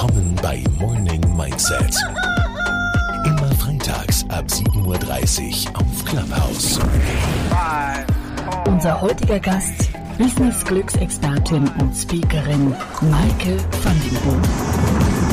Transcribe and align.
Willkommen 0.00 0.36
bei 0.40 0.62
Morning 0.78 1.20
Mindset. 1.36 1.92
Immer 3.24 3.52
freitags 3.58 4.24
ab 4.28 4.44
7.30 4.46 5.70
Uhr 5.72 5.80
auf 5.80 6.04
Clubhouse. 6.04 6.78
Unser 8.68 9.00
heutiger 9.00 9.40
Gast, 9.40 9.90
Business-Glücksexpertin 10.16 11.68
und 11.80 11.96
Speakerin 11.96 12.76
Maike 13.10 13.56
van 13.82 14.00
den 14.04 14.14
Boom. 14.22 15.27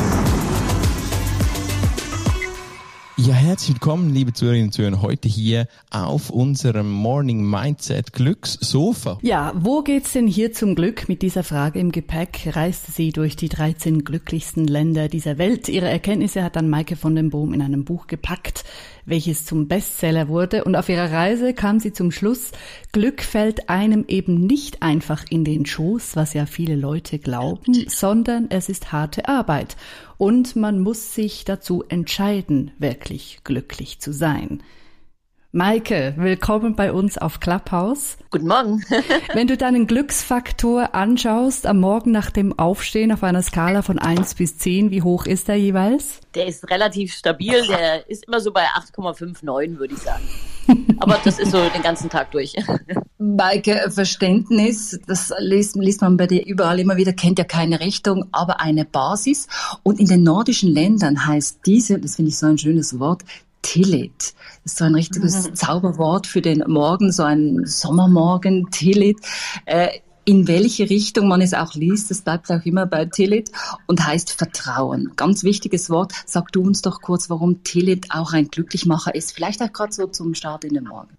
Ja, 3.18 3.32
herzlich 3.32 3.76
willkommen, 3.76 4.12
liebe 4.12 4.34
Zuhörerinnen 4.34 4.68
und 4.68 4.72
Zuhörer, 4.72 5.00
heute 5.00 5.26
hier 5.26 5.68
auf 5.90 6.28
unserem 6.28 6.90
Morning 6.90 7.42
Mindset 7.48 8.12
Glückssofa. 8.12 9.18
Ja, 9.22 9.54
wo 9.56 9.80
geht's 9.80 10.12
denn 10.12 10.26
hier 10.26 10.52
zum 10.52 10.74
Glück? 10.74 11.08
Mit 11.08 11.22
dieser 11.22 11.42
Frage 11.42 11.78
im 11.78 11.92
Gepäck 11.92 12.54
reiste 12.54 12.92
sie 12.92 13.12
durch 13.12 13.34
die 13.34 13.48
13 13.48 14.04
glücklichsten 14.04 14.66
Länder 14.66 15.08
dieser 15.08 15.38
Welt. 15.38 15.70
Ihre 15.70 15.88
Erkenntnisse 15.88 16.42
hat 16.42 16.56
dann 16.56 16.68
Maike 16.68 16.94
von 16.94 17.14
den 17.14 17.30
Boom 17.30 17.54
in 17.54 17.62
einem 17.62 17.86
Buch 17.86 18.06
gepackt 18.06 18.64
welches 19.06 19.46
zum 19.46 19.68
Bestseller 19.68 20.28
wurde. 20.28 20.64
Und 20.64 20.76
auf 20.76 20.88
ihrer 20.88 21.10
Reise 21.10 21.54
kam 21.54 21.80
sie 21.80 21.92
zum 21.92 22.10
Schluss, 22.10 22.52
Glück 22.92 23.22
fällt 23.22 23.70
einem 23.70 24.04
eben 24.08 24.46
nicht 24.46 24.82
einfach 24.82 25.24
in 25.30 25.44
den 25.44 25.64
Schoß, 25.64 26.16
was 26.16 26.34
ja 26.34 26.44
viele 26.44 26.76
Leute 26.76 27.18
glauben, 27.18 27.72
sondern 27.88 28.46
es 28.50 28.68
ist 28.68 28.92
harte 28.92 29.28
Arbeit. 29.28 29.76
Und 30.18 30.56
man 30.56 30.80
muss 30.80 31.14
sich 31.14 31.44
dazu 31.44 31.84
entscheiden, 31.88 32.72
wirklich 32.78 33.40
glücklich 33.44 34.00
zu 34.00 34.12
sein. 34.12 34.62
Maike, 35.56 36.12
willkommen 36.18 36.76
bei 36.76 36.92
uns 36.92 37.16
auf 37.16 37.40
Clubhouse. 37.40 38.18
Guten 38.30 38.46
Morgen. 38.46 38.84
Wenn 39.32 39.46
du 39.46 39.56
deinen 39.56 39.86
Glücksfaktor 39.86 40.94
anschaust 40.94 41.64
am 41.64 41.80
Morgen 41.80 42.10
nach 42.10 42.30
dem 42.30 42.58
Aufstehen 42.58 43.10
auf 43.10 43.22
einer 43.22 43.40
Skala 43.40 43.80
von 43.80 43.98
1 43.98 44.34
bis 44.34 44.58
10, 44.58 44.90
wie 44.90 45.00
hoch 45.00 45.24
ist 45.24 45.48
der 45.48 45.56
jeweils? 45.56 46.20
Der 46.34 46.46
ist 46.46 46.68
relativ 46.68 47.14
stabil, 47.14 47.66
der 47.68 48.06
ist 48.10 48.26
immer 48.26 48.40
so 48.40 48.52
bei 48.52 48.64
8,59, 48.64 49.78
würde 49.78 49.94
ich 49.94 50.00
sagen. 50.00 50.24
Aber 50.98 51.18
das 51.24 51.38
ist 51.38 51.52
so 51.52 51.68
den 51.70 51.82
ganzen 51.82 52.10
Tag 52.10 52.32
durch. 52.32 52.54
Maike, 53.18 53.90
Verständnis, 53.90 55.00
das 55.06 55.32
liest, 55.38 55.76
liest 55.76 56.02
man 56.02 56.18
bei 56.18 56.26
dir 56.26 56.44
überall 56.44 56.80
immer 56.80 56.98
wieder, 56.98 57.14
kennt 57.14 57.38
ja 57.38 57.44
keine 57.44 57.80
Richtung, 57.80 58.26
aber 58.30 58.60
eine 58.60 58.84
Basis. 58.84 59.48
Und 59.82 60.00
in 60.00 60.06
den 60.06 60.22
nordischen 60.22 60.70
Ländern 60.70 61.26
heißt 61.26 61.60
diese, 61.64 61.98
das 61.98 62.16
finde 62.16 62.28
ich 62.28 62.36
so 62.36 62.46
ein 62.46 62.58
schönes 62.58 62.98
Wort, 62.98 63.22
Tillit. 63.66 64.34
Das 64.62 64.72
ist 64.72 64.78
so 64.78 64.84
ein 64.84 64.94
richtiges 64.94 65.50
mhm. 65.50 65.56
Zauberwort 65.56 66.28
für 66.28 66.40
den 66.40 66.62
Morgen, 66.68 67.10
so 67.10 67.24
ein 67.24 67.64
Sommermorgen, 67.64 68.70
Tillit. 68.70 69.18
Äh, 69.64 69.88
in 70.24 70.46
welche 70.46 70.88
Richtung 70.88 71.26
man 71.26 71.40
es 71.40 71.52
auch 71.52 71.74
liest, 71.74 72.10
das 72.10 72.22
bleibt 72.22 72.50
auch 72.50 72.64
immer 72.64 72.86
bei 72.86 73.06
Tillit 73.06 73.50
und 73.86 74.06
heißt 74.06 74.32
Vertrauen. 74.32 75.12
Ganz 75.16 75.42
wichtiges 75.42 75.90
Wort. 75.90 76.12
Sag 76.26 76.52
du 76.52 76.62
uns 76.62 76.82
doch 76.82 77.00
kurz, 77.00 77.28
warum 77.28 77.64
Tillit 77.64 78.06
auch 78.10 78.32
ein 78.32 78.48
Glücklichmacher 78.48 79.14
ist. 79.14 79.32
Vielleicht 79.32 79.60
auch 79.62 79.72
gerade 79.72 79.92
so 79.92 80.06
zum 80.06 80.34
Start 80.34 80.64
in 80.64 80.74
den 80.74 80.84
Morgen. 80.84 81.10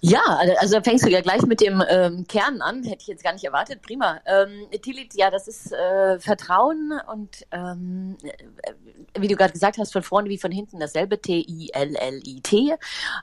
Ja, 0.00 0.40
also 0.58 0.80
fängst 0.80 1.04
du 1.04 1.10
ja 1.10 1.20
gleich 1.20 1.42
mit 1.42 1.60
dem 1.60 1.82
ähm, 1.88 2.24
Kern 2.28 2.60
an, 2.60 2.84
hätte 2.84 3.00
ich 3.00 3.08
jetzt 3.08 3.24
gar 3.24 3.32
nicht 3.32 3.44
erwartet. 3.44 3.82
Prima. 3.82 4.20
Ähm, 4.26 4.68
Tilit, 4.80 5.14
ja, 5.14 5.30
das 5.30 5.48
ist 5.48 5.72
äh, 5.72 6.20
Vertrauen 6.20 7.00
und 7.12 7.46
ähm, 7.50 8.16
äh, 8.22 8.72
wie 9.18 9.26
du 9.26 9.34
gerade 9.34 9.52
gesagt 9.52 9.76
hast, 9.78 9.92
von 9.92 10.04
vorne 10.04 10.28
wie 10.28 10.38
von 10.38 10.52
hinten 10.52 10.78
dasselbe 10.78 11.20
T-I-L-L-I-T. 11.20 12.74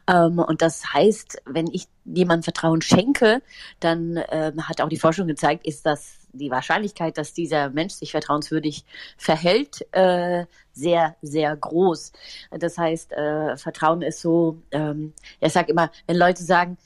Ähm, 0.07 0.39
und 0.39 0.61
das 0.61 0.93
heißt, 0.93 1.43
wenn 1.45 1.67
ich 1.67 1.87
jemandem 2.03 2.43
Vertrauen 2.43 2.81
schenke, 2.81 3.41
dann 3.79 4.21
ähm, 4.29 4.67
hat 4.67 4.81
auch 4.81 4.89
die 4.89 4.99
Forschung 4.99 5.27
gezeigt, 5.27 5.65
ist 5.65 5.85
das 5.85 6.24
die 6.35 6.51
Wahrscheinlichkeit, 6.51 7.17
dass 7.17 7.33
dieser 7.33 7.69
Mensch 7.69 7.93
sich 7.93 8.11
vertrauenswürdig 8.11 8.85
verhält, 9.17 9.85
äh, 9.91 10.45
sehr, 10.73 11.15
sehr 11.21 11.55
groß. 11.55 12.11
Das 12.51 12.77
heißt, 12.77 13.13
äh, 13.13 13.57
Vertrauen 13.57 14.01
ist 14.01 14.21
so, 14.21 14.61
ähm, 14.71 15.13
ich 15.39 15.53
sage 15.53 15.71
immer, 15.71 15.91
wenn 16.07 16.17
Leute 16.17 16.43
sagen, 16.43 16.77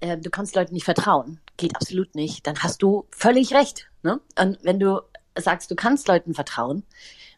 äh, 0.00 0.18
du 0.18 0.30
kannst 0.30 0.54
Leuten 0.54 0.74
nicht 0.74 0.84
vertrauen, 0.84 1.40
geht 1.56 1.76
absolut 1.76 2.14
nicht, 2.14 2.46
dann 2.46 2.58
hast 2.62 2.82
du 2.82 3.06
völlig 3.10 3.54
recht. 3.54 3.88
Ne? 4.02 4.20
Und 4.38 4.58
wenn 4.62 4.78
du 4.78 5.00
sagst, 5.38 5.70
du 5.70 5.74
kannst 5.74 6.08
Leuten 6.08 6.34
vertrauen, 6.34 6.82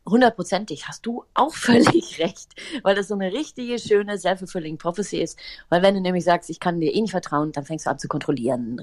hundertprozentig 0.09 0.89
hast 0.89 1.07
du 1.07 1.25
auch 1.35 1.55
völlig 1.55 2.19
recht, 2.19 2.55
weil 2.83 2.95
das 2.95 3.09
so 3.09 3.15
eine 3.15 3.33
richtige 3.33 3.79
schöne 3.79 4.19
self-fulfilling 4.19 4.79
prophecy 4.79 5.19
ist. 5.19 5.39
Weil 5.69 5.83
wenn 5.83 5.95
du 5.95 6.01
nämlich 6.01 6.25
sagst, 6.25 6.51
ich 6.51 6.61
kann 6.61 6.81
dir 6.81 6.95
eh 6.95 7.01
nicht 7.01 7.11
vertrauen, 7.11 7.53
dann 7.53 7.65
fängst 7.65 7.87
du 7.87 7.91
an 7.91 7.99
zu 7.99 8.09
kontrollieren, 8.09 8.81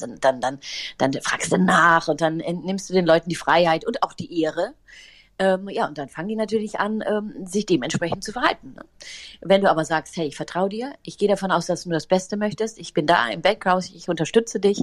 dann, 0.00 0.18
dann, 0.20 0.40
dann, 0.40 0.58
dann 0.98 1.12
fragst 1.22 1.52
du 1.52 1.58
nach 1.58 2.08
und 2.08 2.20
dann 2.20 2.38
nimmst 2.38 2.88
du 2.88 2.94
den 2.94 3.06
Leuten 3.06 3.28
die 3.28 3.36
Freiheit 3.36 3.86
und 3.86 4.02
auch 4.02 4.12
die 4.12 4.42
Ehre. 4.42 4.74
Ähm, 5.38 5.68
ja, 5.68 5.86
und 5.86 5.96
dann 5.98 6.08
fangen 6.08 6.28
die 6.28 6.36
natürlich 6.36 6.80
an, 6.80 7.02
ähm, 7.06 7.46
sich 7.46 7.64
dementsprechend 7.64 8.24
zu 8.24 8.32
verhalten. 8.32 8.74
Ne? 8.74 8.82
Wenn 9.40 9.60
du 9.60 9.70
aber 9.70 9.84
sagst, 9.84 10.16
hey, 10.16 10.26
ich 10.26 10.36
vertraue 10.36 10.68
dir, 10.68 10.94
ich 11.04 11.16
gehe 11.16 11.28
davon 11.28 11.52
aus, 11.52 11.66
dass 11.66 11.84
du 11.84 11.90
das 11.90 12.06
Beste 12.06 12.36
möchtest, 12.36 12.78
ich 12.78 12.92
bin 12.92 13.06
da 13.06 13.28
im 13.28 13.40
Background, 13.40 13.90
ich 13.94 14.08
unterstütze 14.08 14.58
dich, 14.58 14.82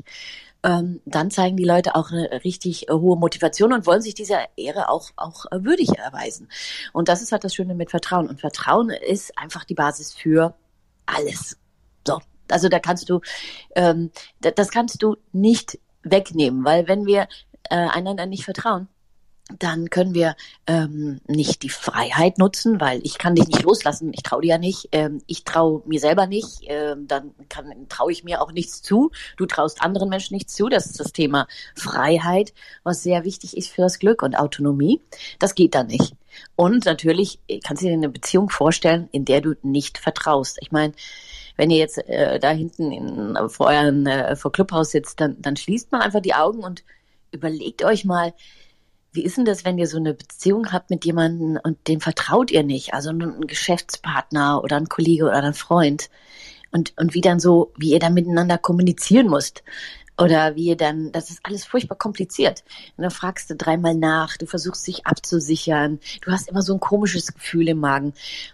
ähm, 0.63 1.01
dann 1.05 1.29
zeigen 1.29 1.57
die 1.57 1.65
Leute 1.65 1.95
auch 1.95 2.11
eine 2.11 2.43
richtig 2.43 2.87
äh, 2.87 2.93
hohe 2.93 3.17
Motivation 3.17 3.73
und 3.73 3.85
wollen 3.85 4.01
sich 4.01 4.13
dieser 4.13 4.45
Ehre 4.55 4.89
auch, 4.89 5.11
auch 5.17 5.45
äh, 5.51 5.63
würdig 5.63 5.89
erweisen. 5.97 6.47
Und 6.93 7.09
das 7.09 7.21
ist 7.21 7.33
halt 7.33 7.43
das 7.43 7.53
Schöne 7.53 7.75
mit 7.75 7.91
Vertrauen. 7.91 8.29
Und 8.29 8.39
Vertrauen 8.39 8.89
ist 8.89 9.37
einfach 9.37 9.65
die 9.65 9.75
Basis 9.75 10.13
für 10.13 10.55
alles. 11.05 11.57
So. 12.07 12.19
Also 12.49 12.69
da 12.69 12.79
kannst 12.79 13.09
du, 13.09 13.21
ähm, 13.75 14.11
das 14.39 14.69
kannst 14.69 15.01
du 15.03 15.17
nicht 15.33 15.79
wegnehmen, 16.03 16.63
weil 16.63 16.87
wenn 16.87 17.05
wir 17.05 17.27
äh, 17.69 17.75
einander 17.75 18.25
nicht 18.25 18.45
vertrauen, 18.45 18.87
dann 19.59 19.91
können 19.91 20.15
wir 20.15 20.35
ähm, 20.65 21.21
nicht 21.27 21.61
die 21.61 21.69
Freiheit 21.69 22.39
nutzen, 22.39 22.81
weil 22.81 22.99
ich 23.03 23.19
kann 23.19 23.35
dich 23.35 23.47
nicht 23.47 23.61
loslassen, 23.61 24.11
ich 24.13 24.23
traue 24.23 24.41
dir 24.41 24.49
ja 24.49 24.57
nicht, 24.57 24.89
ähm, 24.91 25.21
ich 25.27 25.43
traue 25.43 25.83
mir 25.85 25.99
selber 25.99 26.25
nicht, 26.25 26.61
ähm, 26.63 27.07
dann 27.07 27.31
traue 27.87 28.11
ich 28.11 28.23
mir 28.23 28.41
auch 28.41 28.51
nichts 28.51 28.81
zu, 28.81 29.11
du 29.37 29.45
traust 29.45 29.81
anderen 29.83 30.09
Menschen 30.09 30.33
nichts 30.33 30.55
zu, 30.55 30.67
das 30.67 30.87
ist 30.87 30.99
das 30.99 31.11
Thema 31.11 31.47
Freiheit, 31.75 32.53
was 32.83 33.03
sehr 33.03 33.23
wichtig 33.23 33.55
ist 33.55 33.69
für 33.69 33.83
das 33.83 33.99
Glück 33.99 34.23
und 34.23 34.35
Autonomie, 34.35 34.99
das 35.37 35.53
geht 35.53 35.75
dann 35.75 35.87
nicht. 35.87 36.15
Und 36.55 36.85
natürlich 36.85 37.39
kannst 37.63 37.83
du 37.83 37.87
dir 37.87 37.93
eine 37.93 38.09
Beziehung 38.09 38.49
vorstellen, 38.49 39.09
in 39.11 39.25
der 39.25 39.41
du 39.41 39.53
nicht 39.61 39.99
vertraust. 39.99 40.57
Ich 40.59 40.71
meine, 40.71 40.93
wenn 41.55 41.69
ihr 41.69 41.77
jetzt 41.77 41.97
äh, 42.09 42.39
da 42.39 42.49
hinten 42.49 42.91
in, 42.91 43.37
vor 43.49 43.67
euren 43.67 44.05
äh, 44.07 44.35
vor 44.35 44.51
Clubhaus 44.51 44.91
sitzt, 44.91 45.21
dann, 45.21 45.37
dann 45.39 45.55
schließt 45.55 45.91
man 45.91 46.01
einfach 46.01 46.21
die 46.21 46.33
Augen 46.33 46.63
und 46.63 46.83
überlegt 47.31 47.85
euch 47.85 48.05
mal, 48.05 48.33
wie 49.15 49.23
ist 49.23 49.37
denn 49.37 49.45
das, 49.45 49.65
wenn 49.65 49.77
ihr 49.77 49.87
so 49.87 49.97
eine 49.97 50.13
Beziehung 50.13 50.71
habt 50.71 50.89
mit 50.89 51.05
jemandem 51.05 51.59
und 51.63 51.87
dem 51.87 52.01
vertraut 52.01 52.51
ihr 52.51 52.63
nicht? 52.63 52.93
Also 52.93 53.09
ein 53.09 53.47
Geschäftspartner 53.47 54.63
oder 54.63 54.75
ein 54.77 54.89
Kollege 54.89 55.25
oder 55.25 55.43
ein 55.43 55.53
Freund. 55.53 56.09
Und, 56.71 56.93
und 56.97 57.13
wie 57.13 57.21
dann 57.21 57.39
so, 57.39 57.71
wie 57.77 57.93
ihr 57.93 57.99
dann 57.99 58.13
miteinander 58.13 58.57
kommunizieren 58.57 59.29
müsst. 59.29 59.63
Oder 60.17 60.55
wie 60.55 60.67
ihr 60.67 60.77
dann, 60.77 61.11
das 61.11 61.29
ist 61.29 61.39
alles 61.43 61.65
furchtbar 61.65 61.97
kompliziert. 61.97 62.63
Und 62.95 63.01
dann 63.01 63.11
fragst 63.11 63.49
du 63.49 63.55
dreimal 63.55 63.95
nach, 63.95 64.37
du 64.37 64.45
versuchst 64.45 64.87
dich 64.87 65.05
abzusichern, 65.05 65.99
du 66.21 66.31
hast 66.31 66.47
immer 66.49 66.61
so 66.61 66.73
ein 66.73 66.79
komisches 66.79 67.33
Gefühl 67.33 67.67
im 67.67 67.79
Magen. 67.79 68.13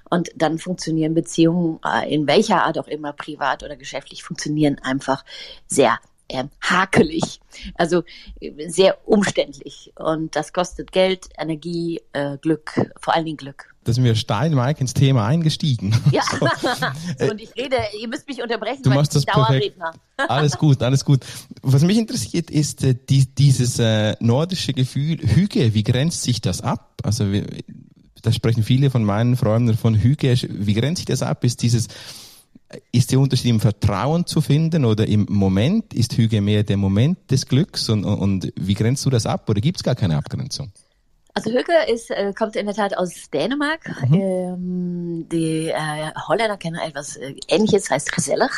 Und 0.09 0.31
dann 0.35 0.57
funktionieren 0.57 1.13
Beziehungen, 1.13 1.79
äh, 1.85 2.11
in 2.13 2.25
welcher 2.27 2.63
Art 2.63 2.79
auch 2.79 2.87
immer, 2.87 3.13
privat 3.13 3.63
oder 3.63 3.75
geschäftlich, 3.75 4.23
funktionieren 4.23 4.79
einfach 4.79 5.23
sehr 5.67 5.99
äh, 6.31 6.45
hakelig, 6.61 7.39
also 7.75 8.03
äh, 8.39 8.69
sehr 8.69 8.97
umständlich. 9.07 9.91
Und 9.95 10.35
das 10.35 10.53
kostet 10.53 10.91
Geld, 10.91 11.27
Energie, 11.37 12.01
äh, 12.13 12.37
Glück, 12.37 12.91
vor 12.99 13.13
allen 13.13 13.25
Dingen 13.25 13.37
Glück. 13.37 13.73
Da 13.83 13.93
sind 13.93 14.03
wir 14.03 14.13
steilmeik 14.13 14.79
ins 14.79 14.93
Thema 14.93 15.25
eingestiegen. 15.25 15.95
Ja, 16.11 16.21
so. 17.19 17.31
und 17.31 17.41
ich 17.41 17.55
rede, 17.55 17.77
ihr 17.99 18.07
müsst 18.07 18.27
mich 18.27 18.41
unterbrechen, 18.41 18.83
du 18.83 18.89
weil 18.89 18.97
machst 18.97 19.15
ich 19.15 19.25
das 19.25 19.33
Dauerredner. 19.33 19.93
alles 20.17 20.57
gut, 20.57 20.83
alles 20.83 21.05
gut. 21.05 21.25
Was 21.61 21.83
mich 21.83 21.97
interessiert 21.97 22.51
ist 22.51 22.83
äh, 22.83 22.95
die, 23.09 23.33
dieses 23.33 23.79
äh, 23.79 24.15
nordische 24.19 24.73
Gefühl 24.73 25.17
Hüge, 25.17 25.73
wie 25.73 25.83
grenzt 25.83 26.23
sich 26.23 26.41
das 26.41 26.61
ab? 26.61 26.99
Also 27.03 27.31
wir, 27.31 27.45
da 28.21 28.31
sprechen 28.31 28.63
viele 28.63 28.89
von 28.89 29.03
meinen 29.03 29.35
Freunden 29.35 29.75
von 29.77 29.95
Hüge. 29.95 30.35
Wie 30.49 30.73
grenzt 30.73 30.97
sich 30.97 31.05
das 31.05 31.23
ab? 31.23 31.43
Ist 31.43 31.61
dieses 31.63 31.87
ist 32.91 33.11
der 33.11 33.19
Unterschied 33.19 33.49
im 33.49 33.59
Vertrauen 33.59 34.25
zu 34.25 34.41
finden 34.41 34.85
oder 34.85 35.07
im 35.07 35.25
Moment? 35.29 35.93
Ist 35.93 36.17
Hüge 36.17 36.41
mehr 36.41 36.63
der 36.63 36.77
Moment 36.77 37.31
des 37.31 37.45
Glücks 37.45 37.89
und, 37.89 38.05
und 38.05 38.51
wie 38.55 38.73
grenzt 38.73 39.05
du 39.05 39.09
das 39.09 39.25
ab 39.25 39.49
oder 39.49 39.61
gibt 39.61 39.77
es 39.77 39.83
gar 39.83 39.95
keine 39.95 40.17
Abgrenzung? 40.17 40.71
Also 41.33 41.49
Hüge 41.49 41.73
ist, 41.87 42.11
äh, 42.11 42.33
kommt 42.37 42.55
in 42.57 42.65
der 42.65 42.75
Tat 42.75 42.97
aus 42.97 43.29
Dänemark. 43.31 43.89
Mhm. 44.09 44.13
Ähm, 44.13 45.29
die 45.31 45.69
äh, 45.69 46.11
Holländer 46.27 46.57
kennen 46.57 46.75
etwas 46.75 47.15
äh, 47.15 47.35
Ähnliches, 47.47 47.89
heißt 47.89 48.11
gesellig. 48.11 48.51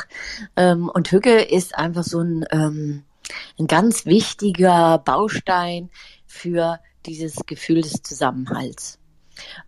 Ähm, 0.55 0.89
und 0.89 1.11
Hüge 1.11 1.41
ist 1.41 1.77
einfach 1.77 2.03
so 2.03 2.19
ein, 2.19 2.45
ähm, 2.51 3.03
ein 3.59 3.67
ganz 3.67 4.05
wichtiger 4.05 4.97
Baustein 4.97 5.89
für 6.25 6.79
dieses 7.05 7.35
Gefühl 7.45 7.81
des 7.81 8.01
Zusammenhalts. 8.01 8.97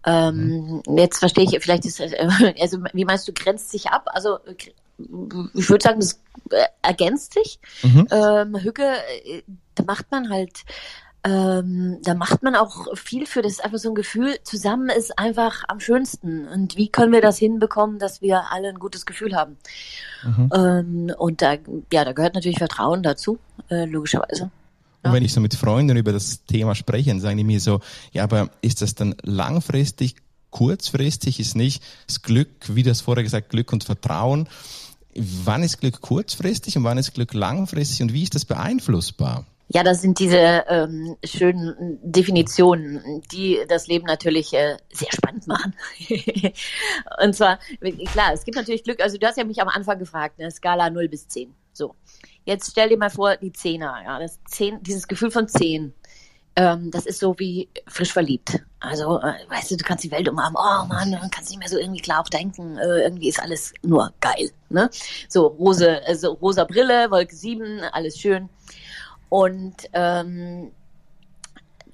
Ähm, 0.05 0.81
mhm. 0.85 0.97
Jetzt 0.97 1.19
verstehe 1.19 1.45
ich, 1.45 1.57
vielleicht 1.61 1.85
ist, 1.85 1.99
äh, 1.99 2.55
also 2.59 2.79
wie 2.93 3.05
meinst 3.05 3.27
du, 3.27 3.33
grenzt 3.33 3.71
sich 3.71 3.87
ab? 3.89 4.07
Also 4.07 4.39
ich 4.47 5.69
würde 5.69 5.83
sagen, 5.83 5.99
das 5.99 6.19
äh, 6.51 6.65
ergänzt 6.81 7.33
sich. 7.33 7.59
Mhm. 7.83 8.07
Ähm, 8.11 8.63
Hücke, 8.63 8.83
äh, 9.25 9.43
da 9.75 9.83
macht 9.83 10.09
man 10.11 10.29
halt 10.29 10.63
ähm, 11.25 11.97
da 12.03 12.13
macht 12.13 12.43
man 12.43 12.55
auch 12.55 12.95
viel 12.95 13.25
für 13.25 13.41
das 13.41 13.59
einfach 13.59 13.79
so 13.79 13.89
ein 13.89 13.95
Gefühl, 13.95 14.37
zusammen 14.43 14.89
ist 14.89 15.17
einfach 15.17 15.63
am 15.67 15.79
schönsten. 15.79 16.47
Und 16.47 16.77
wie 16.77 16.87
können 16.87 17.11
wir 17.11 17.21
das 17.21 17.39
hinbekommen, 17.39 17.97
dass 17.97 18.21
wir 18.21 18.51
alle 18.51 18.69
ein 18.69 18.77
gutes 18.77 19.07
Gefühl 19.07 19.35
haben? 19.35 19.57
Mhm. 20.23 20.49
Ähm, 20.53 21.15
und 21.17 21.41
da, 21.41 21.53
ja, 21.91 22.05
da 22.05 22.11
gehört 22.11 22.35
natürlich 22.35 22.59
Vertrauen 22.59 23.01
dazu, 23.01 23.39
äh, 23.71 23.85
logischerweise. 23.85 24.51
Und 25.05 25.13
wenn 25.13 25.23
ich 25.23 25.33
so 25.33 25.39
mit 25.39 25.53
Freunden 25.53 25.97
über 25.97 26.11
das 26.11 26.45
Thema 26.45 26.73
spreche, 26.73 27.11
dann 27.11 27.19
sagen 27.19 27.37
die 27.37 27.43
mir 27.43 27.59
so, 27.59 27.79
ja, 28.11 28.23
aber 28.23 28.49
ist 28.61 28.81
das 28.81 28.95
dann 28.95 29.15
langfristig, 29.21 30.15
kurzfristig, 30.49 31.39
ist 31.39 31.55
nicht 31.55 31.83
das 32.07 32.21
Glück, 32.23 32.49
wie 32.69 32.81
das 32.81 33.01
vorher 33.01 33.23
gesagt, 33.23 33.49
Glück 33.49 33.71
und 33.71 33.83
Vertrauen. 33.83 34.49
Wann 35.13 35.63
ist 35.63 35.79
Glück 35.79 36.01
kurzfristig 36.01 36.75
und 36.77 36.83
wann 36.83 36.97
ist 36.97 37.13
Glück 37.13 37.33
langfristig 37.33 38.01
und 38.01 38.13
wie 38.13 38.23
ist 38.23 38.35
das 38.35 38.45
beeinflussbar? 38.45 39.45
Ja, 39.67 39.83
das 39.83 40.01
sind 40.01 40.19
diese 40.19 40.63
ähm, 40.69 41.17
schönen 41.23 41.99
Definitionen, 42.03 43.23
die 43.31 43.59
das 43.67 43.87
Leben 43.87 44.05
natürlich 44.05 44.53
äh, 44.53 44.77
sehr 44.91 45.11
spannend 45.11 45.47
machen. 45.47 45.73
und 47.23 47.35
zwar, 47.35 47.59
klar, 48.11 48.33
es 48.33 48.43
gibt 48.43 48.57
natürlich 48.57 48.83
Glück, 48.83 49.01
also 49.01 49.17
du 49.17 49.25
hast 49.25 49.37
ja 49.37 49.43
mich 49.43 49.61
am 49.61 49.67
Anfang 49.67 49.97
gefragt, 49.97 50.37
ne, 50.39 50.51
Skala 50.51 50.89
0 50.89 51.09
bis 51.09 51.27
10. 51.27 51.53
So, 51.73 51.95
jetzt 52.45 52.71
stell 52.71 52.89
dir 52.89 52.97
mal 52.97 53.09
vor, 53.09 53.35
die 53.37 53.51
Zehner, 53.51 54.01
ja, 54.03 54.19
das 54.19 54.39
Zehn, 54.45 54.81
dieses 54.81 55.07
Gefühl 55.07 55.31
von 55.31 55.47
10, 55.47 55.93
ähm, 56.55 56.91
das 56.91 57.05
ist 57.05 57.19
so 57.19 57.37
wie 57.37 57.67
frisch 57.87 58.13
verliebt. 58.13 58.61
Also, 58.79 59.19
äh, 59.19 59.33
weißt 59.49 59.71
du, 59.71 59.77
du 59.77 59.83
kannst 59.83 60.03
die 60.03 60.11
Welt 60.11 60.29
umarmen, 60.29 60.57
oh 60.57 60.85
Mann, 60.87 61.11
man 61.11 61.29
kannst 61.29 61.49
nicht 61.49 61.59
mehr 61.59 61.67
so 61.67 61.77
irgendwie 61.77 62.01
klar 62.01 62.21
auch 62.21 62.29
denken, 62.29 62.77
äh, 62.77 63.01
irgendwie 63.01 63.27
ist 63.27 63.41
alles 63.41 63.73
nur 63.81 64.13
geil. 64.21 64.51
Ne? 64.69 64.89
So, 65.27 65.47
rose, 65.47 66.01
also 66.05 66.33
rosa 66.33 66.63
Brille, 66.63 67.11
Wolke 67.11 67.35
7, 67.35 67.81
alles 67.91 68.17
schön. 68.17 68.49
Und 69.29 69.75
ähm, 69.93 70.71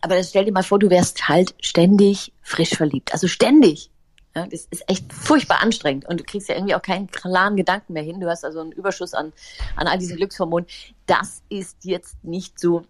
aber 0.02 0.16
das 0.16 0.30
stell 0.30 0.46
dir 0.46 0.52
mal 0.52 0.64
vor, 0.64 0.80
du 0.80 0.90
wärst 0.90 1.28
halt 1.30 1.54
ständig 1.62 2.34
frisch 2.42 2.72
verliebt. 2.72 3.14
Also 3.14 3.28
ständig. 3.28 3.91
Ja, 4.36 4.48
das 4.48 4.68
ist 4.72 4.90
echt 4.90 5.12
furchtbar 5.12 5.62
anstrengend 5.62 6.08
und 6.08 6.20
du 6.20 6.24
kriegst 6.24 6.48
ja 6.48 6.56
irgendwie 6.56 6.76
auch 6.76 6.82
keinen 6.82 7.08
klaren 7.08 7.58
Gedanken 7.58 7.94
mehr 7.94 8.04
hin. 8.04 8.22
Du 8.22 8.30
hast 8.30 8.46
also 8.46 8.62
einen 8.62 8.72
Überschuss 8.72 9.14
an, 9.14 9.34
an 9.76 9.88
all 9.88 9.98
diesen 9.98 10.16
Glückshormonen. 10.16 10.68
Das 11.06 11.44
ist 11.50 11.84
jetzt 11.84 12.24
nicht 12.24 12.58
so 12.58 12.84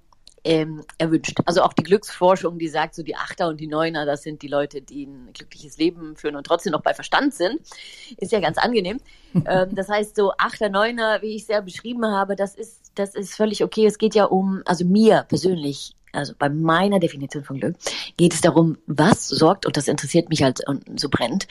ähm, 0.44 0.84
erwünscht. 0.98 1.40
Also 1.46 1.62
auch 1.62 1.74
die 1.74 1.84
Glücksforschung, 1.84 2.58
die 2.58 2.68
sagt, 2.68 2.96
so 2.96 3.04
die 3.04 3.16
Achter 3.16 3.48
und 3.48 3.60
die 3.60 3.68
Neuner, 3.68 4.06
das 4.06 4.24
sind 4.24 4.42
die 4.42 4.48
Leute, 4.48 4.82
die 4.82 5.06
ein 5.06 5.30
glückliches 5.34 5.78
Leben 5.78 6.16
führen 6.16 6.36
und 6.36 6.46
trotzdem 6.46 6.72
noch 6.72 6.82
bei 6.82 6.94
Verstand 6.94 7.34
sind, 7.34 7.60
ist 8.18 8.32
ja 8.32 8.40
ganz 8.40 8.58
angenehm. 8.58 9.00
ähm, 9.34 9.74
das 9.76 9.90
heißt, 9.90 10.16
so 10.16 10.34
Achter, 10.38 10.70
Neuner, 10.70 11.22
wie 11.22 11.36
ich 11.36 11.44
es 11.44 11.48
ja 11.48 11.62
beschrieben 11.62 12.06
habe, 12.06 12.36
das 12.36 12.56
ist, 12.56 12.92
das 12.96 13.16
ist 13.16 13.36
völlig 13.36 13.64
okay. 13.64 13.86
Es 13.86 13.98
geht 13.98 14.16
ja 14.16 14.26
um, 14.26 14.62
also 14.66 14.86
mir 14.86 15.26
persönlich, 15.28 15.96
also 16.14 16.34
bei 16.38 16.50
meiner 16.50 17.00
Definition 17.00 17.44
von 17.44 17.60
Glück, 17.60 17.76
geht 18.18 18.34
es 18.34 18.42
darum, 18.42 18.78
was 18.88 19.28
sorgt, 19.28 19.66
und 19.66 19.78
das 19.78 19.88
interessiert 19.88 20.30
mich 20.30 20.44
halt 20.44 20.60
so 20.96 21.10
brennt, 21.10 21.48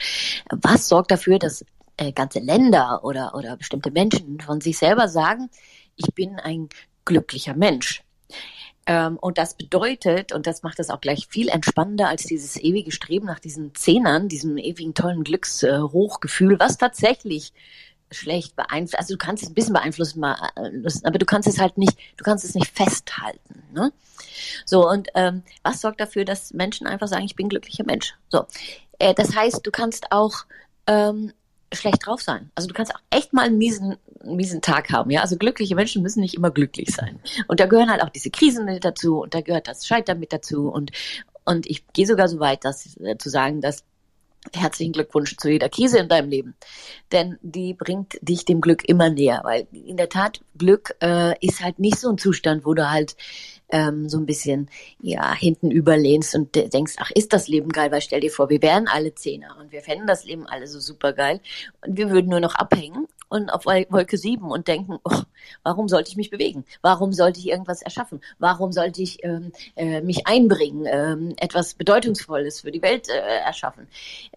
was 0.49 0.87
sorgt 0.87 1.11
dafür, 1.11 1.39
dass 1.39 1.65
äh, 1.97 2.11
ganze 2.11 2.39
Länder 2.39 3.03
oder, 3.03 3.35
oder 3.35 3.57
bestimmte 3.57 3.91
Menschen 3.91 4.39
von 4.39 4.61
sich 4.61 4.77
selber 4.77 5.07
sagen, 5.07 5.49
ich 5.95 6.13
bin 6.13 6.39
ein 6.39 6.69
glücklicher 7.05 7.55
Mensch. 7.55 8.03
Ähm, 8.87 9.17
und 9.17 9.37
das 9.37 9.55
bedeutet, 9.55 10.33
und 10.33 10.47
das 10.47 10.63
macht 10.63 10.79
es 10.79 10.89
auch 10.89 11.01
gleich 11.01 11.27
viel 11.27 11.49
entspannender 11.49 12.07
als 12.07 12.23
dieses 12.23 12.57
ewige 12.57 12.91
Streben 12.91 13.27
nach 13.27 13.39
diesen 13.39 13.75
Zehnern, 13.75 14.27
diesem 14.27 14.57
ewigen 14.57 14.93
tollen 14.93 15.23
Glückshochgefühl, 15.23 16.59
was 16.59 16.77
tatsächlich 16.77 17.53
schlecht 18.11 18.55
beeinflusst. 18.55 18.99
Also 18.99 19.13
du 19.13 19.17
kannst 19.17 19.43
es 19.43 19.49
ein 19.49 19.53
bisschen 19.53 19.73
beeinflussen, 19.73 20.23
aber 20.23 21.17
du 21.17 21.25
kannst 21.25 21.47
es 21.47 21.59
halt 21.59 21.77
nicht, 21.77 21.97
du 22.17 22.23
kannst 22.23 22.45
es 22.45 22.55
nicht 22.55 22.67
festhalten. 22.67 23.63
Ne? 23.73 23.91
So, 24.65 24.87
und 24.89 25.09
ähm, 25.15 25.43
was 25.63 25.81
sorgt 25.81 26.01
dafür, 26.01 26.25
dass 26.25 26.53
Menschen 26.53 26.87
einfach 26.87 27.07
sagen, 27.07 27.25
ich 27.25 27.35
bin 27.35 27.49
glücklicher 27.49 27.85
Mensch? 27.85 28.15
So. 28.29 28.45
Äh, 28.99 29.13
das 29.13 29.35
heißt, 29.35 29.65
du 29.65 29.71
kannst 29.71 30.11
auch 30.11 30.45
ähm, 30.87 31.33
schlecht 31.73 32.05
drauf 32.05 32.21
sein. 32.21 32.51
Also 32.55 32.67
du 32.67 32.73
kannst 32.73 32.93
auch 32.93 33.01
echt 33.09 33.33
mal 33.33 33.45
einen 33.45 33.57
miesen, 33.57 33.97
miesen 34.23 34.61
Tag 34.61 34.91
haben, 34.91 35.09
ja. 35.09 35.21
Also 35.21 35.37
glückliche 35.37 35.75
Menschen 35.75 36.03
müssen 36.03 36.21
nicht 36.21 36.35
immer 36.35 36.51
glücklich 36.51 36.93
sein. 36.93 37.19
Und 37.47 37.59
da 37.59 37.65
gehören 37.65 37.89
halt 37.89 38.03
auch 38.03 38.09
diese 38.09 38.29
Krisen 38.29 38.65
mit 38.65 38.83
dazu 38.83 39.21
und 39.21 39.33
da 39.33 39.41
gehört 39.41 39.67
das 39.67 39.87
Scheitern 39.87 40.19
mit 40.19 40.33
dazu 40.33 40.69
und 40.69 40.91
und 41.43 41.65
ich 41.65 41.87
gehe 41.93 42.05
sogar 42.05 42.27
so 42.27 42.39
weit, 42.39 42.63
dass 42.65 42.97
äh, 42.97 43.17
zu 43.17 43.29
sagen, 43.29 43.61
dass 43.61 43.83
herzlichen 44.53 44.93
Glückwunsch 44.93 45.37
zu 45.37 45.49
jeder 45.49 45.69
Krise 45.69 45.99
in 45.99 46.09
deinem 46.09 46.29
Leben. 46.29 46.55
Denn 47.11 47.37
die 47.41 47.73
bringt 47.73 48.17
dich 48.21 48.45
dem 48.45 48.61
Glück 48.61 48.87
immer 48.87 49.09
näher. 49.09 49.41
Weil 49.43 49.67
in 49.71 49.97
der 49.97 50.09
Tat, 50.09 50.41
Glück 50.57 50.95
äh, 51.01 51.33
ist 51.45 51.61
halt 51.61 51.79
nicht 51.79 51.99
so 51.99 52.09
ein 52.09 52.17
Zustand, 52.17 52.65
wo 52.65 52.73
du 52.73 52.89
halt 52.89 53.15
ähm, 53.69 54.09
so 54.09 54.17
ein 54.17 54.25
bisschen 54.25 54.69
ja 54.99 55.33
hinten 55.33 55.71
überlehnst 55.71 56.35
und 56.35 56.55
denkst, 56.55 56.95
ach, 56.97 57.11
ist 57.11 57.33
das 57.33 57.47
Leben 57.47 57.69
geil, 57.69 57.91
weil 57.91 58.01
stell 58.01 58.19
dir 58.19 58.31
vor, 58.31 58.49
wir 58.49 58.61
wären 58.61 58.87
alle 58.87 59.15
Zehner 59.15 59.55
und 59.59 59.71
wir 59.71 59.81
fänden 59.81 60.07
das 60.07 60.25
Leben 60.25 60.45
alle 60.45 60.67
so 60.67 60.79
super 60.79 61.13
geil 61.13 61.39
und 61.85 61.97
wir 61.97 62.09
würden 62.09 62.29
nur 62.29 62.39
noch 62.41 62.55
abhängen 62.55 63.07
und 63.31 63.49
auf 63.49 63.65
Wolke 63.65 64.17
7 64.17 64.51
und 64.51 64.67
denken, 64.67 64.99
oh, 65.05 65.21
warum 65.63 65.87
sollte 65.87 66.09
ich 66.09 66.17
mich 66.17 66.29
bewegen? 66.29 66.65
Warum 66.81 67.13
sollte 67.13 67.39
ich 67.39 67.47
irgendwas 67.47 67.81
erschaffen? 67.81 68.19
Warum 68.39 68.73
sollte 68.73 69.01
ich 69.01 69.23
ähm, 69.23 69.53
äh, 69.77 70.01
mich 70.01 70.27
einbringen, 70.27 70.85
ähm, 70.85 71.33
etwas 71.37 71.75
Bedeutungsvolles 71.75 72.59
für 72.59 72.71
die 72.71 72.81
Welt 72.81 73.07
äh, 73.07 73.37
erschaffen? 73.45 73.87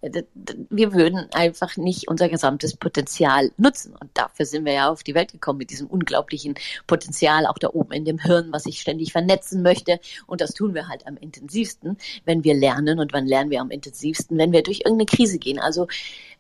Äh, 0.01 0.23
wir 0.71 0.93
würden 0.93 1.27
einfach 1.33 1.77
nicht 1.77 2.07
unser 2.07 2.29
gesamtes 2.29 2.77
Potenzial 2.77 3.51
nutzen. 3.57 3.97
Und 3.99 4.11
dafür 4.15 4.47
sind 4.47 4.65
wir 4.65 4.75
ja 4.75 4.89
auf 4.89 5.03
die 5.03 5.17
Welt 5.17 5.33
gekommen 5.33 5.59
mit 5.59 5.71
diesem 5.71 5.89
unglaublichen 5.89 6.55
Potenzial, 6.87 7.47
auch 7.47 7.59
da 7.59 7.71
oben 7.71 7.91
in 7.95 8.05
dem 8.05 8.21
Hirn, 8.21 8.53
was 8.53 8.63
sich 8.63 8.81
ständig 8.81 9.11
vernetzen 9.11 9.63
möchte. 9.63 9.99
Und 10.29 10.41
das 10.41 10.55
tun 10.55 10.73
wir 10.73 10.87
halt 10.87 11.05
am 11.09 11.17
intensivsten, 11.17 11.99
wenn 12.27 12.45
wir 12.45 12.55
lernen. 12.55 13.01
Und 13.01 13.13
wann 13.13 13.27
lernen 13.27 13.51
wir 13.51 13.61
am 13.61 13.73
intensivsten? 13.73 14.39
Wenn 14.39 14.53
wir 14.53 14.63
durch 14.63 14.83
irgendeine 14.85 15.07
Krise 15.07 15.41
gehen. 15.41 15.59
Also 15.59 15.89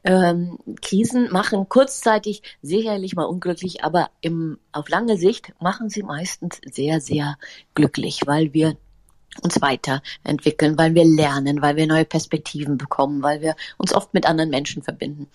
ähm, 0.04 0.58
Krisen 0.82 1.30
machen 1.32 1.68
kurzzeitig 1.68 2.42
sicherlich 2.62 3.16
mal 3.16 3.24
unglücklich, 3.24 3.82
aber 3.82 4.10
im, 4.20 4.58
auf 4.72 4.88
lange 4.88 5.16
Sicht 5.16 5.52
machen 5.60 5.88
sie 5.88 6.02
meistens 6.02 6.60
sehr, 6.70 7.00
sehr 7.00 7.36
glücklich, 7.74 8.20
weil 8.26 8.52
wir 8.52 8.76
uns 9.42 9.60
weiterentwickeln, 9.60 10.78
weil 10.78 10.94
wir 10.94 11.04
lernen, 11.04 11.60
weil 11.60 11.76
wir 11.76 11.86
neue 11.86 12.04
Perspektiven 12.04 12.78
bekommen, 12.78 13.22
weil 13.22 13.40
wir 13.40 13.56
uns 13.78 13.92
oft 13.92 14.14
mit 14.14 14.26
anderen 14.26 14.50
Menschen 14.50 14.82
verbinden. 14.82 15.26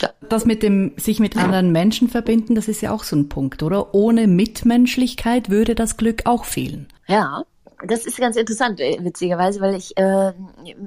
Ja. 0.00 0.10
Das 0.28 0.44
mit 0.44 0.62
dem 0.62 0.92
sich 0.96 1.18
mit 1.18 1.36
anderen 1.36 1.72
Menschen 1.72 2.08
verbinden, 2.08 2.54
das 2.54 2.68
ist 2.68 2.82
ja 2.82 2.92
auch 2.92 3.04
so 3.04 3.16
ein 3.16 3.28
Punkt, 3.28 3.62
oder? 3.62 3.94
Ohne 3.94 4.26
Mitmenschlichkeit 4.26 5.48
würde 5.48 5.74
das 5.74 5.96
Glück 5.96 6.26
auch 6.26 6.44
fehlen. 6.44 6.88
Ja, 7.06 7.44
das 7.86 8.06
ist 8.06 8.18
ganz 8.18 8.36
interessant, 8.36 8.80
äh, 8.80 8.98
witzigerweise, 9.00 9.60
weil 9.60 9.74
ich, 9.74 9.96
äh, 9.96 10.32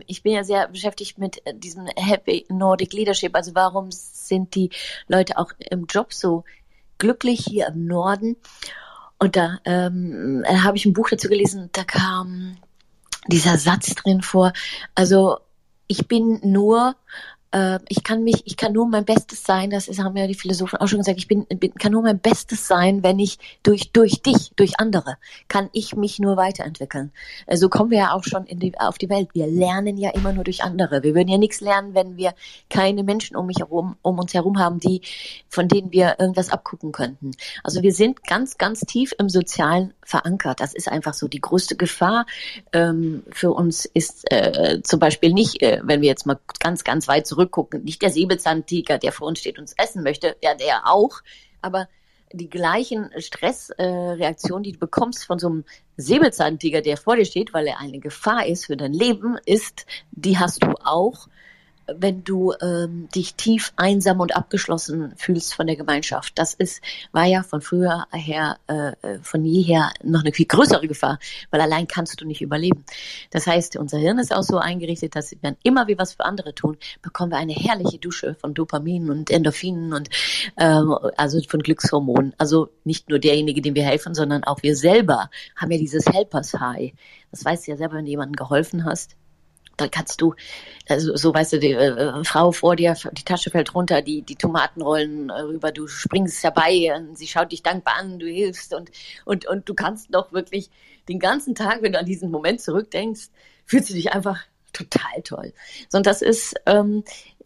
ich 0.05 0.23
bin 0.23 0.33
ja 0.33 0.43
sehr 0.43 0.67
beschäftigt 0.67 1.17
mit 1.17 1.45
äh, 1.45 1.53
diesem 1.53 1.87
Happy 1.95 2.45
Nordic 2.49 2.93
Leadership. 2.93 3.35
Also 3.35 3.55
warum 3.55 3.89
sind 3.91 4.55
die 4.55 4.69
Leute 5.07 5.37
auch 5.37 5.51
im 5.59 5.85
Job 5.85 6.13
so 6.13 6.43
glücklich 6.97 7.45
hier 7.45 7.67
im 7.67 7.85
Norden? 7.85 8.37
Und 9.19 9.35
da 9.35 9.59
ähm, 9.65 10.43
habe 10.47 10.77
ich 10.77 10.85
ein 10.85 10.93
Buch 10.93 11.09
dazu 11.09 11.27
gelesen, 11.27 11.69
da 11.71 11.83
kam 11.83 12.57
dieser 13.27 13.57
Satz 13.57 13.95
drin 13.95 14.21
vor. 14.21 14.53
Also 14.93 15.39
ich 15.87 16.07
bin 16.07 16.39
nur 16.43 16.95
äh, 17.51 17.79
ich 17.87 18.03
kann 18.03 18.23
mich, 18.23 18.43
ich 18.45 18.57
kann 18.57 18.73
nur 18.73 18.87
mein 18.87 19.05
Bestes 19.05 19.43
sein, 19.43 19.69
das 19.69 19.87
ist, 19.87 19.99
haben 19.99 20.17
ja 20.17 20.27
die 20.27 20.35
Philosophen 20.35 20.79
auch 20.79 20.87
schon 20.87 20.99
gesagt, 20.99 21.17
ich 21.17 21.27
bin, 21.27 21.45
bin, 21.45 21.73
kann 21.75 21.91
nur 21.91 22.01
mein 22.01 22.19
Bestes 22.19 22.67
sein, 22.67 23.03
wenn 23.03 23.19
ich 23.19 23.37
durch, 23.63 23.91
durch 23.91 24.21
dich, 24.21 24.51
durch 24.55 24.79
andere, 24.79 25.17
kann 25.47 25.69
ich 25.73 25.95
mich 25.95 26.19
nur 26.19 26.37
weiterentwickeln. 26.37 27.11
So 27.45 27.51
also 27.51 27.69
kommen 27.69 27.91
wir 27.91 27.97
ja 27.99 28.13
auch 28.13 28.23
schon 28.23 28.45
in 28.45 28.59
die, 28.59 28.77
auf 28.79 28.97
die 28.97 29.09
Welt. 29.09 29.29
Wir 29.33 29.47
lernen 29.47 29.97
ja 29.97 30.11
immer 30.11 30.33
nur 30.33 30.43
durch 30.43 30.63
andere. 30.63 31.03
Wir 31.03 31.15
würden 31.15 31.29
ja 31.29 31.37
nichts 31.37 31.61
lernen, 31.61 31.93
wenn 31.93 32.17
wir 32.17 32.33
keine 32.69 33.03
Menschen 33.03 33.35
um 33.35 33.47
mich 33.47 33.59
herum, 33.59 33.95
um 34.01 34.19
uns 34.19 34.33
herum 34.33 34.59
haben, 34.59 34.79
die, 34.79 35.01
von 35.49 35.67
denen 35.67 35.91
wir 35.91 36.15
irgendwas 36.19 36.49
abgucken 36.49 36.91
könnten. 36.91 37.31
Also 37.63 37.81
wir 37.81 37.93
sind 37.93 38.23
ganz, 38.23 38.57
ganz 38.57 38.81
tief 38.81 39.13
im 39.19 39.29
Sozialen 39.29 39.93
verankert. 40.03 40.59
Das 40.59 40.73
ist 40.73 40.89
einfach 40.89 41.13
so. 41.13 41.27
Die 41.27 41.41
größte 41.41 41.75
Gefahr 41.75 42.25
ähm, 42.73 43.23
für 43.31 43.51
uns 43.51 43.85
ist 43.85 44.31
äh, 44.31 44.81
zum 44.83 44.99
Beispiel 44.99 45.33
nicht, 45.33 45.61
äh, 45.61 45.81
wenn 45.83 46.01
wir 46.01 46.07
jetzt 46.07 46.25
mal 46.25 46.39
ganz, 46.59 46.83
ganz 46.83 47.07
weit 47.07 47.27
zurück 47.27 47.36
zurückgucken. 47.37 47.83
Nicht 47.83 48.01
der 48.01 48.09
Säbelzahntiger, 48.09 48.97
der 48.97 49.11
vor 49.11 49.27
uns 49.27 49.39
steht 49.39 49.57
und 49.57 49.63
uns 49.63 49.75
essen 49.77 50.03
möchte, 50.03 50.35
ja, 50.41 50.55
der 50.55 50.87
auch, 50.87 51.21
aber 51.61 51.87
die 52.33 52.49
gleichen 52.49 53.09
Stressreaktionen, 53.17 54.63
äh, 54.63 54.67
die 54.67 54.71
du 54.73 54.79
bekommst 54.79 55.25
von 55.25 55.39
so 55.39 55.47
einem 55.47 55.63
Säbelzahntiger, 55.95 56.81
der 56.81 56.97
vor 56.97 57.15
dir 57.15 57.25
steht, 57.25 57.53
weil 57.53 57.67
er 57.67 57.79
eine 57.79 57.99
Gefahr 57.99 58.45
ist 58.45 58.65
für 58.65 58.75
dein 58.75 58.93
Leben, 58.93 59.37
ist, 59.45 59.85
die 60.11 60.37
hast 60.37 60.63
du 60.63 60.73
auch 60.83 61.27
wenn 61.95 62.23
du 62.23 62.53
ähm, 62.61 63.07
dich 63.13 63.35
tief 63.35 63.73
einsam 63.75 64.19
und 64.19 64.35
abgeschlossen 64.35 65.13
fühlst 65.15 65.53
von 65.53 65.67
der 65.67 65.75
Gemeinschaft. 65.75 66.33
Das 66.37 66.53
ist, 66.53 66.81
war 67.11 67.25
ja 67.25 67.43
von 67.43 67.61
früher 67.61 68.07
her, 68.11 68.57
äh, 68.67 69.19
von 69.21 69.45
jeher 69.45 69.91
noch 70.03 70.21
eine 70.21 70.33
viel 70.33 70.45
größere 70.45 70.87
Gefahr, 70.87 71.19
weil 71.49 71.61
allein 71.61 71.87
kannst 71.87 72.19
du 72.19 72.25
nicht 72.25 72.41
überleben. 72.41 72.83
Das 73.31 73.47
heißt, 73.47 73.77
unser 73.77 73.97
Hirn 73.97 74.19
ist 74.19 74.33
auch 74.33 74.43
so 74.43 74.57
eingerichtet, 74.57 75.15
dass 75.15 75.35
wenn 75.41 75.55
immer 75.63 75.87
wir 75.87 75.97
was 75.97 76.13
für 76.13 76.25
andere 76.25 76.53
tun, 76.53 76.77
bekommen 77.01 77.31
wir 77.31 77.37
eine 77.37 77.53
herrliche 77.53 77.99
Dusche 77.99 78.35
von 78.35 78.53
Dopamin 78.53 79.09
und 79.09 79.29
Endorphinen 79.29 79.93
und 79.93 80.09
ähm, 80.57 80.95
also 81.15 81.39
von 81.47 81.61
Glückshormonen. 81.61 82.33
Also 82.37 82.69
nicht 82.83 83.09
nur 83.09 83.19
derjenige, 83.19 83.61
dem 83.61 83.75
wir 83.75 83.83
helfen, 83.83 84.13
sondern 84.13 84.43
auch 84.43 84.63
wir 84.63 84.75
selber 84.75 85.29
haben 85.55 85.71
ja 85.71 85.77
dieses 85.77 86.05
Helpers 86.05 86.53
High. 86.53 86.93
Das 87.31 87.45
weißt 87.45 87.67
du 87.67 87.71
ja 87.71 87.77
selber, 87.77 87.95
wenn 87.95 88.05
du 88.05 88.11
jemandem 88.11 88.35
geholfen 88.35 88.85
hast 88.85 89.15
dann 89.77 89.91
kannst 89.91 90.21
du, 90.21 90.33
also 90.89 91.15
so 91.15 91.33
weißt 91.33 91.53
du, 91.53 91.59
die 91.59 91.71
äh, 91.71 92.23
Frau 92.23 92.51
vor 92.51 92.75
dir, 92.75 92.95
die 93.13 93.23
Tasche 93.23 93.49
fällt 93.49 93.73
runter, 93.73 94.01
die, 94.01 94.21
die 94.23 94.35
Tomaten 94.35 94.81
rollen 94.81 95.29
äh, 95.29 95.39
rüber, 95.41 95.71
du 95.71 95.87
springst 95.87 96.43
dabei, 96.43 96.93
und 96.95 97.17
sie 97.17 97.27
schaut 97.27 97.51
dich 97.51 97.63
dankbar 97.63 97.95
an, 97.97 98.19
du 98.19 98.27
hilfst 98.27 98.73
und, 98.73 98.91
und, 99.25 99.45
und 99.45 99.69
du 99.69 99.73
kannst 99.73 100.13
doch 100.13 100.33
wirklich 100.33 100.69
den 101.07 101.19
ganzen 101.19 101.55
Tag, 101.55 101.81
wenn 101.81 101.93
du 101.93 101.99
an 101.99 102.05
diesen 102.05 102.31
Moment 102.31 102.59
zurückdenkst, 102.61 103.29
fühlst 103.65 103.89
du 103.89 103.93
dich 103.93 104.11
einfach 104.11 104.39
total 104.73 105.21
toll. 105.23 105.53
So, 105.89 105.97
und 105.97 106.05
das 106.05 106.21
ist, 106.21 106.55
ähm, 106.65 107.03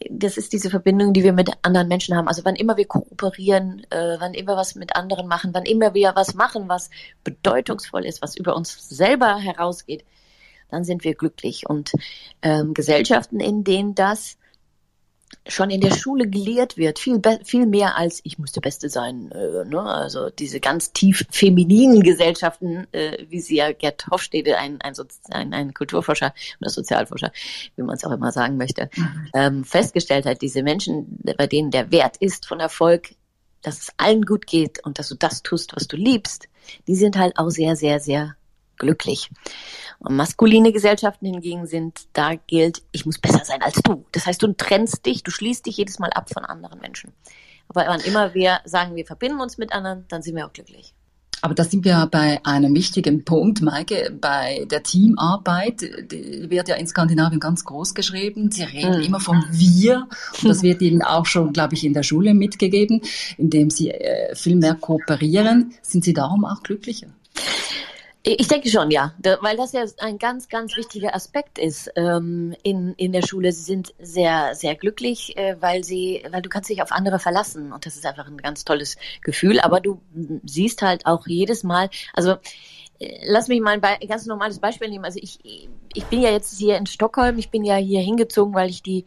das 0.10 0.38
ist 0.38 0.54
diese 0.54 0.70
Verbindung, 0.70 1.14
die 1.14 1.24
wir 1.24 1.34
mit 1.34 1.52
anderen 1.62 1.88
Menschen 1.88 2.16
haben. 2.16 2.28
Also 2.28 2.44
wann 2.44 2.56
immer 2.56 2.78
wir 2.78 2.86
kooperieren, 2.86 3.86
äh, 3.90 4.18
wann 4.20 4.34
immer 4.34 4.58
was 4.58 4.76
mit 4.76 4.96
anderen 4.96 5.28
machen, 5.28 5.54
wann 5.54 5.66
immer 5.66 5.94
wir 5.94 6.14
was 6.16 6.34
machen, 6.34 6.68
was 6.68 6.90
bedeutungsvoll 7.24 8.06
ist, 8.06 8.22
was 8.22 8.36
über 8.36 8.56
uns 8.56 8.90
selber 8.90 9.38
herausgeht, 9.38 10.04
dann 10.72 10.84
sind 10.84 11.04
wir 11.04 11.16
glücklich. 11.16 11.70
Und 11.70 11.92
ähm, 12.42 12.74
Gesellschaften, 12.74 13.40
in 13.40 13.64
denen 13.64 13.96
das 13.96 14.38
schon 15.48 15.70
in 15.70 15.82
der 15.82 15.96
Schule 15.96 16.28
gelehrt 16.28 16.78
wird, 16.78 17.00
viel, 17.00 17.22
viel 17.44 17.66
mehr 17.66 17.98
als 17.98 18.22
ich 18.24 18.38
muss 18.38 18.52
der 18.52 18.62
Beste 18.62 18.90
sein. 18.90 19.32
Äh, 19.32 19.66
ne? 19.66 19.82
Also 19.82 20.30
diese 20.30 20.60
ganz 20.60 20.94
tief 20.94 21.26
femininen 21.32 22.04
Gesellschaften, 22.04 22.88
äh, 22.92 23.26
wie 23.30 23.40
sie 23.40 23.58
ja 23.58 23.72
Gerd 23.72 24.08
Hofstede, 24.08 24.58
ein, 24.58 24.82
ein, 24.82 24.94
ein, 25.30 25.54
ein 25.54 25.74
Kulturforscher 25.74 26.34
oder 26.60 26.70
Sozialforscher, 26.70 27.32
wie 27.76 27.84
man 27.84 27.96
es 27.96 28.04
auch 28.04 28.12
immer 28.12 28.32
sagen 28.32 28.58
möchte, 28.58 28.90
mhm. 28.96 29.30
ähm, 29.34 29.64
festgestellt 29.64 30.26
hat, 30.26 30.42
diese 30.42 30.64
Menschen, 30.64 31.20
bei 31.38 31.48
denen 31.48 31.72
der 31.72 31.92
Wert 31.92 32.18
ist 32.18 32.46
von 32.46 32.60
Erfolg, 32.60 33.16
dass 33.62 33.80
es 33.80 33.90
allen 33.98 34.24
gut 34.24 34.48
geht 34.48 34.84
und 34.84 35.00
dass 35.00 35.10
du 35.10 35.16
das 35.16 35.44
tust, 35.44 35.76
was 35.76 35.88
du 35.88 35.96
liebst, 35.96 36.50
die 36.88 36.96
sind 36.96 37.18
halt 37.18 37.38
auch 37.38 37.50
sehr, 37.50 37.76
sehr, 37.76 38.00
sehr 38.00 38.36
glücklich. 38.82 39.30
Und 40.00 40.16
maskuline 40.16 40.74
Gesellschaften 40.74 41.28
hingegen 41.28 41.68
sind, 41.68 42.02
da 42.14 42.34
gilt, 42.36 42.82
ich 42.92 43.06
muss 43.06 43.20
besser 43.20 43.46
sein 43.46 43.62
als 43.62 43.76
du. 43.84 44.04
Das 44.12 44.26
heißt, 44.26 44.42
du 44.42 44.52
trennst 44.54 45.06
dich, 45.06 45.24
du 45.24 45.32
schließt 45.32 45.66
dich 45.66 45.78
jedes 45.78 46.00
Mal 46.00 46.10
ab 46.10 46.30
von 46.34 46.44
anderen 46.44 46.80
Menschen. 46.80 47.14
Aber 47.70 47.86
wann 47.88 48.02
immer 48.02 48.34
wir 48.34 48.60
sagen, 48.66 48.96
wir 48.96 49.06
verbinden 49.06 49.40
uns 49.40 49.58
mit 49.58 49.72
anderen, 49.72 50.06
dann 50.10 50.24
sind 50.24 50.36
wir 50.36 50.46
auch 50.46 50.54
glücklich. 50.54 50.94
Aber 51.44 51.56
da 51.56 51.64
sind 51.64 51.86
wir 51.86 52.08
bei 52.12 52.40
einem 52.44 52.76
wichtigen 52.76 53.26
Punkt, 53.26 53.62
Maike, 53.62 54.16
bei 54.20 54.68
der 54.70 54.84
Teamarbeit, 54.84 55.82
die 55.82 56.50
wird 56.50 56.68
ja 56.68 56.76
in 56.76 56.88
Skandinavien 56.88 57.40
ganz 57.40 57.64
groß 57.64 57.96
geschrieben. 57.96 58.52
Sie 58.52 58.64
reden 58.64 58.98
mhm. 58.98 59.04
immer 59.04 59.20
vom 59.20 59.44
Wir. 59.50 60.08
Und 60.42 60.50
das 60.50 60.62
wird 60.62 60.82
Ihnen 60.82 61.02
auch 61.02 61.26
schon, 61.26 61.52
glaube 61.52 61.74
ich, 61.74 61.84
in 61.84 61.94
der 61.94 62.04
Schule 62.04 62.36
mitgegeben, 62.36 63.02
indem 63.38 63.72
Sie 63.72 63.90
äh, 63.90 64.36
viel 64.36 64.56
mehr 64.56 64.76
kooperieren. 64.76 65.74
Sind 65.82 66.04
Sie 66.04 66.14
darum 66.14 66.46
auch 66.46 66.62
glücklicher? 66.62 67.08
Ich 68.24 68.48
denke 68.48 68.70
schon, 68.70 68.92
ja, 68.92 69.16
weil 69.42 69.58
das 69.58 69.72
ja 69.72 69.84
ein 69.98 70.20
ganz, 70.20 70.48
ganz 70.48 70.78
wichtiger 70.78 71.16
Aspekt 71.16 71.58
ist 71.58 71.92
ähm, 71.96 72.56
in, 72.62 72.94
in 72.94 73.14
der 73.14 73.24
Schule. 73.24 73.52
Sie 73.52 73.64
sind 73.64 73.96
sehr, 74.00 74.54
sehr 74.54 74.76
glücklich, 74.76 75.36
äh, 75.38 75.56
weil 75.60 75.84
sie, 75.84 76.24
weil 76.30 76.44
du 76.44 76.50
kannst 76.50 76.70
dich 76.70 76.84
auf 76.84 76.92
andere 76.92 77.18
verlassen 77.18 77.74
und 77.74 77.84
das 77.88 77.96
ist 77.96 78.06
einfach 78.06 78.28
ein 78.28 78.38
ganz 78.38 78.64
tolles 78.64 78.98
Gefühl. 79.24 79.60
Aber 79.60 79.80
du 79.80 80.02
siehst 80.44 80.84
halt 80.84 81.08
auch 81.08 81.26
jedes 81.26 81.64
Mal, 81.64 81.90
also 82.14 82.36
äh, 83.00 83.26
lass 83.26 83.48
mich 83.48 83.60
mal 83.60 83.80
ein 83.82 84.08
ganz 84.08 84.28
normales 84.28 84.60
Beispiel 84.60 84.90
nehmen. 84.90 85.06
Also 85.06 85.20
ich, 85.20 85.40
ich 85.92 86.06
bin 86.06 86.22
ja 86.22 86.30
jetzt 86.30 86.56
hier 86.60 86.78
in 86.78 86.86
Stockholm, 86.86 87.40
ich 87.40 87.50
bin 87.50 87.64
ja 87.64 87.78
hier 87.78 88.02
hingezogen, 88.02 88.54
weil 88.54 88.70
ich 88.70 88.84
die 88.84 89.06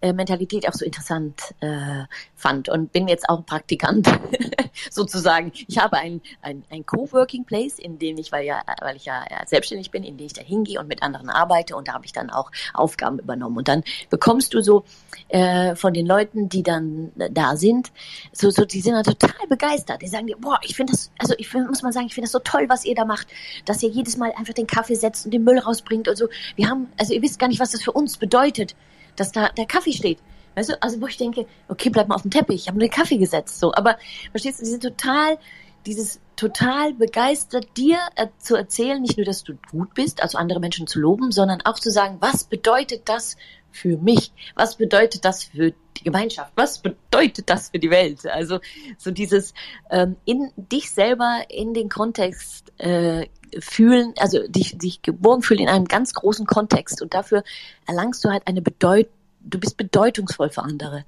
äh, 0.00 0.12
Mentalität 0.12 0.68
auch 0.68 0.74
so 0.74 0.84
interessant 0.84 1.54
äh, 1.60 2.04
fand 2.34 2.68
und 2.68 2.92
bin 2.92 3.08
jetzt 3.08 3.28
auch 3.28 3.44
Praktikant 3.46 4.06
sozusagen. 4.90 5.52
Ich 5.66 5.78
habe 5.78 5.96
ein, 5.96 6.20
ein, 6.42 6.64
ein 6.70 6.84
Coworking 6.84 7.44
Place, 7.44 7.78
in 7.78 7.98
dem 7.98 8.18
ich, 8.18 8.30
weil 8.32 8.44
ja, 8.44 8.62
weil 8.80 8.96
ich 8.96 9.06
ja 9.06 9.24
selbstständig 9.46 9.90
bin, 9.90 10.04
in 10.04 10.16
dem 10.16 10.26
ich 10.26 10.32
da 10.32 10.42
hingehe 10.42 10.78
und 10.78 10.88
mit 10.88 11.02
anderen 11.02 11.30
arbeite 11.30 11.76
und 11.76 11.88
da 11.88 11.94
habe 11.94 12.04
ich 12.04 12.12
dann 12.12 12.30
auch 12.30 12.50
Aufgaben 12.74 13.18
übernommen. 13.18 13.56
Und 13.56 13.68
dann 13.68 13.82
bekommst 14.10 14.52
du 14.52 14.62
so 14.62 14.84
äh, 15.28 15.74
von 15.74 15.94
den 15.94 16.06
Leuten, 16.06 16.48
die 16.48 16.62
dann 16.62 17.12
da 17.30 17.56
sind, 17.56 17.92
so, 18.32 18.50
so 18.50 18.64
die 18.64 18.80
sind 18.80 18.94
dann 18.94 19.04
total 19.04 19.46
begeistert. 19.48 20.02
Die 20.02 20.08
sagen 20.08 20.26
dir, 20.26 20.36
boah, 20.36 20.60
ich 20.62 20.76
finde 20.76 20.92
das, 20.92 21.10
also 21.18 21.34
ich 21.38 21.48
find, 21.48 21.68
muss 21.68 21.82
mal 21.82 21.92
sagen, 21.92 22.06
ich 22.06 22.14
finde 22.14 22.26
das 22.26 22.32
so 22.32 22.40
toll, 22.40 22.66
was 22.68 22.84
ihr 22.84 22.94
da 22.94 23.04
macht, 23.04 23.28
dass 23.64 23.82
ihr 23.82 23.88
jedes 23.88 24.16
Mal 24.16 24.32
einfach 24.36 24.54
den 24.54 24.66
Kaffee 24.66 24.94
setzt 24.96 25.24
und 25.24 25.32
den 25.32 25.44
Müll 25.44 25.58
rausbringt 25.58 26.08
und 26.08 26.16
so. 26.16 26.28
Wir 26.56 26.68
haben, 26.68 26.92
also 26.98 27.14
ihr 27.14 27.22
wisst 27.22 27.38
gar 27.38 27.48
nicht, 27.48 27.60
was 27.60 27.70
das 27.70 27.82
für 27.82 27.92
uns 27.92 28.18
bedeutet 28.18 28.74
dass 29.16 29.32
da 29.32 29.48
der 29.48 29.66
Kaffee 29.66 29.92
steht. 29.92 30.18
Weißt 30.54 30.70
du, 30.70 30.82
also 30.82 31.00
wo 31.00 31.06
ich 31.06 31.16
denke, 31.16 31.46
okay, 31.68 31.90
bleib 31.90 32.08
mal 32.08 32.14
auf 32.14 32.22
dem 32.22 32.30
Teppich, 32.30 32.62
ich 32.62 32.68
habe 32.68 32.78
nur 32.78 32.88
den 32.88 32.92
Kaffee 32.92 33.18
gesetzt, 33.18 33.58
so. 33.58 33.72
Aber 33.74 33.98
verstehst 34.30 34.60
du, 34.60 34.64
die 34.64 34.70
sind 34.70 34.82
total, 34.82 35.38
dieses 35.86 36.20
total 36.36 36.94
begeistert, 36.94 37.76
dir 37.76 37.98
äh, 38.16 38.28
zu 38.38 38.56
erzählen, 38.56 39.00
nicht 39.00 39.16
nur, 39.16 39.26
dass 39.26 39.42
du 39.42 39.54
gut 39.70 39.94
bist, 39.94 40.22
also 40.22 40.38
andere 40.38 40.60
Menschen 40.60 40.86
zu 40.86 41.00
loben, 41.00 41.32
sondern 41.32 41.60
auch 41.62 41.78
zu 41.78 41.90
sagen, 41.90 42.18
was 42.20 42.44
bedeutet 42.44 43.08
das 43.08 43.36
für 43.74 43.98
mich? 43.98 44.32
Was 44.54 44.76
bedeutet 44.76 45.24
das 45.24 45.44
für 45.44 45.72
die 45.96 46.04
Gemeinschaft? 46.04 46.52
Was 46.54 46.78
bedeutet 46.78 47.50
das 47.50 47.70
für 47.70 47.78
die 47.78 47.90
Welt? 47.90 48.24
Also 48.26 48.60
so 48.98 49.10
dieses 49.10 49.52
ähm, 49.90 50.16
in 50.24 50.52
dich 50.56 50.90
selber 50.90 51.44
in 51.48 51.74
den 51.74 51.88
Kontext 51.88 52.72
äh, 52.78 53.26
fühlen, 53.58 54.14
also 54.18 54.46
dich, 54.48 54.78
dich 54.78 55.02
geborgen 55.02 55.42
fühlen 55.42 55.60
in 55.60 55.68
einem 55.68 55.86
ganz 55.86 56.14
großen 56.14 56.46
Kontext 56.46 57.02
und 57.02 57.14
dafür 57.14 57.42
erlangst 57.86 58.24
du 58.24 58.30
halt 58.30 58.46
eine 58.46 58.62
Bedeutung, 58.62 59.12
du 59.40 59.58
bist 59.58 59.76
bedeutungsvoll 59.76 60.50
für 60.50 60.62
andere. 60.62 61.04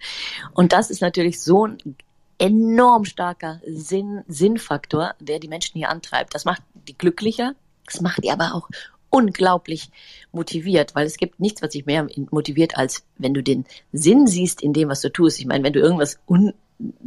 Und 0.52 0.72
das 0.72 0.90
ist 0.90 1.00
natürlich 1.00 1.40
so 1.40 1.66
ein 1.66 1.96
enorm 2.38 3.04
starker 3.04 3.60
Sinn, 3.66 4.24
Sinnfaktor, 4.28 5.14
der 5.20 5.38
die 5.38 5.48
Menschen 5.48 5.78
hier 5.78 5.88
antreibt. 5.88 6.34
Das 6.34 6.44
macht 6.44 6.62
die 6.74 6.98
glücklicher, 6.98 7.54
das 7.86 8.00
macht 8.00 8.24
die 8.24 8.30
aber 8.30 8.54
auch 8.54 8.68
unglaublich 9.16 9.90
motiviert, 10.32 10.94
weil 10.94 11.06
es 11.06 11.16
gibt 11.16 11.40
nichts, 11.40 11.62
was 11.62 11.70
dich 11.70 11.86
mehr 11.86 12.06
motiviert, 12.30 12.76
als 12.76 13.04
wenn 13.18 13.34
du 13.34 13.42
den 13.42 13.64
Sinn 13.92 14.26
siehst 14.26 14.62
in 14.62 14.72
dem, 14.72 14.88
was 14.88 15.00
du 15.00 15.10
tust. 15.10 15.40
Ich 15.40 15.46
meine, 15.46 15.64
wenn 15.64 15.72
du 15.72 15.80
irgendwas 15.80 16.18
un 16.26 16.52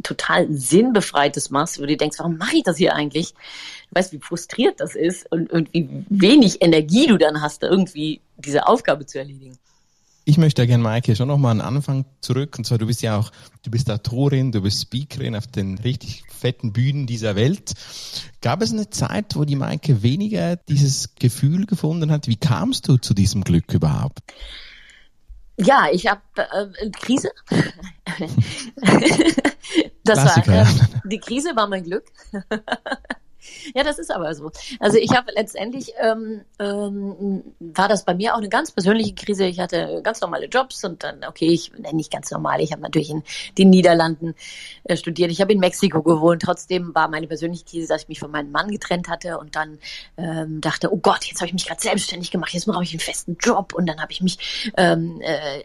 total 0.02 0.48
sinnbefreites 0.50 1.50
machst, 1.50 1.80
wo 1.80 1.86
du 1.86 1.96
denkst, 1.96 2.18
warum 2.18 2.38
mache 2.38 2.56
ich 2.56 2.64
das 2.64 2.76
hier 2.76 2.94
eigentlich? 2.96 3.34
Du 3.34 3.94
weißt, 3.94 4.12
wie 4.12 4.18
frustriert 4.18 4.80
das 4.80 4.96
ist 4.96 5.30
und, 5.30 5.52
und 5.52 5.72
wie 5.72 5.88
wenig 6.08 6.60
Energie 6.60 7.06
du 7.06 7.16
dann 7.18 7.40
hast, 7.40 7.62
irgendwie 7.62 8.20
diese 8.36 8.66
Aufgabe 8.66 9.06
zu 9.06 9.18
erledigen. 9.18 9.56
Ich 10.30 10.38
möchte 10.38 10.64
gerne, 10.64 10.84
Maike, 10.84 11.16
schon 11.16 11.26
nochmal 11.26 11.50
an 11.50 11.60
Anfang 11.60 12.04
zurück. 12.20 12.56
Und 12.56 12.64
zwar, 12.64 12.78
du 12.78 12.86
bist 12.86 13.02
ja 13.02 13.18
auch, 13.18 13.32
du 13.64 13.70
bist 13.72 13.90
Autorin, 13.90 14.52
du 14.52 14.62
bist 14.62 14.80
Speakerin 14.80 15.34
auf 15.34 15.48
den 15.48 15.76
richtig 15.78 16.22
fetten 16.30 16.72
Bühnen 16.72 17.08
dieser 17.08 17.34
Welt. 17.34 17.72
Gab 18.40 18.62
es 18.62 18.70
eine 18.72 18.88
Zeit, 18.90 19.34
wo 19.34 19.44
die 19.44 19.56
Maike 19.56 20.04
weniger 20.04 20.54
dieses 20.54 21.16
Gefühl 21.16 21.66
gefunden 21.66 22.12
hat? 22.12 22.28
Wie 22.28 22.36
kamst 22.36 22.86
du 22.86 22.96
zu 22.96 23.12
diesem 23.12 23.42
Glück 23.42 23.74
überhaupt? 23.74 24.20
Ja, 25.56 25.88
ich 25.90 26.06
habe 26.06 26.20
äh, 26.36 26.90
Krise. 26.92 27.32
das 30.04 30.20
Klassiker. 30.20 30.52
war, 30.52 30.62
äh, 30.62 31.00
die 31.06 31.18
Krise 31.18 31.56
war 31.56 31.66
mein 31.66 31.82
Glück. 31.82 32.04
Ja, 33.74 33.84
das 33.84 33.98
ist 33.98 34.10
aber 34.10 34.34
so. 34.34 34.50
Also 34.78 34.98
ich 34.98 35.12
habe 35.12 35.32
letztendlich 35.34 35.92
ähm, 36.00 36.42
ähm, 36.58 37.42
war 37.58 37.88
das 37.88 38.04
bei 38.04 38.14
mir 38.14 38.34
auch 38.34 38.38
eine 38.38 38.48
ganz 38.48 38.70
persönliche 38.70 39.14
Krise. 39.14 39.46
Ich 39.46 39.60
hatte 39.60 40.00
ganz 40.02 40.20
normale 40.20 40.46
Jobs 40.46 40.84
und 40.84 41.02
dann, 41.02 41.24
okay, 41.24 41.48
ich 41.48 41.72
nenne 41.72 41.96
nicht 41.96 42.12
ganz 42.12 42.30
normal. 42.30 42.60
Ich 42.60 42.72
habe 42.72 42.82
natürlich 42.82 43.10
in 43.10 43.22
den 43.58 43.70
Niederlanden 43.70 44.34
äh, 44.84 44.96
studiert. 44.96 45.30
Ich 45.30 45.40
habe 45.40 45.52
in 45.52 45.60
Mexiko 45.60 46.02
gewohnt. 46.02 46.42
Trotzdem 46.42 46.94
war 46.94 47.08
meine 47.08 47.26
persönliche 47.26 47.64
Krise, 47.64 47.88
dass 47.88 48.02
ich 48.02 48.08
mich 48.08 48.20
von 48.20 48.30
meinem 48.30 48.50
Mann 48.50 48.70
getrennt 48.70 49.08
hatte 49.08 49.38
und 49.38 49.56
dann 49.56 49.78
ähm, 50.16 50.60
dachte, 50.60 50.92
oh 50.92 50.98
Gott, 50.98 51.24
jetzt 51.24 51.40
habe 51.40 51.46
ich 51.46 51.54
mich 51.54 51.66
gerade 51.66 51.80
selbstständig 51.80 52.30
gemacht. 52.30 52.52
Jetzt 52.52 52.66
brauche 52.66 52.82
ich 52.82 52.92
einen 52.92 53.00
festen 53.00 53.36
Job 53.40 53.72
und 53.74 53.86
dann 53.86 54.00
habe 54.00 54.12
ich 54.12 54.20
mich 54.20 54.72
ähm, 54.76 55.20
äh, 55.20 55.62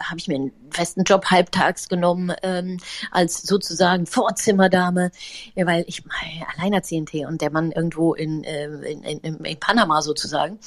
habe 0.00 0.18
ich 0.18 0.28
mir 0.28 0.36
einen 0.36 0.52
festen 0.70 1.04
Job 1.04 1.26
halbtags 1.26 1.88
genommen 1.88 2.32
ähm, 2.42 2.78
als 3.10 3.42
sozusagen 3.42 4.06
Vorzimmerdame, 4.06 5.10
weil 5.54 5.84
ich 5.86 6.04
mal 6.04 6.14
alleinerziehend 6.56 7.05
TNT 7.06 7.26
und 7.26 7.40
der 7.40 7.50
Mann 7.50 7.72
irgendwo 7.72 8.14
in, 8.14 8.44
äh, 8.44 8.66
in, 8.66 9.02
in, 9.02 9.44
in 9.44 9.60
Panama 9.60 10.02
sozusagen. 10.02 10.58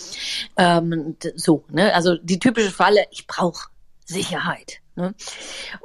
Ähm, 0.58 1.16
so, 1.36 1.64
ne? 1.70 1.94
Also 1.94 2.16
die 2.16 2.40
typische 2.40 2.72
Falle, 2.72 3.06
ich 3.12 3.28
brauche 3.28 3.70
Sicherheit. 4.06 4.80
Ne? 4.96 5.14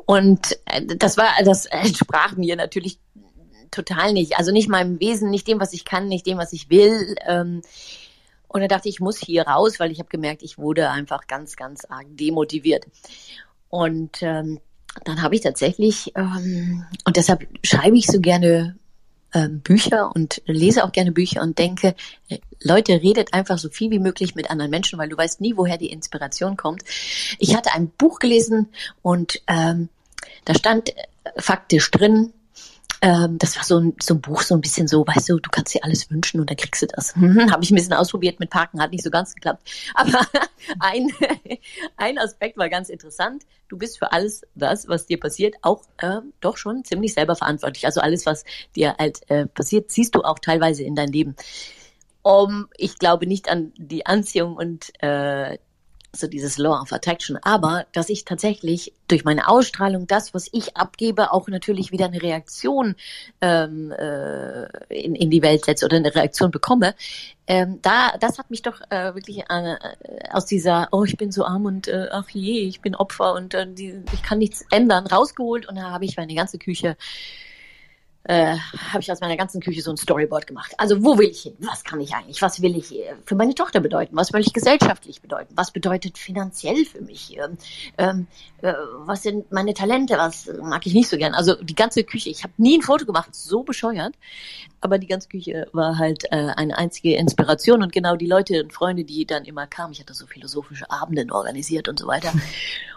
Und 0.07 0.59
äh, 0.67 0.85
das 0.97 1.17
war, 1.17 1.29
das 1.45 1.67
entsprach 1.71 2.37
mir 2.37 2.57
natürlich 2.57 2.99
total 3.71 4.13
nicht. 4.13 4.39
Also 4.39 4.53
nicht 4.53 4.69
meinem 4.69 5.01
Wesen, 5.01 5.31
nicht 5.31 5.47
dem, 5.49 5.61
was 5.61 5.73
ich 5.73 5.85
kann, 5.85 6.09
nicht 6.09 6.27
dem, 6.27 6.39
was 6.39 6.53
ich 6.53 6.71
will. 6.71 7.17
Ähm, 7.27 7.63
und 8.49 8.61
da 8.61 8.69
dachte 8.69 8.89
ich, 8.89 8.97
ich 8.97 9.01
muss 9.01 9.19
hier 9.19 9.49
raus, 9.49 9.81
weil 9.81 9.91
ich 9.91 9.99
habe 9.99 10.09
gemerkt, 10.09 10.43
ich 10.43 10.59
wurde 10.59 10.89
einfach 10.91 11.27
ganz, 11.27 11.57
ganz 11.57 11.85
arg 11.87 12.07
demotiviert. 12.11 12.87
Und 13.69 14.23
ähm, 14.23 14.61
dann 15.05 15.23
habe 15.23 15.35
ich 15.35 15.41
tatsächlich, 15.41 16.13
ähm, 16.15 16.85
und 17.05 17.17
deshalb 17.17 17.49
schreibe 17.65 17.97
ich 17.97 18.07
so 18.07 18.21
gerne 18.21 18.79
ähm, 19.35 19.61
Bücher 19.61 20.15
und 20.15 20.41
lese 20.47 20.85
auch 20.85 20.93
gerne 20.93 21.13
Bücher 21.13 21.43
und 21.43 21.59
denke, 21.59 21.95
äh, 22.29 22.39
Leute, 22.63 23.03
redet 23.03 23.35
einfach 23.35 23.59
so 23.59 23.69
viel 23.69 23.91
wie 23.91 23.99
möglich 23.99 24.35
mit 24.35 24.51
anderen 24.51 24.71
Menschen, 24.71 24.99
weil 24.99 25.09
du 25.09 25.17
weißt 25.17 25.41
nie, 25.41 25.57
woher 25.57 25.77
die 25.77 25.91
Inspiration 25.91 26.57
kommt. 26.57 26.85
Ich 27.39 27.55
hatte 27.55 27.73
ein 27.75 27.89
Buch 27.89 28.21
gelesen 28.21 28.69
und 29.03 29.43
ähm, 29.49 29.89
da 30.45 30.55
stand 30.55 30.97
äh, 30.97 31.03
faktisch 31.37 31.91
drin, 31.91 32.33
ähm, 33.05 33.37
das 33.37 33.55
war 33.57 33.65
so 33.65 33.79
ein, 33.79 33.95
so 34.01 34.15
ein 34.15 34.23
Buch, 34.23 34.41
so 34.41 34.55
ein 34.55 34.63
bisschen 34.63 34.89
so, 34.89 35.07
weißt 35.07 35.29
du, 35.29 35.39
du 35.39 35.51
kannst 35.51 35.75
dir 35.75 35.85
alles 35.85 36.11
wünschen 36.11 36.41
und 36.41 36.49
dann 36.49 36.57
kriegst 36.57 36.81
du 36.81 36.87
das. 36.87 37.15
Mhm, 37.15 37.51
Habe 37.53 37.63
ich 37.63 37.71
ein 37.71 37.75
bisschen 37.75 37.93
ausprobiert 37.93 38.41
mit 38.41 38.49
Parken, 38.49 38.81
hat 38.81 38.93
nicht 38.93 39.05
so 39.05 39.11
ganz 39.11 39.35
geklappt. 39.35 39.71
Aber 39.95 40.21
ein, 40.81 41.13
ein 41.99 42.19
Aspekt 42.19 42.57
war 42.57 42.71
ganz 42.71 42.89
interessant. 42.89 43.45
Du 43.69 43.77
bist 43.77 43.99
für 43.99 44.13
alles 44.13 44.47
das, 44.55 44.89
was 44.89 45.05
dir 45.05 45.21
passiert, 45.21 45.57
auch 45.61 45.83
äh, 45.99 46.21
doch 46.41 46.57
schon 46.57 46.83
ziemlich 46.85 47.13
selber 47.13 47.37
verantwortlich. 47.37 47.85
Also 47.85 48.01
alles, 48.01 48.25
was 48.25 48.45
dir 48.75 48.97
halt 48.99 49.21
äh, 49.29 49.47
passiert, 49.47 49.91
siehst 49.91 50.15
du 50.15 50.23
auch 50.23 50.39
teilweise 50.39 50.83
in 50.83 50.95
dein 50.95 51.13
Leben. 51.13 51.37
Um, 52.23 52.69
ich 52.79 52.99
glaube 52.99 53.27
nicht 53.27 53.51
an 53.51 53.75
die 53.77 54.07
Anziehung 54.07 54.57
und 54.57 54.91
äh, 55.03 55.59
so 56.15 56.27
dieses 56.27 56.59
Law 56.59 56.81
of 56.81 56.93
Attraction, 56.93 57.39
aber 57.43 57.87
dass 57.93 58.09
ich 58.09 58.25
tatsächlich 58.25 58.93
durch 59.09 59.25
meine 59.25 59.49
Ausstrahlung 59.49 60.07
das, 60.07 60.35
was 60.35 60.49
ich 60.53 60.77
abgebe, 60.77 61.33
auch 61.33 61.49
natürlich 61.49 61.93
wieder 61.93 62.07
eine 62.07 62.23
Reaktion 62.23 62.95
ähm, 63.41 63.93
äh, 63.93 64.65
in, 64.89 65.15
in 65.15 65.31
die 65.31 65.43
Welt 65.43 65.65
setze 65.65 65.85
oder 65.85 65.97
eine 65.97 66.15
Reaktion 66.15 66.51
bekomme. 66.51 66.95
Ähm, 67.47 67.81
da, 67.83 68.13
das 68.19 68.39
hat 68.39 68.51
mich 68.51 68.63
doch 68.63 68.81
äh, 68.91 69.15
wirklich 69.15 69.45
äh, 69.51 69.77
aus 70.31 70.47
dieser, 70.47 70.89
oh, 70.93 71.05
ich 71.05 71.17
bin 71.17 71.31
so 71.31 71.45
arm 71.45 71.67
und 71.67 71.89
äh, 71.89 72.09
ach 72.11 72.29
je, 72.31 72.61
ich 72.61 72.81
bin 72.81 72.95
Opfer 72.95 73.35
und 73.35 73.53
äh, 73.53 73.67
die, 73.71 74.03
ich 74.13 74.23
kann 74.23 74.39
nichts 74.39 74.65
ändern, 74.71 75.07
rausgeholt 75.07 75.69
und 75.69 75.77
da 75.77 75.91
habe 75.91 76.07
ich 76.07 76.17
meine 76.17 76.35
ganze 76.35 76.59
Küche 76.59 76.97
äh, 78.25 78.57
habe 78.91 79.01
ich 79.01 79.13
aus 79.13 79.21
meiner 79.21 79.37
ganzen 79.37 79.61
Küche 79.61 79.83
so 79.83 79.91
ein 79.91 79.99
Storyboard 79.99 80.47
gemacht. 80.47 80.73
Also 80.79 81.05
wo 81.05 81.19
will 81.19 81.29
ich 81.29 81.43
hin? 81.43 81.55
Was 81.61 81.85
kann 81.85 82.01
ich 82.01 82.15
eigentlich? 82.15 82.41
Was 82.41 82.63
will 82.63 82.77
ich 82.77 82.95
äh, 82.95 83.15
für 83.27 83.35
meine 83.35 83.55
Tochter 83.55 83.81
bedeuten? 83.81 84.17
Was 84.17 84.33
will 84.33 84.41
ich 84.41 84.53
gesellschaftlich 84.53 85.21
bedeuten? 85.21 85.53
Was 85.57 85.73
bedeutet 85.73 86.17
finanziell 86.17 86.87
für 86.87 87.03
mich? 87.03 87.37
Ähm, 87.37 87.59
ähm, 87.99 88.27
äh, 88.63 88.73
was 89.01 89.23
sind 89.23 89.53
meine 89.53 89.75
Talente? 89.75 90.17
Was 90.17 90.51
mag 90.63 90.87
ich 90.87 90.95
nicht 90.95 91.09
so 91.09 91.19
gern? 91.19 91.35
Also 91.35 91.55
die 91.63 91.75
ganze 91.75 92.03
Küche. 92.03 92.31
Ich 92.31 92.45
habe 92.45 92.55
nie 92.57 92.79
ein 92.79 92.83
Foto 92.83 93.05
gemacht, 93.05 93.35
so 93.35 93.63
bescheuert. 93.63 94.15
Aber 94.81 94.99
die 94.99 95.07
ganze 95.07 95.29
Küche 95.29 95.67
war 95.73 95.99
halt 95.99 96.25
äh, 96.31 96.53
eine 96.57 96.79
einzige 96.79 97.17
Inspiration 97.17 97.83
und 97.83 97.93
genau 97.93 98.17
die 98.17 98.27
Leute 98.27 98.63
und 98.63 98.73
Freunde, 98.73 99.05
die 99.05 99.27
dann 99.27 99.45
immer 99.45 99.67
kamen. 99.67 99.93
Ich 99.93 100.01
hatte 100.01 100.15
so 100.15 100.27
philosophische 100.27 100.91
Abenden 100.91 101.31
organisiert 101.31 101.89
und 101.89 101.99
so 101.99 102.07
weiter. 102.07 102.33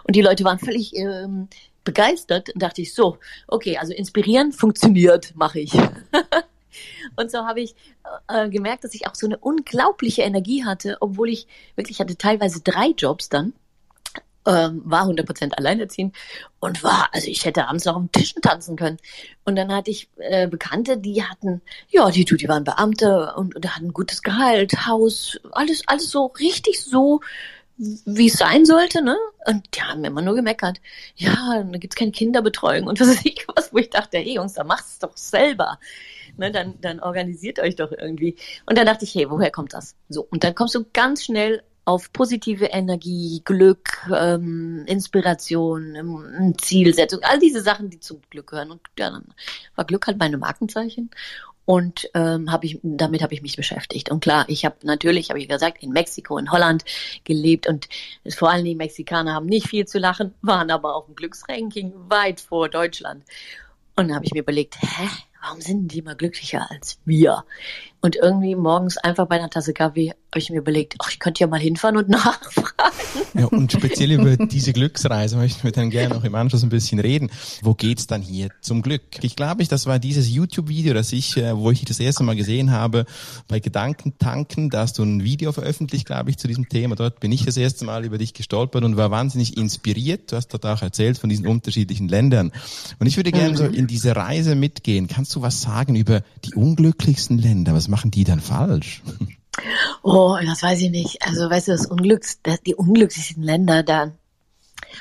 Und 0.04 0.16
die 0.16 0.22
Leute 0.22 0.42
waren 0.44 0.58
völlig 0.58 0.96
ähm, 0.96 1.48
begeistert, 1.88 2.50
dachte 2.54 2.82
ich 2.82 2.92
so, 2.92 3.16
okay, 3.46 3.78
also 3.78 3.94
inspirieren 3.94 4.52
funktioniert, 4.52 5.32
mache 5.34 5.60
ich. 5.60 5.72
Und 7.16 7.30
so 7.30 7.46
habe 7.46 7.62
ich 7.62 7.74
äh, 8.28 8.50
gemerkt, 8.50 8.84
dass 8.84 8.94
ich 8.94 9.06
auch 9.06 9.14
so 9.14 9.26
eine 9.26 9.38
unglaubliche 9.38 10.20
Energie 10.20 10.66
hatte, 10.66 10.98
obwohl 11.00 11.30
ich 11.30 11.46
wirklich 11.76 11.98
hatte 11.98 12.16
teilweise 12.16 12.60
drei 12.60 12.88
Jobs 12.88 13.30
dann, 13.30 13.54
ähm, 14.46 14.82
war 14.84 15.06
100% 15.06 15.54
alleinerziehend 15.54 16.14
und 16.60 16.82
war, 16.82 17.08
also 17.12 17.26
ich 17.28 17.46
hätte 17.46 17.66
abends 17.66 17.86
noch 17.86 17.96
am 17.96 18.12
Tischen 18.12 18.42
tanzen 18.42 18.76
können. 18.76 18.98
Und 19.46 19.56
dann 19.56 19.72
hatte 19.74 19.90
ich 19.90 20.10
äh, 20.18 20.46
Bekannte, 20.46 20.98
die 20.98 21.24
hatten, 21.24 21.62
ja, 21.88 22.10
die, 22.10 22.26
die 22.26 22.48
waren 22.48 22.64
Beamte 22.64 23.32
und, 23.34 23.56
und 23.56 23.76
hatten 23.76 23.94
gutes 23.94 24.22
Gehalt, 24.22 24.86
Haus, 24.86 25.40
alles, 25.52 25.82
alles 25.86 26.10
so 26.10 26.26
richtig 26.26 26.84
so 26.84 27.20
wie 27.78 28.26
es 28.26 28.34
sein 28.34 28.66
sollte, 28.66 29.02
ne? 29.02 29.16
Und 29.46 29.64
die 29.74 29.82
haben 29.82 30.04
immer 30.04 30.20
nur 30.20 30.34
gemeckert. 30.34 30.80
Ja, 31.16 31.62
da 31.62 31.78
gibt's 31.78 31.96
keine 31.96 32.10
Kinderbetreuung 32.10 32.86
und 32.86 33.00
was 33.00 33.08
weiß 33.08 33.20
ich 33.24 33.46
was, 33.54 33.72
wo 33.72 33.78
ich 33.78 33.90
dachte, 33.90 34.18
hey 34.18 34.34
Jungs, 34.34 34.54
da 34.54 34.64
macht's 34.64 34.98
doch 34.98 35.16
selber. 35.16 35.78
Ne, 36.36 36.52
dann, 36.52 36.80
dann 36.80 37.00
organisiert 37.00 37.58
euch 37.58 37.76
doch 37.76 37.90
irgendwie. 37.90 38.36
Und 38.66 38.78
dann 38.78 38.86
dachte 38.86 39.04
ich, 39.04 39.14
hey, 39.14 39.28
woher 39.30 39.50
kommt 39.50 39.72
das? 39.72 39.96
So, 40.08 40.26
und 40.30 40.44
dann 40.44 40.54
kommst 40.54 40.74
du 40.74 40.84
ganz 40.92 41.24
schnell 41.24 41.62
auf 41.84 42.12
positive 42.12 42.66
Energie, 42.66 43.40
Glück, 43.44 44.06
ähm, 44.14 44.84
Inspiration, 44.86 45.94
ähm, 45.94 46.54
Zielsetzung, 46.60 47.20
all 47.22 47.38
diese 47.38 47.62
Sachen, 47.62 47.88
die 47.88 47.98
zum 47.98 48.20
Glück 48.28 48.48
gehören. 48.48 48.72
Und 48.72 48.82
ja, 48.98 49.10
dann 49.10 49.24
war 49.74 49.86
Glück 49.86 50.06
halt 50.06 50.18
meine 50.18 50.36
Markenzeichen. 50.36 51.10
Und 51.68 52.08
ähm, 52.14 52.50
hab 52.50 52.64
ich, 52.64 52.80
damit 52.82 53.20
habe 53.20 53.34
ich 53.34 53.42
mich 53.42 53.56
beschäftigt. 53.56 54.10
Und 54.10 54.20
klar, 54.20 54.46
ich 54.48 54.64
habe 54.64 54.76
natürlich, 54.84 55.28
habe 55.28 55.38
ich 55.38 55.48
gesagt, 55.48 55.82
in 55.82 55.90
Mexiko, 55.90 56.38
in 56.38 56.50
Holland 56.50 56.82
gelebt 57.24 57.66
und 57.66 57.90
vor 58.26 58.50
allem 58.50 58.64
die 58.64 58.74
Mexikaner 58.74 59.34
haben 59.34 59.44
nicht 59.44 59.68
viel 59.68 59.86
zu 59.86 59.98
lachen, 59.98 60.32
waren 60.40 60.70
aber 60.70 60.94
auf 60.94 61.04
dem 61.04 61.14
Glücksranking 61.14 61.92
weit 62.08 62.40
vor 62.40 62.70
Deutschland. 62.70 63.22
Und 63.96 64.08
dann 64.08 64.14
habe 64.14 64.24
ich 64.24 64.32
mir 64.32 64.40
überlegt, 64.40 64.76
hä, 64.80 65.08
warum 65.42 65.60
sind 65.60 65.92
die 65.92 66.00
mal 66.00 66.16
glücklicher 66.16 66.70
als 66.70 67.00
wir? 67.04 67.44
Und 68.00 68.16
irgendwie 68.16 68.54
morgens 68.54 68.96
einfach 68.96 69.26
bei 69.26 69.36
einer 69.36 69.50
Tasse 69.50 69.72
Kaffee 69.72 70.10
habe 70.10 70.38
ich 70.38 70.50
mir 70.50 70.58
überlegt, 70.58 70.94
ach, 70.98 71.10
ich 71.10 71.18
könnte 71.18 71.40
ja 71.40 71.46
mal 71.46 71.58
hinfahren 71.58 71.96
und 71.96 72.08
nachfragen. 72.08 72.68
Ja, 73.34 73.46
und 73.46 73.72
speziell 73.72 74.12
über 74.12 74.36
diese 74.36 74.72
Glücksreise 74.72 75.36
möchten 75.36 75.64
wir 75.64 75.72
dann 75.72 75.90
gerne 75.90 76.14
noch 76.14 76.24
im 76.24 76.34
Anschluss 76.34 76.62
ein 76.62 76.68
bisschen 76.68 77.00
reden. 77.00 77.30
Wo 77.62 77.74
geht's 77.74 78.06
dann 78.06 78.22
hier 78.22 78.50
zum 78.60 78.82
Glück? 78.82 79.02
Ich 79.22 79.36
glaube, 79.36 79.64
das 79.64 79.86
war 79.86 79.98
dieses 79.98 80.30
YouTube-Video, 80.30 80.94
das 80.94 81.12
ich, 81.12 81.36
äh, 81.36 81.56
wo 81.56 81.70
ich 81.70 81.84
das 81.84 81.98
erste 81.98 82.22
Mal 82.22 82.36
gesehen 82.36 82.70
habe, 82.70 83.04
bei 83.48 83.58
Gedankentanken. 83.58 84.70
Da 84.70 84.82
hast 84.82 84.98
du 84.98 85.02
ein 85.02 85.24
Video 85.24 85.50
veröffentlicht, 85.52 86.06
glaube 86.06 86.30
ich, 86.30 86.38
zu 86.38 86.46
diesem 86.46 86.68
Thema. 86.68 86.94
Dort 86.94 87.18
bin 87.20 87.32
ich 87.32 87.44
das 87.44 87.56
erste 87.56 87.84
Mal 87.84 88.04
über 88.04 88.18
dich 88.18 88.32
gestolpert 88.32 88.84
und 88.84 88.96
war 88.96 89.10
wahnsinnig 89.10 89.56
inspiriert. 89.56 90.30
Du 90.30 90.36
hast 90.36 90.48
dort 90.48 90.66
auch 90.66 90.82
erzählt 90.82 91.18
von 91.18 91.30
diesen 91.30 91.46
unterschiedlichen 91.46 92.08
Ländern. 92.08 92.52
Und 92.98 93.06
ich 93.06 93.16
würde 93.16 93.32
gerne 93.32 93.56
so 93.56 93.64
mhm. 93.64 93.74
in 93.74 93.86
diese 93.86 94.14
Reise 94.14 94.54
mitgehen. 94.54 95.08
Kannst 95.08 95.34
du 95.34 95.42
was 95.42 95.62
sagen 95.62 95.96
über 95.96 96.22
die 96.44 96.54
unglücklichsten 96.54 97.38
Länder? 97.38 97.74
Was 97.74 97.87
machen 97.88 98.10
die 98.10 98.24
dann 98.24 98.40
falsch? 98.40 99.02
Oh, 100.02 100.36
das 100.44 100.62
weiß 100.62 100.80
ich 100.82 100.90
nicht. 100.90 101.18
Also, 101.22 101.50
weißt 101.50 101.68
du, 101.68 101.72
das 101.72 101.86
Unglücks, 101.86 102.40
das, 102.42 102.62
die 102.62 102.74
unglücklichsten 102.74 103.42
Länder, 103.42 103.82
da 103.82 104.12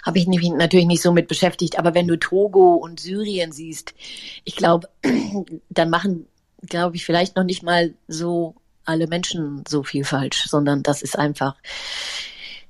habe 0.03 0.19
ich 0.19 0.27
mich 0.27 0.41
natürlich 0.49 0.85
nicht 0.85 1.01
so 1.01 1.11
mit 1.11 1.27
beschäftigt. 1.27 1.79
Aber 1.79 1.93
wenn 1.93 2.07
du 2.07 2.17
Togo 2.17 2.75
und 2.75 2.99
Syrien 2.99 3.51
siehst, 3.51 3.93
ich 4.43 4.55
glaube, 4.55 4.89
dann 5.69 5.89
machen, 5.89 6.27
glaube 6.63 6.95
ich, 6.95 7.05
vielleicht 7.05 7.35
noch 7.35 7.43
nicht 7.43 7.63
mal 7.63 7.93
so 8.07 8.55
alle 8.85 9.07
Menschen 9.07 9.63
so 9.67 9.83
viel 9.83 10.05
falsch, 10.05 10.45
sondern 10.47 10.81
das 10.81 11.01
ist 11.01 11.19
einfach, 11.19 11.55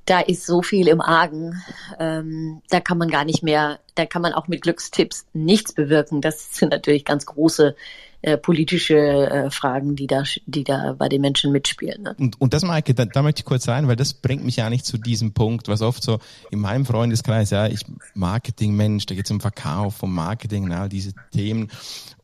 da 0.05 0.19
ist 0.19 0.45
so 0.45 0.61
viel 0.61 0.87
im 0.87 1.01
Argen. 1.01 1.61
Ähm, 1.99 2.61
da 2.69 2.79
kann 2.79 2.97
man 2.97 3.09
gar 3.09 3.23
nicht 3.23 3.43
mehr, 3.43 3.79
da 3.95 4.05
kann 4.05 4.21
man 4.21 4.33
auch 4.33 4.47
mit 4.47 4.61
Glückstipps 4.61 5.25
nichts 5.33 5.73
bewirken. 5.73 6.21
Das 6.21 6.55
sind 6.55 6.69
natürlich 6.69 7.05
ganz 7.05 7.25
große 7.25 7.75
äh, 8.23 8.37
politische 8.37 8.97
äh, 8.97 9.51
Fragen, 9.51 9.95
die 9.95 10.07
da, 10.07 10.23
die 10.47 10.63
da 10.63 10.93
bei 10.93 11.07
den 11.07 11.21
Menschen 11.21 11.51
mitspielen. 11.51 12.01
Ne? 12.01 12.15
Und, 12.17 12.41
und 12.41 12.53
das, 12.53 12.63
Maike, 12.63 12.95
da, 12.95 13.05
da 13.05 13.21
möchte 13.21 13.41
ich 13.41 13.45
kurz 13.45 13.67
rein, 13.67 13.87
weil 13.87 13.95
das 13.95 14.15
bringt 14.15 14.43
mich 14.43 14.55
ja 14.55 14.71
nicht 14.71 14.85
zu 14.85 14.97
diesem 14.97 15.33
Punkt, 15.33 15.67
was 15.67 15.83
oft 15.83 16.01
so 16.01 16.19
in 16.49 16.59
meinem 16.59 16.85
Freundeskreis, 16.85 17.51
ja, 17.51 17.67
ich 17.67 17.81
Marketing-Mensch, 18.15 19.05
da 19.05 19.13
geht 19.13 19.25
es 19.25 19.31
um 19.31 19.39
Verkauf, 19.39 20.01
um 20.01 20.15
Marketing, 20.15 20.63
und 20.63 20.71
all 20.71 20.89
diese 20.89 21.13
Themen. 21.31 21.69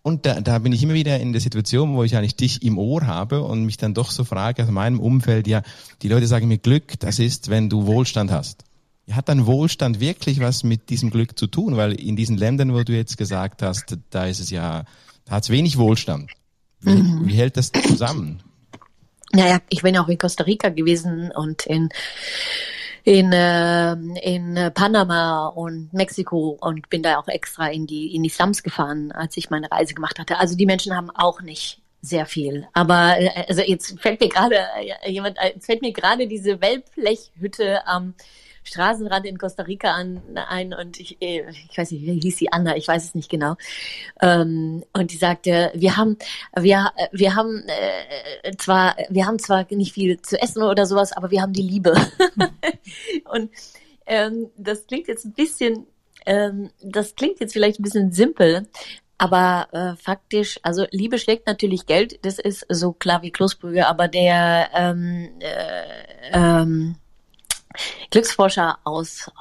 Und 0.02 0.26
da, 0.26 0.42
da 0.42 0.58
bin 0.60 0.74
ich 0.74 0.82
immer 0.82 0.96
wieder 0.96 1.20
in 1.20 1.32
der 1.32 1.42
Situation, 1.42 1.96
wo 1.96 2.04
ich 2.04 2.18
eigentlich 2.18 2.36
dich 2.36 2.64
im 2.64 2.80
Ohr 2.80 3.06
habe 3.06 3.44
und 3.44 3.64
mich 3.64 3.78
dann 3.78 3.94
doch 3.94 4.10
so 4.10 4.24
frage, 4.24 4.64
aus 4.64 4.72
meinem 4.72 5.00
Umfeld, 5.00 5.48
ja, 5.48 5.62
die 6.02 6.10
Leute 6.10 6.26
sagen 6.26 6.48
mir, 6.48 6.58
Glück, 6.58 7.00
das 7.00 7.20
ist, 7.20 7.50
wenn 7.50 7.70
du 7.70 7.86
Wohlstand 7.86 8.32
hast. 8.32 8.64
Hat 9.12 9.30
dann 9.30 9.46
Wohlstand 9.46 10.00
wirklich 10.00 10.40
was 10.40 10.64
mit 10.64 10.90
diesem 10.90 11.12
Glück 11.12 11.38
zu 11.38 11.46
tun? 11.46 11.78
Weil 11.78 11.94
in 11.94 12.16
diesen 12.16 12.38
Ländern, 12.38 12.74
wo 12.74 12.82
du 12.84 12.94
jetzt 12.94 13.18
gesagt 13.18 13.62
hast, 13.62 13.98
da 14.10 14.26
ist 14.26 14.40
es 14.40 14.50
ja 14.50 14.86
da 15.26 15.36
hat 15.36 15.44
es 15.44 15.50
wenig 15.50 15.78
Wohlstand. 15.78 16.32
Wie, 16.82 16.92
mhm. 16.92 17.28
wie 17.28 17.36
hält 17.36 17.58
das 17.58 17.72
zusammen? 17.72 18.44
Naja, 19.32 19.60
ich 19.70 19.82
bin 19.82 19.98
auch 19.98 20.10
in 20.10 20.18
Costa 20.18 20.44
Rica 20.44 20.70
gewesen 20.70 21.32
und 21.32 21.66
in 21.66 21.90
in, 23.06 23.34
äh, 23.34 23.94
in 23.94 24.72
Panama 24.74 25.48
und 25.48 25.92
Mexiko 25.92 26.58
und 26.62 26.90
bin 26.90 27.04
da 27.04 27.18
auch 27.18 27.28
extra 27.28 27.68
in 27.68 27.86
die 27.86 28.16
in 28.16 28.24
die 28.24 28.30
Slums 28.30 28.64
gefahren, 28.64 29.12
als 29.12 29.36
ich 29.36 29.50
meine 29.50 29.70
Reise 29.70 29.94
gemacht 29.94 30.20
hatte. 30.20 30.38
Also 30.38 30.56
die 30.56 30.66
Menschen 30.66 30.96
haben 30.96 31.10
auch 31.10 31.42
nicht 31.42 31.82
sehr 32.02 32.26
viel. 32.26 32.68
Aber 32.74 33.20
äh, 33.20 33.46
also 33.48 33.62
jetzt 33.62 34.00
fällt 34.00 34.22
mir 34.22 34.30
gerade 34.30 34.58
äh, 35.04 35.10
jemand, 35.10 35.38
äh, 35.38 35.60
fällt 35.60 35.82
mir 35.82 35.92
gerade 35.92 36.28
diese 36.28 36.62
Wellblechhütte 36.62 37.88
am 37.88 38.14
Straßenrand 38.64 39.26
in 39.26 39.38
Costa 39.38 39.64
Rica 39.64 39.92
an, 39.92 40.22
ein 40.36 40.74
und 40.74 41.00
ich, 41.00 41.22
äh, 41.22 41.44
ich 41.70 41.78
weiß 41.78 41.92
nicht, 41.92 42.06
wie 42.06 42.20
hieß 42.20 42.38
sie 42.38 42.52
Anna, 42.52 42.76
ich 42.76 42.88
weiß 42.88 43.04
es 43.04 43.16
nicht 43.16 43.30
genau. 43.30 43.56
Ähm, 44.22 44.84
und 44.94 45.12
die 45.12 45.18
sagte, 45.18 45.72
wir 45.74 45.98
haben, 45.98 46.18
wir, 46.56 46.92
wir 47.12 47.36
haben 47.36 47.64
äh, 47.68 48.56
zwar, 48.58 48.96
wir 49.10 49.26
haben 49.26 49.40
zwar 49.40 49.66
nicht 49.72 49.94
viel 49.94 50.22
zu 50.22 50.42
essen 50.42 50.64
oder 50.64 50.86
sowas, 50.86 51.12
aber 51.12 51.32
wir 51.32 51.42
haben 51.42 51.54
die 51.54 51.62
Liebe. 51.62 51.94
und 53.26 53.52
ähm, 54.06 54.50
das 54.58 54.88
klingt 54.88 55.08
jetzt 55.08 55.26
ein 55.26 55.34
bisschen, 55.34 55.88
ähm, 56.26 56.70
das 56.82 57.16
klingt 57.16 57.40
jetzt 57.40 57.54
vielleicht 57.54 57.80
ein 57.80 57.84
bisschen 57.84 58.12
simpel, 58.12 58.68
aber 59.18 59.68
äh, 59.72 59.96
faktisch, 59.96 60.60
also 60.64 60.86
Liebe 60.92 61.18
schlägt 61.18 61.48
natürlich 61.48 61.86
Geld, 61.86 62.26
das 62.26 62.40
ist 62.40 62.66
so 62.70 62.92
klar 62.94 63.22
wie 63.22 63.32
Kloßbrühe, 63.32 63.88
aber 63.88 64.08
der 64.08 64.70
ähm, 64.74 65.30
äh, 65.40 66.32
ähm, 66.34 66.96
Glücksforscher 68.12 68.78
aus 68.84 69.32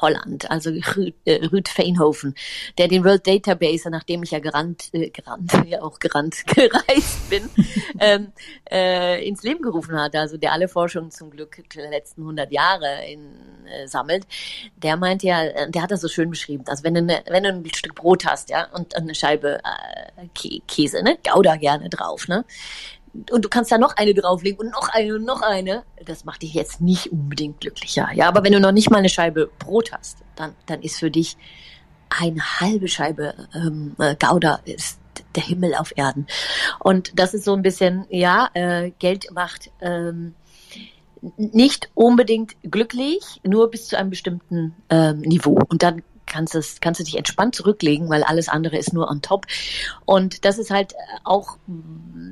Holland, 0.00 0.50
also 0.50 0.70
Ruud, 0.70 1.14
äh, 1.24 1.44
Ruud 1.46 1.68
Veenhoven, 1.76 2.34
der 2.78 2.88
den 2.88 3.04
World 3.04 3.26
Database, 3.26 3.90
nachdem 3.90 4.22
ich 4.22 4.30
ja 4.30 4.38
gerannt, 4.38 4.90
äh, 4.92 5.10
gerannt, 5.10 5.52
ja 5.66 5.82
auch 5.82 5.98
gerannt, 5.98 6.46
gereist 6.46 7.30
bin, 7.30 7.48
ähm, 8.00 8.32
äh, 8.70 9.26
ins 9.26 9.42
Leben 9.42 9.62
gerufen 9.62 9.98
hat, 9.98 10.14
also 10.14 10.36
der 10.36 10.52
alle 10.52 10.68
Forschungen 10.68 11.10
zum 11.10 11.30
Glück 11.30 11.62
der 11.74 11.90
letzten 11.90 12.22
100 12.22 12.52
Jahre 12.52 13.04
in, 13.06 13.66
äh, 13.66 13.86
sammelt, 13.86 14.26
der 14.76 14.96
meint 14.96 15.22
ja, 15.22 15.42
äh, 15.44 15.70
der 15.70 15.82
hat 15.82 15.90
das 15.90 16.00
so 16.00 16.08
schön 16.08 16.30
beschrieben, 16.30 16.64
also 16.66 16.84
wenn 16.84 16.94
du, 16.94 17.02
ne, 17.02 17.22
wenn 17.28 17.42
du 17.42 17.50
ein 17.50 17.74
Stück 17.74 17.94
Brot 17.94 18.24
hast, 18.24 18.50
ja, 18.50 18.68
und 18.72 18.96
eine 18.96 19.14
Scheibe 19.14 19.60
äh, 19.64 20.58
Käse, 20.66 21.02
ne, 21.02 21.18
Gouda 21.24 21.56
gerne 21.56 21.88
drauf, 21.88 22.28
ne, 22.28 22.44
und 23.30 23.44
du 23.44 23.48
kannst 23.48 23.70
da 23.70 23.78
noch 23.78 23.96
eine 23.96 24.14
drauflegen 24.14 24.58
und 24.58 24.72
noch 24.72 24.88
eine 24.88 25.14
und 25.14 25.24
noch 25.24 25.42
eine. 25.42 25.84
Das 26.04 26.24
macht 26.24 26.42
dich 26.42 26.54
jetzt 26.54 26.80
nicht 26.80 27.12
unbedingt 27.12 27.60
glücklicher. 27.60 28.08
Ja, 28.14 28.28
aber 28.28 28.42
wenn 28.42 28.52
du 28.52 28.60
noch 28.60 28.72
nicht 28.72 28.90
mal 28.90 28.98
eine 28.98 29.08
Scheibe 29.08 29.50
Brot 29.58 29.92
hast, 29.92 30.18
dann, 30.36 30.54
dann 30.66 30.80
ist 30.82 30.98
für 30.98 31.10
dich 31.10 31.36
eine 32.08 32.60
halbe 32.60 32.88
Scheibe 32.88 33.34
ähm, 33.54 33.94
äh, 33.98 34.16
Gouda 34.16 34.60
ist 34.64 34.98
der 35.34 35.42
Himmel 35.42 35.74
auf 35.74 35.92
Erden. 35.96 36.26
Und 36.78 37.18
das 37.18 37.34
ist 37.34 37.44
so 37.44 37.54
ein 37.54 37.62
bisschen, 37.62 38.06
ja, 38.08 38.48
äh, 38.54 38.92
Geld 38.98 39.30
macht 39.32 39.70
ähm, 39.80 40.34
nicht 41.36 41.90
unbedingt 41.94 42.56
glücklich, 42.62 43.40
nur 43.44 43.70
bis 43.70 43.88
zu 43.88 43.96
einem 43.96 44.10
bestimmten 44.10 44.74
ähm, 44.90 45.20
Niveau. 45.20 45.58
Und 45.68 45.82
dann 45.82 46.02
kannst, 46.32 46.54
es, 46.54 46.80
kannst 46.80 47.00
du 47.00 47.04
dich 47.04 47.16
entspannt 47.16 47.54
zurücklegen, 47.54 48.08
weil 48.08 48.22
alles 48.22 48.48
andere 48.48 48.78
ist 48.78 48.92
nur 48.92 49.10
on 49.10 49.22
top. 49.22 49.46
Und 50.04 50.44
das 50.44 50.58
ist 50.58 50.70
halt 50.70 50.94
auch 51.24 51.58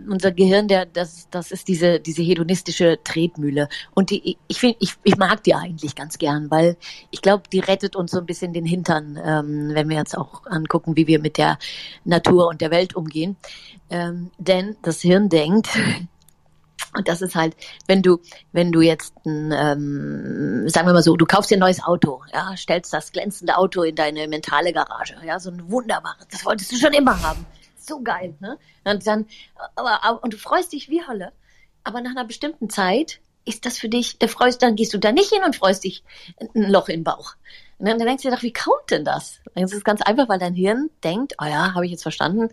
unser 0.09 0.33
Gehirn, 0.33 0.69
der, 0.69 0.87
das, 0.87 1.29
das 1.31 1.53
ist 1.53 1.69
diese, 1.69 2.01
diese 2.01 2.23
hedonistische 2.23 2.99
Tretmühle. 3.05 3.69
Und 3.95 4.11
die, 4.11 4.39
ich 4.49 4.59
finde, 4.59 4.77
ich, 4.81 4.95
ich 5.05 5.17
mag 5.17 5.45
die 5.45 5.55
eigentlich 5.55 5.95
ganz 5.95 6.19
gern, 6.19 6.51
weil 6.51 6.77
ich 7.11 7.23
glaube, 7.23 7.45
die 7.53 7.61
rettet 7.61 7.95
uns 7.95 8.11
so 8.11 8.19
ein 8.19 8.27
bisschen 8.27 8.53
den 8.53 8.65
Hintern, 8.65 9.19
ähm, 9.23 9.71
wenn 9.75 9.89
wir 9.89 9.97
jetzt 9.97 10.17
auch 10.17 10.47
angucken, 10.47 10.97
wie 10.97 11.07
wir 11.07 11.21
mit 11.21 11.37
der 11.37 11.59
Natur 12.05 12.49
und 12.49 12.61
der 12.61 12.71
Welt 12.71 12.97
umgehen. 12.97 13.37
Ähm, 13.91 14.31
denn 14.39 14.77
das 14.83 15.01
Hirn 15.01 15.29
denkt, 15.29 15.69
und 16.95 17.09
das 17.09 17.23
ist 17.23 17.35
halt, 17.35 17.57
wenn 17.87 18.03
du, 18.03 18.19
wenn 18.53 18.73
du 18.73 18.81
jetzt, 18.81 19.15
ähm, 19.25 20.69
sagen 20.69 20.87
wir 20.87 20.93
mal 20.93 21.03
so, 21.03 21.17
du 21.17 21.27
kaufst 21.27 21.51
dir 21.51 21.57
ein 21.57 21.61
neues 21.61 21.83
Auto, 21.83 22.23
ja, 22.33 22.57
stellst 22.57 22.93
das 22.93 23.13
glänzende 23.13 23.57
Auto 23.57 23.83
in 23.83 23.95
deine 23.95 24.27
mentale 24.29 24.73
Garage, 24.73 25.17
ja, 25.25 25.39
so 25.39 25.51
ein 25.51 25.71
wunderbares, 25.71 26.27
das 26.31 26.45
wolltest 26.45 26.73
du 26.73 26.77
schon 26.77 26.93
immer 26.93 27.23
haben, 27.23 27.47
so 27.79 28.01
geil, 28.03 28.35
ne? 28.41 28.59
Und 28.85 29.07
dann, 29.07 29.27
aber, 29.77 30.23
und 30.23 30.33
du 30.33 30.39
freust 30.39 30.73
dich 30.73 30.89
wie 30.89 31.07
Hölle, 31.07 31.33
aber 31.85 32.01
nach 32.01 32.11
einer 32.11 32.25
bestimmten 32.25 32.71
Zeit 32.71 33.21
ist 33.45 33.67
das 33.67 33.79
für 33.79 33.89
dich, 33.89 34.19
da 34.19 34.27
freust, 34.27 34.63
dann 34.63 34.77
gehst 34.77 34.93
du 34.95 34.99
da 34.99 35.13
nicht 35.13 35.33
hin 35.33 35.43
und 35.45 35.57
freust 35.57 35.85
dich 35.85 36.03
ein 36.55 36.71
Loch 36.71 36.89
im 36.89 37.05
Bauch. 37.05 37.35
Und 37.79 37.87
dann 37.87 37.99
denkst 37.99 38.23
du 38.23 38.29
dir 38.29 38.37
doch, 38.37 38.43
wie 38.43 38.53
kommt 38.53 38.91
denn 38.91 39.05
das? 39.05 39.41
Das 39.55 39.73
ist 39.73 39.85
ganz 39.85 40.03
einfach, 40.03 40.29
weil 40.29 40.39
dein 40.39 40.55
Hirn 40.55 40.91
denkt, 41.03 41.35
oh 41.41 41.47
ja, 41.47 41.75
habe 41.75 41.87
ich 41.87 41.93
jetzt 41.93 42.03
verstanden, 42.03 42.49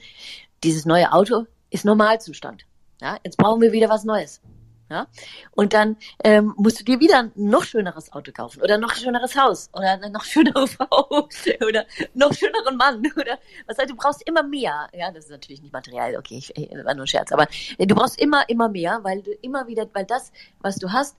dieses 0.64 0.86
neue 0.86 1.12
Auto 1.12 1.46
ist 1.70 1.86
Normalzustand. 1.86 2.64
Ja, 3.02 3.18
jetzt 3.24 3.38
brauchen 3.38 3.62
wir 3.62 3.72
wieder 3.72 3.90
was 3.90 4.04
Neues. 4.04 4.42
Ja? 4.90 5.08
Und 5.52 5.74
dann 5.74 5.98
ähm, 6.24 6.54
musst 6.58 6.80
du 6.80 6.86
dir 6.86 7.00
wieder 7.00 7.20
ein 7.20 7.32
noch 7.36 7.64
schöneres 7.64 8.12
Auto 8.14 8.32
kaufen 8.32 8.62
oder 8.62 8.78
noch 8.78 8.96
schöneres 8.96 9.36
Haus 9.36 9.70
oder 9.74 9.92
eine 9.92 10.10
noch 10.10 10.24
schönere 10.24 10.68
Frau 10.68 11.28
oder 11.68 11.86
noch 12.14 12.34
schöneren 12.34 12.78
Mann 12.78 13.00
oder 13.16 13.38
was 13.68 13.78
heißt, 13.78 13.90
du 13.90 13.96
brauchst 13.96 14.28
immer 14.28 14.44
mehr. 14.44 14.88
Ja, 14.94 15.12
das 15.12 15.26
ist 15.26 15.32
natürlich 15.32 15.62
nicht 15.62 15.74
materiell, 15.74 16.16
okay, 16.18 16.38
ich, 16.38 16.56
ich, 16.56 16.72
war 16.72 16.94
nur 16.94 17.04
ein 17.04 17.08
Scherz, 17.08 17.32
aber 17.32 17.48
du 17.78 17.96
brauchst 17.96 18.20
immer, 18.20 18.48
immer 18.48 18.70
mehr, 18.70 19.00
weil 19.04 19.22
du 19.22 19.32
immer 19.42 19.68
wieder, 19.68 19.88
weil 19.94 20.06
das, 20.06 20.32
was 20.60 20.78
du 20.78 20.92
hast, 20.92 21.18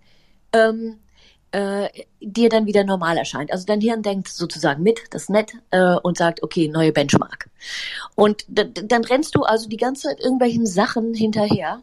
ähm, 0.55 0.99
äh, 1.53 1.89
dir 2.21 2.49
dann 2.49 2.67
wieder 2.67 2.85
normal 2.85 3.17
erscheint. 3.17 3.53
Also 3.53 3.65
dein 3.67 3.81
Hirn 3.81 4.03
denkt 4.03 4.29
sozusagen 4.29 4.83
mit, 4.83 5.01
das 5.11 5.23
ist 5.23 5.31
nett, 5.31 5.53
äh, 5.71 5.95
und 5.95 6.19
sagt, 6.19 6.43
okay, 6.43 6.69
neue 6.69 6.93
Benchmark. 6.93 7.49
Und 8.15 8.45
dann 8.49 9.05
rennst 9.05 9.35
du 9.35 9.43
also 9.43 9.69
die 9.69 9.77
ganze 9.77 10.09
Zeit 10.09 10.21
irgendwelchen 10.21 10.67
Sachen 10.67 11.15
hinterher 11.15 11.83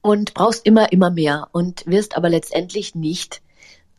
und 0.00 0.34
brauchst 0.34 0.66
immer, 0.66 0.92
immer 0.92 1.10
mehr 1.10 1.48
und 1.52 1.86
wirst 1.86 2.16
aber 2.16 2.28
letztendlich 2.28 2.94
nicht 2.94 3.42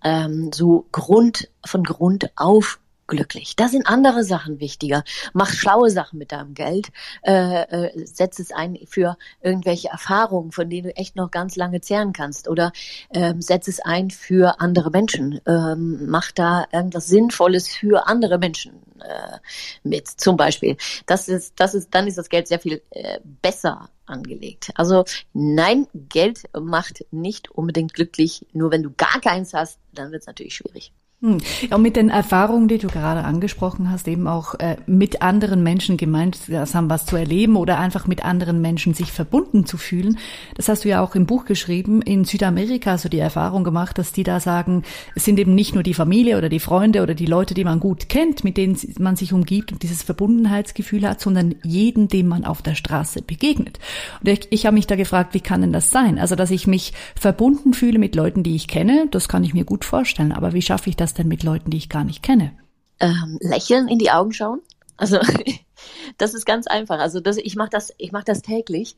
ähm, 0.04 0.52
so 0.54 0.86
Grund 0.91 1.50
von 1.65 1.84
Grund 1.84 2.32
auf 2.36 2.80
glücklich. 3.08 3.56
Da 3.56 3.68
sind 3.68 3.88
andere 3.88 4.24
Sachen 4.24 4.60
wichtiger. 4.60 5.04
Mach 5.34 5.52
schlaue 5.52 5.89
Sachen 5.89 6.20
mit 6.20 6.32
deinem 6.32 6.54
Geld. 6.54 6.89
Äh, 7.22 7.62
äh, 7.63 8.06
setz 8.06 8.39
es 8.39 8.52
ein 8.52 8.78
für 8.88 9.18
irgendwelche 9.41 9.89
Erfahrungen, 9.89 10.52
von 10.52 10.70
denen 10.70 10.88
du 10.88 10.96
echt 10.96 11.15
noch 11.15 11.32
ganz 11.32 11.56
lange 11.56 11.82
zehren 11.82 12.13
kannst. 12.13 12.48
Oder 12.48 12.72
ähm, 13.13 13.41
setz 13.41 13.68
es 13.68 13.80
ein 13.80 14.10
für 14.10 14.60
andere 14.60 14.89
Menschen. 14.89 15.39
Ähm, 15.46 16.08
mach 16.08 16.32
da 16.32 16.65
irgendwas 16.72 17.08
Sinnvolles 17.08 17.68
für 17.68 18.08
andere 18.08 18.38
Menschen 18.38 18.74
äh, 19.02 19.38
mit. 19.84 20.08
Zum 20.08 20.38
Beispiel. 20.38 20.78
Das 21.06 21.28
ist, 21.28 21.60
das 21.60 21.74
ist, 21.76 21.94
dann 21.94 22.08
ist 22.08 22.18
das 22.18 22.30
Geld 22.30 22.48
sehr 22.48 22.60
viel 22.60 22.82
äh, 22.91 23.20
besser 23.41 23.89
angelegt. 24.06 24.72
Also 24.76 25.06
nein, 25.34 25.88
Geld 25.94 26.44
macht 26.60 27.06
nicht 27.12 27.52
unbedingt 27.52 27.94
glücklich. 27.94 28.46
Nur 28.54 28.72
wenn 28.72 28.84
du 28.84 28.91
gar 28.91 29.20
keins 29.22 29.54
hast, 29.54 29.80
dann 29.94 30.12
wird 30.12 30.22
es 30.22 30.28
natürlich 30.28 30.56
schwierig. 30.56 30.94
Hm. 31.26 31.40
Ja, 31.70 31.76
und 31.76 31.82
mit 31.82 31.96
den 31.96 32.10
Erfahrungen, 32.10 32.68
die 32.68 32.78
du 32.78 32.88
gerade 32.88 33.24
angesprochen 33.24 33.90
hast, 33.90 34.08
eben 34.08 34.28
auch 34.28 34.54
äh, 34.60 34.78
mit 34.86 35.24
anderen 35.24 35.64
Menschen 35.64 35.98
haben 35.98 36.90
was 36.90 37.08
zu 37.08 37.16
erleben 37.16 37.56
oder 37.56 37.80
einfach 37.80 38.06
mit 38.06 38.24
anderen 38.24 38.62
Menschen 38.62 38.94
sich 38.94 39.12
verbunden 39.12 39.66
zu 39.66 39.78
fühlen. 39.78 40.20
Das 40.54 40.70
hast 40.70 40.86
du 40.86 40.90
ja 40.90 41.02
auch 41.02 41.16
im 41.16 41.26
Buch 41.26 41.46
geschrieben. 41.46 42.04
In 42.04 42.26
Südamerika 42.26 42.92
hast 42.92 43.06
du 43.06 43.10
die 43.10 43.18
Erfahrung 43.18 43.64
gemacht, 43.64 43.98
dass 43.98 44.12
die 44.12 44.22
da 44.22 44.40
sagen, 44.40 44.84
es 45.16 45.26
sind 45.26 45.40
eben 45.40 45.56
nicht 45.56 45.74
nur 45.74 45.82
die 45.82 45.96
Familie 45.96 46.38
oder 46.38 46.48
die 46.48 46.60
Freunde 46.60 47.02
oder 47.02 47.16
die 47.16 47.26
Leute, 47.26 47.56
die 47.56 47.64
man 47.64 47.80
gut 47.80 48.08
kennt, 48.08 48.44
mit 48.44 48.56
denen 48.56 48.78
man 49.00 49.16
sich 49.16 49.34
umgibt 49.34 49.72
und 49.72 49.82
dieses 49.82 50.04
Verbundenheitsgefühl 50.04 51.10
hat, 51.10 51.22
sondern 51.22 51.56
jeden, 51.64 52.08
dem 52.08 52.28
man 52.28 52.46
auf 52.46 52.62
der 52.62 52.76
Straße 52.76 53.24
begegnet. 53.24 53.80
Und 54.20 54.30
ich, 54.30 54.48
ich 54.52 54.68
habe 54.68 54.76
mich 54.76 54.86
da 54.86 54.96
gefragt, 54.96 55.34
wie 55.34 55.42
kann 55.42 55.62
denn 55.62 55.74
das 55.74 55.90
sein? 55.90 56.20
Also, 56.20 56.36
dass 56.36 56.52
ich 56.52 56.68
mich 56.68 56.94
verbunden 57.16 57.74
fühle 57.74 57.98
mit 57.98 58.16
Leuten, 58.16 58.44
die 58.44 58.56
ich 58.56 58.68
kenne, 58.68 59.08
das 59.10 59.28
kann 59.28 59.44
ich 59.44 59.56
mir 59.56 59.66
gut 59.66 59.86
vorstellen. 59.86 60.32
Aber 60.32 60.54
wie 60.54 60.62
schaffe 60.62 60.88
ich 60.92 60.96
das 60.96 61.14
denn 61.17 61.28
mit 61.28 61.43
Leuten, 61.43 61.71
die 61.71 61.78
ich 61.78 61.89
gar 61.89 62.04
nicht 62.04 62.23
kenne? 62.23 62.51
Ähm, 62.99 63.38
lächeln, 63.41 63.88
in 63.88 63.99
die 63.99 64.12
Augen 64.12 64.32
schauen. 64.32 64.62
Also 64.97 65.19
das 66.17 66.34
ist 66.34 66.45
ganz 66.45 66.67
einfach. 66.67 66.99
Also 66.99 67.19
das, 67.19 67.38
ich 67.38 67.56
mache 67.56 67.69
das, 67.69 67.93
ich 67.97 68.12
mache 68.12 68.25
das 68.25 68.41
täglich, 68.41 68.95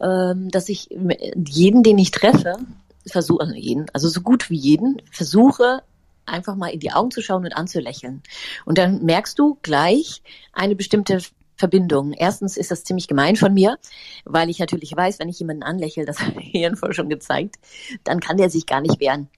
ähm, 0.00 0.50
dass 0.50 0.68
ich 0.68 0.88
jeden, 1.46 1.82
den 1.82 1.98
ich 1.98 2.10
treffe, 2.10 2.56
versuche, 3.06 3.42
also 3.42 3.54
jeden, 3.54 3.86
also 3.92 4.08
so 4.08 4.20
gut 4.20 4.50
wie 4.50 4.56
jeden, 4.56 5.02
versuche 5.10 5.82
einfach 6.26 6.56
mal 6.56 6.68
in 6.68 6.80
die 6.80 6.92
Augen 6.92 7.10
zu 7.10 7.22
schauen 7.22 7.44
und 7.44 7.52
anzulächeln. 7.52 8.22
Und 8.64 8.78
dann 8.78 9.04
merkst 9.04 9.38
du 9.38 9.58
gleich 9.62 10.22
eine 10.52 10.74
bestimmte 10.74 11.20
Verbindung. 11.56 12.12
Erstens 12.12 12.56
ist 12.56 12.70
das 12.70 12.84
ziemlich 12.84 13.08
gemein 13.08 13.36
von 13.36 13.54
mir, 13.54 13.78
weil 14.24 14.50
ich 14.50 14.58
natürlich 14.58 14.94
weiß, 14.94 15.18
wenn 15.18 15.28
ich 15.28 15.38
jemanden 15.38 15.62
anlächle, 15.62 16.04
das 16.04 16.20
hat 16.20 16.34
Hirnforschung 16.38 17.08
gezeigt, 17.10 17.56
dann 18.04 18.20
kann 18.20 18.36
der 18.36 18.50
sich 18.50 18.66
gar 18.66 18.80
nicht 18.80 19.00
wehren. 19.00 19.28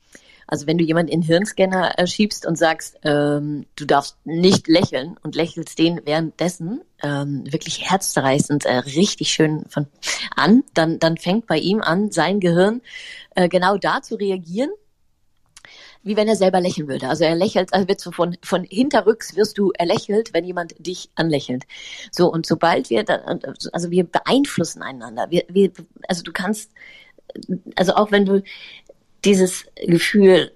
Also 0.48 0.66
wenn 0.66 0.78
du 0.78 0.84
jemanden 0.84 1.12
in 1.12 1.22
Hirnscanner 1.22 1.98
äh, 1.98 2.06
schiebst 2.06 2.46
und 2.46 2.56
sagst, 2.56 2.98
ähm, 3.04 3.66
du 3.76 3.84
darfst 3.84 4.16
nicht 4.24 4.66
lächeln 4.66 5.16
und 5.22 5.36
lächelst 5.36 5.78
den 5.78 6.00
währenddessen 6.04 6.80
ähm, 7.02 7.44
wirklich 7.52 7.90
herzzerreißend 7.90 8.64
äh, 8.64 8.78
richtig 8.78 9.30
schön 9.30 9.66
von 9.68 9.86
an, 10.34 10.64
dann, 10.72 10.98
dann 10.98 11.18
fängt 11.18 11.46
bei 11.46 11.58
ihm 11.58 11.82
an, 11.82 12.10
sein 12.10 12.40
Gehirn 12.40 12.80
äh, 13.34 13.50
genau 13.50 13.76
da 13.76 14.00
zu 14.00 14.14
reagieren, 14.14 14.70
wie 16.02 16.16
wenn 16.16 16.28
er 16.28 16.36
selber 16.36 16.62
lächeln 16.62 16.88
würde. 16.88 17.08
Also 17.08 17.24
er 17.24 17.36
lächelt, 17.36 17.74
also 17.74 17.86
wird 17.86 18.00
so 18.00 18.10
von, 18.10 18.38
von 18.42 18.64
hinterrücks 18.64 19.36
wirst 19.36 19.58
du 19.58 19.72
erlächelt, 19.72 20.32
wenn 20.32 20.44
jemand 20.44 20.74
dich 20.78 21.10
anlächelt. 21.14 21.64
So, 22.10 22.32
und 22.32 22.46
sobald 22.46 22.88
wir, 22.88 23.04
da, 23.04 23.16
also 23.72 23.90
wir 23.90 24.04
beeinflussen 24.04 24.80
einander. 24.80 25.26
Wir, 25.28 25.44
wir, 25.50 25.72
also 26.08 26.22
du 26.22 26.32
kannst, 26.32 26.70
also 27.76 27.96
auch 27.96 28.10
wenn 28.10 28.24
du 28.24 28.42
dieses 29.24 29.66
Gefühl 29.86 30.52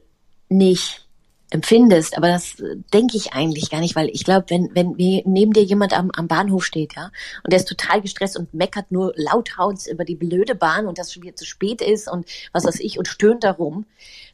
nicht 0.49 1.07
empfindest, 1.53 2.17
aber 2.17 2.29
das 2.29 2.57
denke 2.93 3.17
ich 3.17 3.35
eigentlich 3.35 3.71
gar 3.71 3.81
nicht, 3.81 3.95
weil 3.95 4.09
ich 4.09 4.25
glaube, 4.25 4.47
wenn, 4.49 4.71
wenn 4.75 4.95
neben 4.97 5.53
dir 5.53 5.63
jemand 5.63 5.93
am, 5.93 6.11
am 6.17 6.27
Bahnhof 6.27 6.65
steht, 6.65 6.97
ja, 6.97 7.11
und 7.45 7.53
der 7.53 7.59
ist 7.59 7.69
total 7.69 8.01
gestresst 8.01 8.39
und 8.39 8.55
meckert 8.55 8.91
nur 8.91 9.13
lauthauts 9.17 9.87
über 9.87 10.05
die 10.05 10.15
blöde 10.15 10.55
Bahn 10.55 10.87
und 10.87 10.99
dass 10.99 11.13
schon 11.13 11.23
wieder 11.23 11.37
zu 11.37 11.45
spät 11.45 11.83
ist 11.83 12.11
und 12.11 12.27
was 12.53 12.65
weiß 12.65 12.81
ich 12.81 12.99
und 12.99 13.07
stöhnt 13.07 13.45
darum, 13.45 13.85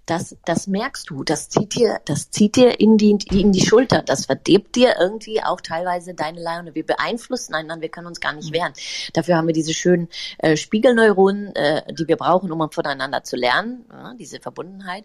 das, 0.07 0.37
das 0.45 0.69
merkst 0.69 1.11
du, 1.11 1.23
das 1.23 1.49
zieht 1.49 1.75
dir, 1.75 2.01
das 2.07 2.31
zieht 2.31 2.57
dir 2.57 2.81
in 2.81 2.97
die, 2.97 3.19
in 3.31 3.53
die 3.53 3.67
Schulter, 3.67 4.03
das 4.03 4.27
verdirbt 4.27 4.77
dir 4.77 4.95
irgendwie 4.99 5.43
auch 5.43 5.61
teilweise 5.61 6.15
deine 6.15 6.41
Laune. 6.41 6.75
Wir 6.75 6.87
beeinflussen 6.87 7.55
einander, 7.55 7.83
wir 7.83 7.91
können 7.91 8.07
uns 8.07 8.21
gar 8.21 8.33
nicht 8.33 8.53
wehren. 8.53 8.73
Dafür 9.13 9.37
haben 9.37 9.49
wir 9.49 9.55
diese 9.55 9.75
schönen 9.75 10.09
äh, 10.39 10.57
Spiegelneuronen, 10.57 11.55
äh, 11.55 11.93
die 11.93 12.09
wir 12.09 12.17
brauchen, 12.17 12.51
um 12.51 12.71
voneinander 12.71 13.23
zu 13.23 13.37
lernen, 13.37 13.85
ja, 13.91 14.15
diese 14.19 14.41
Verbundenheit. 14.41 15.05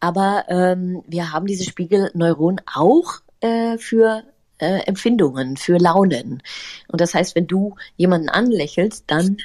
Aber 0.00 0.44
ähm, 0.48 1.02
wir 1.06 1.32
haben 1.32 1.46
diese 1.46 1.64
Spiegelneuronen 1.64 2.60
auch 2.72 3.20
äh, 3.40 3.78
für 3.78 4.22
äh, 4.58 4.80
Empfindungen, 4.86 5.56
für 5.56 5.78
Launen. 5.78 6.42
Und 6.88 7.00
das 7.00 7.14
heißt, 7.14 7.34
wenn 7.34 7.46
du 7.46 7.76
jemanden 7.96 8.28
anlächelst, 8.28 9.04
dann 9.06 9.38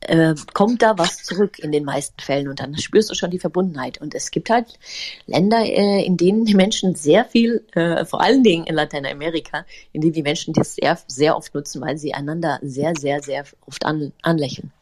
äh, 0.00 0.34
kommt 0.52 0.82
da 0.82 0.98
was 0.98 1.22
zurück 1.22 1.58
in 1.58 1.72
den 1.72 1.84
meisten 1.84 2.20
Fällen 2.20 2.48
und 2.48 2.60
dann 2.60 2.76
spürst 2.76 3.10
du 3.10 3.14
schon 3.14 3.30
die 3.30 3.38
Verbundenheit. 3.38 4.00
Und 4.00 4.14
es 4.14 4.30
gibt 4.30 4.50
halt 4.50 4.78
Länder, 5.26 5.64
äh, 5.64 6.04
in 6.04 6.16
denen 6.16 6.44
die 6.44 6.54
Menschen 6.54 6.94
sehr 6.94 7.24
viel, 7.24 7.64
äh, 7.74 8.04
vor 8.04 8.20
allen 8.20 8.42
Dingen 8.42 8.66
in 8.66 8.74
Lateinamerika, 8.74 9.64
in 9.92 10.00
denen 10.00 10.12
die 10.12 10.22
Menschen 10.22 10.54
das 10.54 10.74
sehr, 10.74 10.98
sehr 11.06 11.36
oft 11.36 11.54
nutzen, 11.54 11.80
weil 11.80 11.98
sie 11.98 12.14
einander 12.14 12.58
sehr, 12.62 12.94
sehr, 12.96 13.22
sehr 13.22 13.44
oft 13.66 13.84
an, 13.84 14.12
anlächeln. 14.22 14.72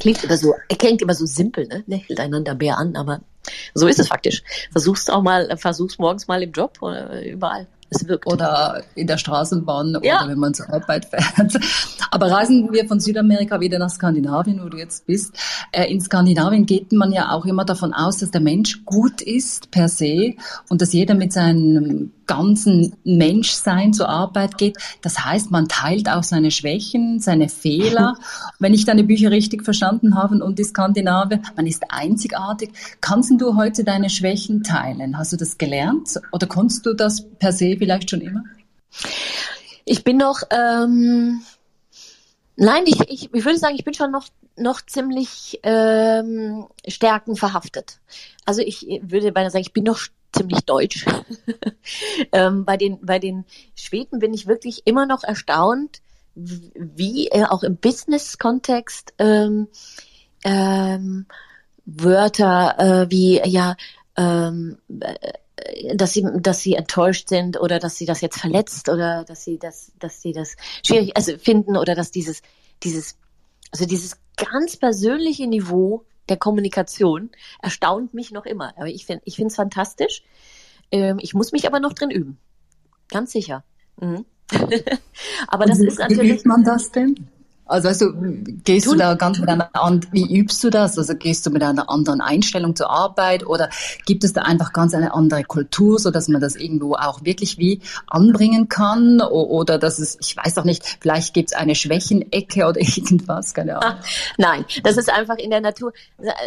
Klingt 0.00 0.24
immer 0.24 0.36
so, 0.36 0.54
klingt 0.68 1.02
immer 1.02 1.14
so 1.14 1.24
simpel, 1.24 1.68
ne? 1.68 1.84
Lächelt 1.86 2.18
einander 2.18 2.56
mehr 2.56 2.78
an, 2.78 2.96
aber 2.96 3.20
so 3.74 3.86
ist 3.86 3.98
es 3.98 4.08
faktisch. 4.08 4.42
Versuch's 4.72 5.08
auch 5.10 5.22
mal, 5.22 5.56
versuch's 5.56 5.98
morgens 5.98 6.26
mal 6.26 6.42
im 6.42 6.52
Job 6.52 6.78
oder 6.80 7.22
überall 7.24 7.66
es 7.94 8.08
wirkt. 8.08 8.26
Oder 8.26 8.82
in 8.94 9.06
der 9.06 9.18
Straßenbahn 9.18 9.98
ja. 10.02 10.20
oder 10.20 10.30
wenn 10.30 10.38
man 10.38 10.54
zur 10.54 10.72
Arbeit 10.72 11.06
fährt. 11.06 11.58
Aber 12.10 12.30
reisen 12.30 12.72
wir 12.72 12.86
von 12.86 13.00
Südamerika 13.00 13.60
wieder 13.60 13.78
nach 13.78 13.90
Skandinavien, 13.90 14.62
wo 14.62 14.68
du 14.68 14.78
jetzt 14.78 15.06
bist. 15.06 15.34
Äh, 15.72 15.92
in 15.92 16.00
Skandinavien 16.00 16.66
geht 16.66 16.92
man 16.92 17.12
ja 17.12 17.30
auch 17.30 17.44
immer 17.44 17.64
davon 17.64 17.92
aus, 17.92 18.18
dass 18.18 18.30
der 18.30 18.40
Mensch 18.40 18.84
gut 18.84 19.20
ist 19.20 19.70
per 19.70 19.88
se 19.88 20.34
und 20.68 20.80
dass 20.80 20.92
jeder 20.92 21.14
mit 21.14 21.32
seinem 21.32 22.12
ganzen 22.26 22.96
Menschsein 23.04 23.92
zur 23.92 24.08
Arbeit 24.08 24.58
geht. 24.58 24.76
Das 25.02 25.24
heißt, 25.24 25.50
man 25.50 25.68
teilt 25.68 26.08
auch 26.08 26.22
seine 26.22 26.50
Schwächen, 26.50 27.20
seine 27.20 27.48
Fehler. 27.48 28.16
Wenn 28.58 28.74
ich 28.74 28.84
deine 28.84 29.04
Bücher 29.04 29.30
richtig 29.30 29.64
verstanden 29.64 30.16
habe 30.16 30.42
und 30.42 30.58
die 30.58 30.64
Skandinavier, 30.64 31.40
man 31.56 31.66
ist 31.66 31.84
einzigartig. 31.88 32.70
Kannst 33.00 33.32
du 33.38 33.56
heute 33.56 33.84
deine 33.84 34.10
Schwächen 34.10 34.62
teilen? 34.62 35.18
Hast 35.18 35.32
du 35.32 35.36
das 35.36 35.58
gelernt 35.58 36.20
oder 36.32 36.46
konntest 36.46 36.86
du 36.86 36.94
das 36.94 37.24
per 37.38 37.52
se 37.52 37.76
vielleicht 37.78 38.10
schon 38.10 38.20
immer? 38.20 38.44
Ich 39.84 40.04
bin 40.04 40.16
noch, 40.16 40.42
ähm, 40.50 41.42
nein, 42.56 42.84
ich, 42.86 43.00
ich, 43.08 43.34
ich 43.34 43.44
würde 43.44 43.58
sagen, 43.58 43.74
ich 43.76 43.84
bin 43.84 43.94
schon 43.94 44.10
noch 44.10 44.28
noch 44.56 44.80
ziemlich 44.82 45.58
ähm, 45.62 46.66
stärkenverhaftet. 46.86 47.98
Also 48.44 48.62
ich 48.62 48.86
würde 49.02 49.32
beinahe 49.32 49.50
sagen, 49.50 49.62
ich 49.62 49.72
bin 49.72 49.84
noch 49.84 50.00
ziemlich 50.34 50.60
deutsch. 50.64 51.06
ähm, 52.32 52.64
bei, 52.64 52.76
den, 52.76 52.98
bei 53.00 53.18
den 53.18 53.44
Schweden 53.74 54.18
bin 54.18 54.34
ich 54.34 54.46
wirklich 54.46 54.82
immer 54.86 55.06
noch 55.06 55.24
erstaunt, 55.24 56.02
wie 56.34 57.28
äh, 57.28 57.44
auch 57.44 57.62
im 57.62 57.76
Business-Kontext 57.76 59.14
ähm, 59.18 59.68
ähm, 60.44 61.26
Wörter 61.86 62.78
äh, 62.78 63.10
wie 63.10 63.40
ja 63.44 63.76
ähm, 64.16 64.78
äh, 65.00 65.14
dass 65.94 66.12
sie 66.12 66.26
dass 66.40 66.60
sie 66.60 66.74
enttäuscht 66.74 67.28
sind 67.28 67.60
oder 67.60 67.78
dass 67.78 67.96
sie 67.96 68.06
das 68.06 68.20
jetzt 68.20 68.40
verletzt 68.40 68.88
oder 68.88 69.24
dass 69.24 69.44
sie 69.44 69.58
das 69.58 69.92
dass 69.98 70.20
sie 70.20 70.32
das 70.32 70.56
schwierig 70.84 71.16
also 71.16 71.38
finden 71.38 71.76
oder 71.76 71.94
dass 71.94 72.10
dieses 72.10 72.42
dieses 72.82 73.16
also 73.70 73.86
dieses 73.86 74.18
ganz 74.36 74.76
persönliche 74.76 75.46
Niveau 75.46 76.04
der 76.28 76.36
Kommunikation 76.36 77.30
erstaunt 77.60 78.14
mich 78.14 78.30
noch 78.32 78.46
immer. 78.46 78.74
Aber 78.76 78.88
ich 78.88 79.06
finde 79.06 79.22
ich 79.24 79.36
finde 79.36 79.48
es 79.48 79.56
fantastisch. 79.56 80.22
Ähm, 80.90 81.18
ich 81.20 81.34
muss 81.34 81.52
mich 81.52 81.66
aber 81.66 81.80
noch 81.80 81.92
drin 81.92 82.10
üben. 82.10 82.38
Ganz 83.08 83.32
sicher. 83.32 83.64
Mhm. 84.00 84.24
aber 85.48 85.66
das 85.66 85.80
ist 85.80 85.98
natürlich. 85.98 86.22
Wie 86.22 86.30
übt 86.36 86.48
man 86.48 86.64
das 86.64 86.90
denn? 86.90 87.28
Also, 87.66 87.88
also 87.88 88.12
gehst 88.64 88.86
du 88.86 88.94
da 88.94 89.14
ganz 89.14 89.38
mit 89.38 89.48
einer 89.48 89.74
anderen, 89.74 90.12
wie 90.12 90.38
übst 90.38 90.62
du 90.62 90.70
das? 90.70 90.98
Also 90.98 91.14
gehst 91.14 91.46
du 91.46 91.50
mit 91.50 91.62
einer 91.62 91.88
anderen 91.88 92.20
Einstellung 92.20 92.76
zur 92.76 92.90
Arbeit 92.90 93.46
oder 93.46 93.70
gibt 94.04 94.22
es 94.22 94.34
da 94.34 94.42
einfach 94.42 94.72
ganz 94.72 94.92
eine 94.94 95.14
andere 95.14 95.44
Kultur, 95.44 95.98
so 95.98 96.10
dass 96.10 96.28
man 96.28 96.40
das 96.40 96.56
irgendwo 96.56 96.94
auch 96.94 97.24
wirklich 97.24 97.58
wie 97.58 97.80
anbringen 98.06 98.68
kann? 98.68 99.22
Oder 99.22 99.78
dass 99.78 99.98
es, 99.98 100.18
ich 100.20 100.36
weiß 100.36 100.58
auch 100.58 100.64
nicht, 100.64 100.98
vielleicht 101.00 101.32
gibt 101.32 101.50
es 101.52 101.56
eine 101.56 101.74
Schwächenecke 101.74 102.66
oder 102.66 102.80
irgendwas, 102.80 103.54
keine 103.54 103.80
Ahnung. 103.80 103.98
Ah, 103.98 104.04
nein, 104.36 104.64
das 104.82 104.98
ist 104.98 105.10
einfach 105.10 105.36
in 105.36 105.50
der 105.50 105.62
Natur. 105.62 105.92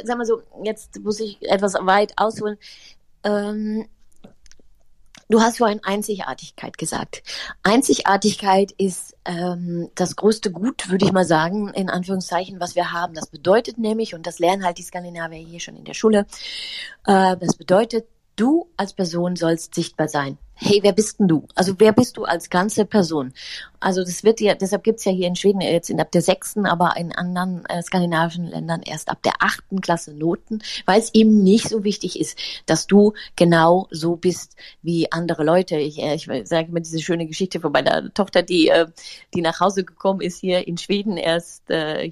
Sag 0.03 0.17
mal 0.17 0.25
so, 0.25 0.41
jetzt 0.63 0.99
muss 1.03 1.19
ich 1.19 1.37
etwas 1.41 1.73
weit 1.73 2.13
ausholen. 2.17 2.57
Ähm, 3.23 3.87
Du 5.29 5.41
hast 5.41 5.57
vorhin 5.57 5.81
Einzigartigkeit 5.83 6.77
gesagt. 6.77 7.21
Einzigartigkeit 7.61 8.71
ist 8.71 9.15
ähm, 9.25 9.89
das 9.95 10.15
größte 10.15 10.51
Gut, 10.51 10.89
würde 10.89 11.05
ich 11.05 11.11
mal 11.11 11.25
sagen, 11.25 11.69
in 11.73 11.89
Anführungszeichen, 11.89 12.61
was 12.61 12.75
wir 12.75 12.93
haben. 12.93 13.13
Das 13.13 13.27
bedeutet 13.27 13.77
nämlich, 13.77 14.15
und 14.15 14.25
das 14.25 14.39
lernen 14.39 14.63
halt 14.63 14.77
die 14.77 14.83
Skandinavier 14.83 15.39
hier 15.39 15.59
schon 15.59 15.75
in 15.75 15.83
der 15.83 15.95
Schule, 15.95 16.25
äh, 17.05 17.35
das 17.37 17.57
bedeutet, 17.57 18.07
du 18.37 18.69
als 18.77 18.93
Person 18.93 19.35
sollst 19.35 19.75
sichtbar 19.75 20.07
sein 20.07 20.37
hey, 20.57 20.79
wer 20.81 20.91
bist 20.91 21.19
denn 21.19 21.27
du? 21.27 21.47
Also 21.55 21.73
wer 21.77 21.93
bist 21.93 22.17
du 22.17 22.25
als 22.25 22.49
ganze 22.49 22.85
Person? 22.85 23.33
Also 23.79 24.03
das 24.03 24.23
wird 24.23 24.41
ja, 24.41 24.55
deshalb 24.55 24.83
gibt's 24.83 25.05
ja 25.05 25.11
hier 25.11 25.27
in 25.27 25.35
Schweden 25.35 25.61
jetzt 25.61 25.89
in 25.89 26.01
ab 26.01 26.11
der 26.11 26.21
sechsten, 26.21 26.65
aber 26.65 26.95
in 26.97 27.15
anderen 27.15 27.63
äh, 27.65 27.81
skandinavischen 27.83 28.47
Ländern 28.47 28.81
erst 28.81 29.09
ab 29.09 29.21
der 29.21 29.33
achten 29.39 29.81
Klasse 29.81 30.13
Noten, 30.13 30.63
weil 30.85 30.99
es 30.99 31.13
eben 31.13 31.43
nicht 31.43 31.69
so 31.69 31.83
wichtig 31.83 32.19
ist, 32.19 32.39
dass 32.65 32.87
du 32.87 33.13
genau 33.35 33.87
so 33.91 34.15
bist 34.15 34.55
wie 34.81 35.11
andere 35.11 35.43
Leute. 35.43 35.77
Ich, 35.77 35.99
äh, 35.99 36.15
ich 36.15 36.25
sage 36.25 36.69
immer 36.69 36.79
diese 36.79 36.99
schöne 36.99 37.27
Geschichte 37.27 37.59
von 37.59 37.71
meiner 37.71 38.11
Tochter, 38.13 38.41
die, 38.41 38.69
äh, 38.69 38.87
die 39.35 39.41
nach 39.41 39.59
Hause 39.59 39.83
gekommen 39.83 40.21
ist 40.21 40.39
hier 40.39 40.67
in 40.67 40.77
Schweden 40.77 41.17
erst 41.17 41.69
äh, 41.69 42.09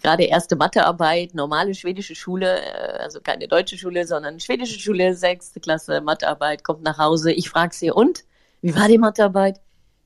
gerade 0.00 0.24
erste 0.24 0.56
Mathearbeit, 0.56 1.34
normale 1.34 1.74
schwedische 1.74 2.14
Schule, 2.14 2.58
äh, 2.62 2.98
also 3.02 3.20
keine 3.20 3.48
deutsche 3.48 3.76
Schule, 3.76 4.06
sondern 4.06 4.40
schwedische 4.40 4.78
Schule, 4.80 5.14
sechste 5.14 5.60
Klasse 5.60 6.00
Mathearbeit, 6.00 6.64
kommt 6.64 6.82
nach 6.82 6.96
Hause. 6.96 7.32
Ich 7.32 7.50
frage 7.50 7.65
sie, 7.74 7.90
und? 7.90 8.24
Wie 8.62 8.74
war 8.74 8.88
die 8.88 8.98
Mathearbeit? 8.98 9.60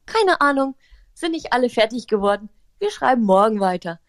Keine 0.07 0.41
Ahnung. 0.41 0.75
Sind 1.15 1.33
nicht 1.33 1.53
alle 1.53 1.71
fertig 1.71 2.07
geworden? 2.07 2.49
Wir 2.79 2.91
schreiben 2.91 3.23
morgen 3.23 3.61
weiter. 3.61 4.01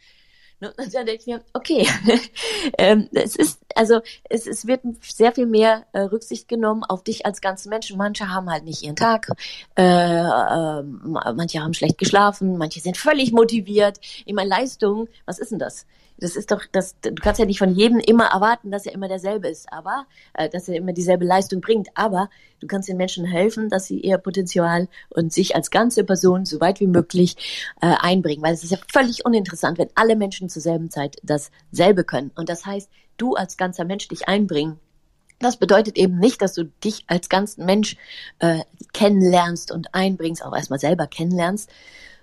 Und 0.60 0.94
dann 0.94 1.06
denke 1.06 1.22
ich 1.22 1.26
mir, 1.26 1.44
okay, 1.54 1.88
ähm, 2.78 3.10
es 3.14 3.36
ist, 3.36 3.61
also 3.76 4.02
es, 4.30 4.48
es 4.48 4.68
wird 4.68 4.82
sehr 5.02 5.32
viel 5.32 5.46
mehr 5.46 5.86
äh, 5.94 6.02
Rücksicht 6.02 6.48
genommen 6.48 6.84
auf 6.84 7.04
dich 7.04 7.26
als 7.26 7.42
ganzen 7.42 7.70
Menschen. 7.70 7.98
Manche 7.98 8.30
haben 8.30 8.50
halt 8.50 8.64
nicht 8.64 8.84
ihren 8.84 8.96
Tag, 8.96 9.28
äh, 9.76 9.84
äh, 9.84 10.84
manche 10.84 11.62
haben 11.62 11.74
schlecht 11.74 11.98
geschlafen, 11.98 12.58
manche 12.58 12.80
sind 12.80 12.98
völlig 12.98 13.32
motiviert. 13.32 14.00
Ich 14.26 14.34
meine, 14.34 14.50
Leistung, 14.50 15.08
was 15.26 15.40
ist 15.40 15.52
denn 15.52 15.60
das? 15.60 15.86
das 16.22 16.36
ist 16.36 16.52
doch, 16.52 16.62
das, 16.72 16.96
du 17.02 17.16
kannst 17.16 17.40
ja 17.40 17.46
nicht 17.46 17.58
von 17.58 17.74
jedem 17.74 18.00
immer 18.00 18.28
erwarten, 18.28 18.72
dass 18.72 18.86
er 18.86 18.94
immer 18.94 19.08
derselbe 19.08 19.50
ist, 19.50 19.74
aber 19.74 20.06
äh, 20.34 20.48
dass 20.48 20.70
er 20.70 20.76
immer 20.76 20.94
dieselbe 20.94 21.26
Leistung 21.26 21.62
bringt. 21.62 21.90
Aber 21.96 22.30
du 22.60 22.68
kannst 22.68 22.88
den 22.88 22.98
Menschen 22.98 23.26
helfen, 23.26 23.70
dass 23.70 23.88
sie 23.88 24.00
ihr 24.00 24.20
Potenzial 24.20 24.88
und 25.10 25.34
sich 25.34 25.56
als 25.56 25.72
ganze 25.72 26.04
Person 26.04 26.46
so 26.46 26.62
weit 26.62 26.80
wie 26.80 26.88
möglich 26.88 27.36
äh, 27.82 27.96
einbringen. 28.00 28.44
Weil 28.44 28.54
es 28.54 28.64
ist 28.64 28.70
ja 28.70 28.78
völlig 28.94 29.26
uninteressant, 29.26 29.80
wenn 29.80 29.90
alle 29.96 30.16
Menschen 30.16 30.48
zur 30.48 30.62
selben 30.62 30.92
Zeit 30.92 31.18
dasselbe 31.24 32.04
können. 32.04 32.32
Und 32.36 32.50
das 32.50 32.68
heißt, 32.68 32.90
du 33.22 33.36
als 33.36 33.58
ganzer 33.58 33.86
Mensch 33.86 34.08
dich 34.08 34.28
einbringen. 34.28 34.80
Das 35.40 35.58
bedeutet 35.58 35.98
eben 35.98 36.20
nicht, 36.20 36.42
dass 36.42 36.54
du 36.54 36.66
dich 36.84 37.04
als 37.08 37.28
ganzen 37.30 37.66
Mensch 37.66 37.98
äh, 38.40 38.60
kennenlernst 38.94 39.72
und 39.72 39.94
einbringst, 39.94 40.46
auch 40.46 40.56
erstmal 40.56 40.80
selber 40.80 41.08
kennenlernst, 41.08 41.70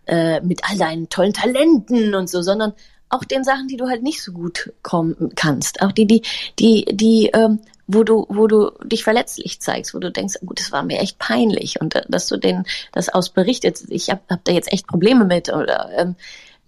äh, 0.07 0.41
mit 0.41 0.63
all 0.69 0.79
deinen 0.79 1.09
tollen 1.09 1.33
Talenten 1.33 2.15
und 2.15 2.31
so, 2.31 2.43
sondern 2.43 2.75
auch 3.09 3.25
den 3.25 3.45
Sachen, 3.45 3.69
die 3.69 3.77
du 3.77 3.89
halt 3.89 4.03
nicht 4.03 4.23
so 4.23 4.33
gut 4.33 4.73
kommen 4.83 5.33
kannst, 5.35 5.83
auch 5.83 5.93
die, 5.93 6.07
die, 6.07 6.23
die, 6.59 6.85
die, 6.93 7.31
ähm, 7.35 7.61
wo 7.87 8.05
du, 8.05 8.27
wo 8.29 8.47
du 8.47 8.71
dich 8.85 9.03
verletzlich 9.03 9.61
zeigst, 9.61 9.95
wo 9.95 9.99
du 9.99 10.13
denkst, 10.13 10.37
gut, 10.45 10.61
das 10.61 10.73
war 10.73 10.83
mir 10.83 10.99
echt 11.01 11.19
peinlich. 11.19 11.81
Und 11.81 11.95
äh, 11.95 12.03
dass 12.09 12.29
du 12.29 12.37
den 12.37 12.65
das 12.93 13.09
ausberichtet, 13.09 13.83
ich 13.89 14.11
hab, 14.11 14.29
hab 14.31 14.45
da 14.45 14.53
jetzt 14.53 14.73
echt 14.73 14.87
Probleme 14.87 15.25
mit 15.25 15.49
oder 15.49 15.91
ähm, 15.97 16.15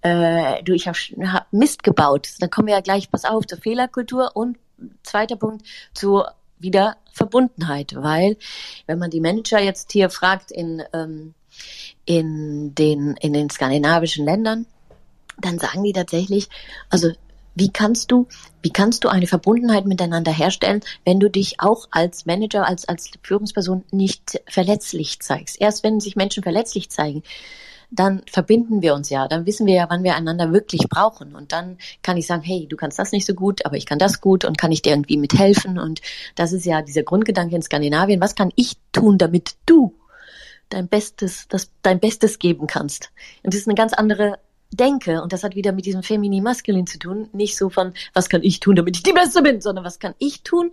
äh, 0.03 0.63
du, 0.63 0.73
ich 0.73 0.89
habe 0.89 0.99
hab 1.33 1.53
Mist 1.53 1.83
gebaut. 1.83 2.29
Da 2.39 2.49
kommen 2.49 2.69
wir 2.69 2.75
ja 2.75 2.81
gleich, 2.81 3.11
pass 3.11 3.25
auf, 3.25 3.47
zur 3.47 3.59
Fehlerkultur 3.59 4.31
und 4.35 4.59
zweiter 5.03 5.37
Punkt 5.37 5.67
zur 5.95 6.33
wieder 6.59 6.97
Verbundenheit, 7.13 7.95
weil 7.97 8.37
wenn 8.87 8.99
man 8.99 9.11
die 9.11 9.21
Manager 9.21 9.61
jetzt 9.61 9.93
hier 9.93 10.11
fragt 10.11 10.51
in 10.51 10.83
ähm, 10.93 11.35
in 12.05 12.75
den 12.75 13.17
in 13.17 13.33
den 13.33 13.51
skandinavischen 13.51 14.25
Ländern, 14.25 14.67
dann 15.39 15.59
sagen 15.59 15.83
die 15.85 15.93
tatsächlich, 15.93 16.49
also 16.91 17.13
wie 17.55 17.71
kannst 17.71 18.11
du, 18.11 18.29
wie 18.63 18.71
kannst 18.71 19.05
du 19.05 19.09
eine 19.09 19.27
Verbundenheit 19.27 19.85
miteinander 19.85 20.33
herstellen, 20.33 20.81
wenn 21.05 21.21
du 21.21 21.29
dich 21.29 21.61
auch 21.61 21.89
als 21.91 22.25
Manager, 22.25 22.67
als, 22.67 22.89
als 22.89 23.11
Führungsperson 23.23 23.85
nicht 23.91 24.41
verletzlich 24.47 25.21
zeigst? 25.21 25.61
Erst 25.61 25.83
wenn 25.83 26.01
sich 26.01 26.17
Menschen 26.17 26.43
verletzlich 26.43 26.91
zeigen, 26.91 27.23
dann 27.91 28.23
verbinden 28.31 28.83
wir 28.83 28.95
uns 28.95 29.11
ja, 29.11 29.27
dann 29.27 29.47
wissen 29.47 29.67
wir 29.67 29.75
ja, 29.75 29.87
wann 29.89 30.05
wir 30.05 30.15
einander 30.15 30.53
wirklich 30.53 30.83
brauchen. 30.89 31.35
Und 31.35 31.53
dann 31.53 31.79
kann 32.03 32.17
ich 32.17 32.27
sagen, 32.27 32.43
hey, 32.43 32.67
du 32.69 32.77
kannst 32.77 32.99
das 32.99 33.13
nicht 33.13 33.27
so 33.27 33.35
gut, 33.35 33.65
aber 33.67 33.77
ich 33.77 33.87
kann 33.87 33.99
das 33.99 34.21
gut 34.21 34.45
und 34.45 34.59
kann 34.59 34.73
ich 34.73 34.83
dir 34.83 34.91
irgendwie 34.91 35.17
mithelfen. 35.17 35.79
Und 35.79 36.01
das 36.37 36.53
ist 36.53 36.65
ja 36.65 36.83
dieser 36.83 37.03
Grundgedanke 37.03 37.57
in 37.57 37.63
Skandinavien. 37.63 38.21
Was 38.21 38.35
kann 38.35 38.53
ich 38.55 38.77
tun, 38.93 39.19
damit 39.19 39.57
du 39.67 39.95
dein 40.69 40.89
Bestes, 40.89 41.47
das, 41.49 41.71
dein 41.83 41.99
Bestes 42.01 42.39
geben 42.39 42.67
kannst? 42.67 43.11
Und 43.43 43.53
das 43.53 43.61
ist 43.61 43.69
eine 43.69 43.75
ganz 43.75 43.93
andere 43.93 44.39
denke, 44.73 45.21
und 45.21 45.33
das 45.33 45.43
hat 45.43 45.57
wieder 45.57 45.73
mit 45.73 45.85
diesem 45.85 46.05
Feminin-Maskulin 46.05 46.87
zu 46.87 46.99
tun, 46.99 47.29
nicht 47.33 47.57
so 47.57 47.71
von, 47.71 47.93
was 48.15 48.29
kann 48.29 48.45
ich 48.45 48.61
tun, 48.61 48.77
damit 48.77 48.97
ich 48.97 49.03
die 49.03 49.13
Beste 49.13 49.43
bin, 49.43 49.61
sondern 49.61 49.85
was 49.85 49.99
kann 49.99 50.15
ich 50.19 50.43
tun, 50.43 50.71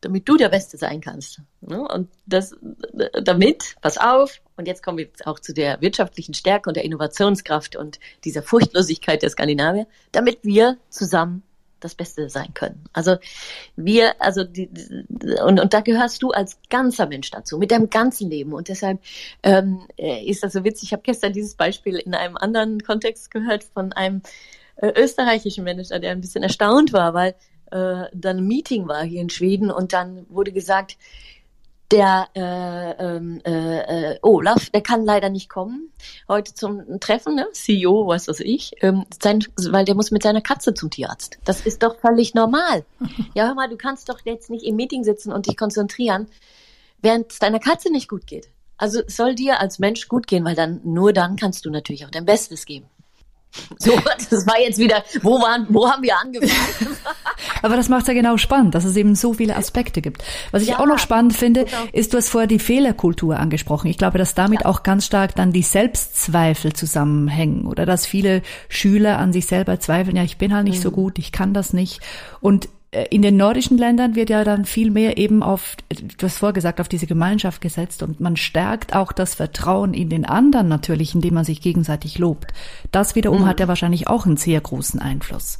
damit 0.00 0.28
du 0.28 0.36
der 0.36 0.48
Beste 0.48 0.76
sein 0.76 1.00
kannst. 1.00 1.40
Ne? 1.60 1.80
Und 1.80 2.08
das, 2.26 2.56
damit, 3.22 3.76
pass 3.80 3.98
auf, 3.98 4.40
und 4.58 4.66
jetzt 4.66 4.82
kommen 4.82 4.98
wir 4.98 5.08
auch 5.24 5.38
zu 5.38 5.54
der 5.54 5.80
wirtschaftlichen 5.80 6.34
Stärke 6.34 6.68
und 6.68 6.74
der 6.74 6.84
Innovationskraft 6.84 7.76
und 7.76 7.98
dieser 8.24 8.42
Furchtlosigkeit 8.42 9.22
der 9.22 9.30
Skandinavier, 9.30 9.86
damit 10.12 10.40
wir 10.42 10.76
zusammen 10.90 11.42
das 11.80 11.94
Beste 11.94 12.28
sein 12.28 12.54
können. 12.54 12.84
Also 12.92 13.16
wir, 13.76 14.20
also 14.20 14.42
die, 14.44 14.68
und, 15.44 15.60
und 15.60 15.72
da 15.72 15.80
gehörst 15.80 16.22
du 16.22 16.30
als 16.30 16.58
ganzer 16.70 17.06
Mensch 17.06 17.30
dazu, 17.30 17.56
mit 17.58 17.70
deinem 17.70 17.88
ganzen 17.88 18.30
Leben. 18.30 18.52
Und 18.52 18.68
deshalb 18.68 19.00
ähm, 19.44 19.86
äh, 19.96 20.24
ist 20.24 20.42
das 20.42 20.52
so 20.52 20.64
witzig. 20.64 20.88
Ich 20.88 20.92
habe 20.92 21.02
gestern 21.04 21.32
dieses 21.32 21.54
Beispiel 21.54 21.96
in 21.96 22.14
einem 22.14 22.36
anderen 22.36 22.82
Kontext 22.82 23.30
gehört 23.30 23.62
von 23.62 23.92
einem 23.92 24.22
äh, 24.76 24.88
österreichischen 25.00 25.64
Manager, 25.64 26.00
der 26.00 26.12
ein 26.12 26.20
bisschen 26.20 26.42
erstaunt 26.42 26.92
war, 26.92 27.14
weil 27.14 27.34
äh, 27.70 28.06
dann 28.12 28.38
ein 28.38 28.48
Meeting 28.48 28.88
war 28.88 29.04
hier 29.04 29.20
in 29.20 29.30
Schweden 29.30 29.70
und 29.70 29.92
dann 29.92 30.26
wurde 30.28 30.52
gesagt, 30.52 30.96
der 31.90 32.28
äh, 32.34 32.90
ähm, 33.02 33.40
äh, 33.44 34.12
äh, 34.12 34.18
Olaf, 34.22 34.70
der 34.70 34.82
kann 34.82 35.04
leider 35.04 35.30
nicht 35.30 35.48
kommen 35.48 35.90
heute 36.28 36.54
zum 36.54 37.00
Treffen, 37.00 37.34
ne? 37.34 37.48
CEO, 37.52 38.06
was 38.06 38.28
weiß 38.28 38.40
ich, 38.40 38.72
ähm, 38.82 39.06
sein, 39.22 39.44
weil 39.70 39.84
der 39.84 39.94
muss 39.94 40.10
mit 40.10 40.22
seiner 40.22 40.42
Katze 40.42 40.74
zum 40.74 40.90
Tierarzt. 40.90 41.38
Das 41.44 41.64
ist 41.64 41.82
doch 41.82 41.98
völlig 41.98 42.34
normal. 42.34 42.84
ja, 43.34 43.46
hör 43.46 43.54
mal, 43.54 43.68
du 43.68 43.76
kannst 43.76 44.08
doch 44.08 44.20
jetzt 44.24 44.50
nicht 44.50 44.64
im 44.64 44.76
Meeting 44.76 45.02
sitzen 45.02 45.32
und 45.32 45.46
dich 45.46 45.56
konzentrieren, 45.56 46.28
während 47.00 47.32
es 47.32 47.38
deiner 47.38 47.60
Katze 47.60 47.90
nicht 47.90 48.08
gut 48.08 48.26
geht. 48.26 48.50
Also 48.76 49.00
es 49.06 49.16
soll 49.16 49.34
dir 49.34 49.60
als 49.60 49.78
Mensch 49.78 50.08
gut 50.08 50.26
gehen, 50.26 50.44
weil 50.44 50.54
dann 50.54 50.80
nur 50.84 51.12
dann 51.12 51.36
kannst 51.36 51.64
du 51.64 51.70
natürlich 51.70 52.04
auch 52.04 52.10
dein 52.10 52.26
Bestes 52.26 52.64
geben. 52.64 52.86
So, 53.80 53.92
das 54.30 54.46
war 54.46 54.60
jetzt 54.60 54.78
wieder, 54.78 55.04
wo 55.22 55.40
waren, 55.40 55.66
wo 55.68 55.88
haben 55.88 56.02
wir 56.02 56.18
angefangen? 56.18 56.52
Aber 57.62 57.76
das 57.76 57.88
macht 57.88 58.08
ja 58.08 58.14
genau 58.14 58.36
spannend, 58.36 58.74
dass 58.74 58.84
es 58.84 58.96
eben 58.96 59.14
so 59.14 59.34
viele 59.34 59.56
Aspekte 59.56 60.02
gibt. 60.02 60.24
Was 60.50 60.62
ich 60.62 60.70
ja, 60.70 60.80
auch 60.80 60.86
noch 60.86 60.98
spannend 60.98 61.34
finde, 61.34 61.64
genau. 61.64 61.76
ist, 61.92 62.12
du 62.12 62.16
hast 62.16 62.28
vorher 62.28 62.48
die 62.48 62.58
Fehlerkultur 62.58 63.38
angesprochen. 63.38 63.88
Ich 63.88 63.98
glaube, 63.98 64.18
dass 64.18 64.34
damit 64.34 64.62
ja. 64.62 64.66
auch 64.66 64.82
ganz 64.82 65.06
stark 65.06 65.34
dann 65.36 65.52
die 65.52 65.62
Selbstzweifel 65.62 66.72
zusammenhängen 66.72 67.66
oder 67.66 67.86
dass 67.86 68.04
viele 68.04 68.42
Schüler 68.68 69.18
an 69.18 69.32
sich 69.32 69.46
selber 69.46 69.78
zweifeln, 69.78 70.16
ja, 70.16 70.24
ich 70.24 70.38
bin 70.38 70.54
halt 70.54 70.64
nicht 70.64 70.78
mhm. 70.78 70.82
so 70.82 70.90
gut, 70.90 71.18
ich 71.18 71.30
kann 71.30 71.54
das 71.54 71.72
nicht. 71.72 72.00
Und 72.40 72.68
in 72.90 73.20
den 73.20 73.36
nordischen 73.36 73.76
Ländern 73.76 74.14
wird 74.14 74.30
ja 74.30 74.44
dann 74.44 74.64
viel 74.64 74.90
mehr 74.90 75.18
eben 75.18 75.42
auf, 75.42 75.76
du 75.90 76.26
hast 76.26 76.38
vorgesagt, 76.38 76.80
auf 76.80 76.88
diese 76.88 77.06
Gemeinschaft 77.06 77.60
gesetzt 77.60 78.02
und 78.02 78.18
man 78.18 78.36
stärkt 78.36 78.94
auch 78.94 79.12
das 79.12 79.34
Vertrauen 79.34 79.92
in 79.92 80.08
den 80.08 80.24
anderen 80.24 80.68
natürlich, 80.68 81.14
indem 81.14 81.34
man 81.34 81.44
sich 81.44 81.60
gegenseitig 81.60 82.18
lobt. 82.18 82.52
Das 82.90 83.14
wiederum 83.14 83.42
mhm. 83.42 83.46
hat 83.46 83.60
ja 83.60 83.68
wahrscheinlich 83.68 84.08
auch 84.08 84.24
einen 84.24 84.38
sehr 84.38 84.60
großen 84.60 85.00
Einfluss. 85.00 85.58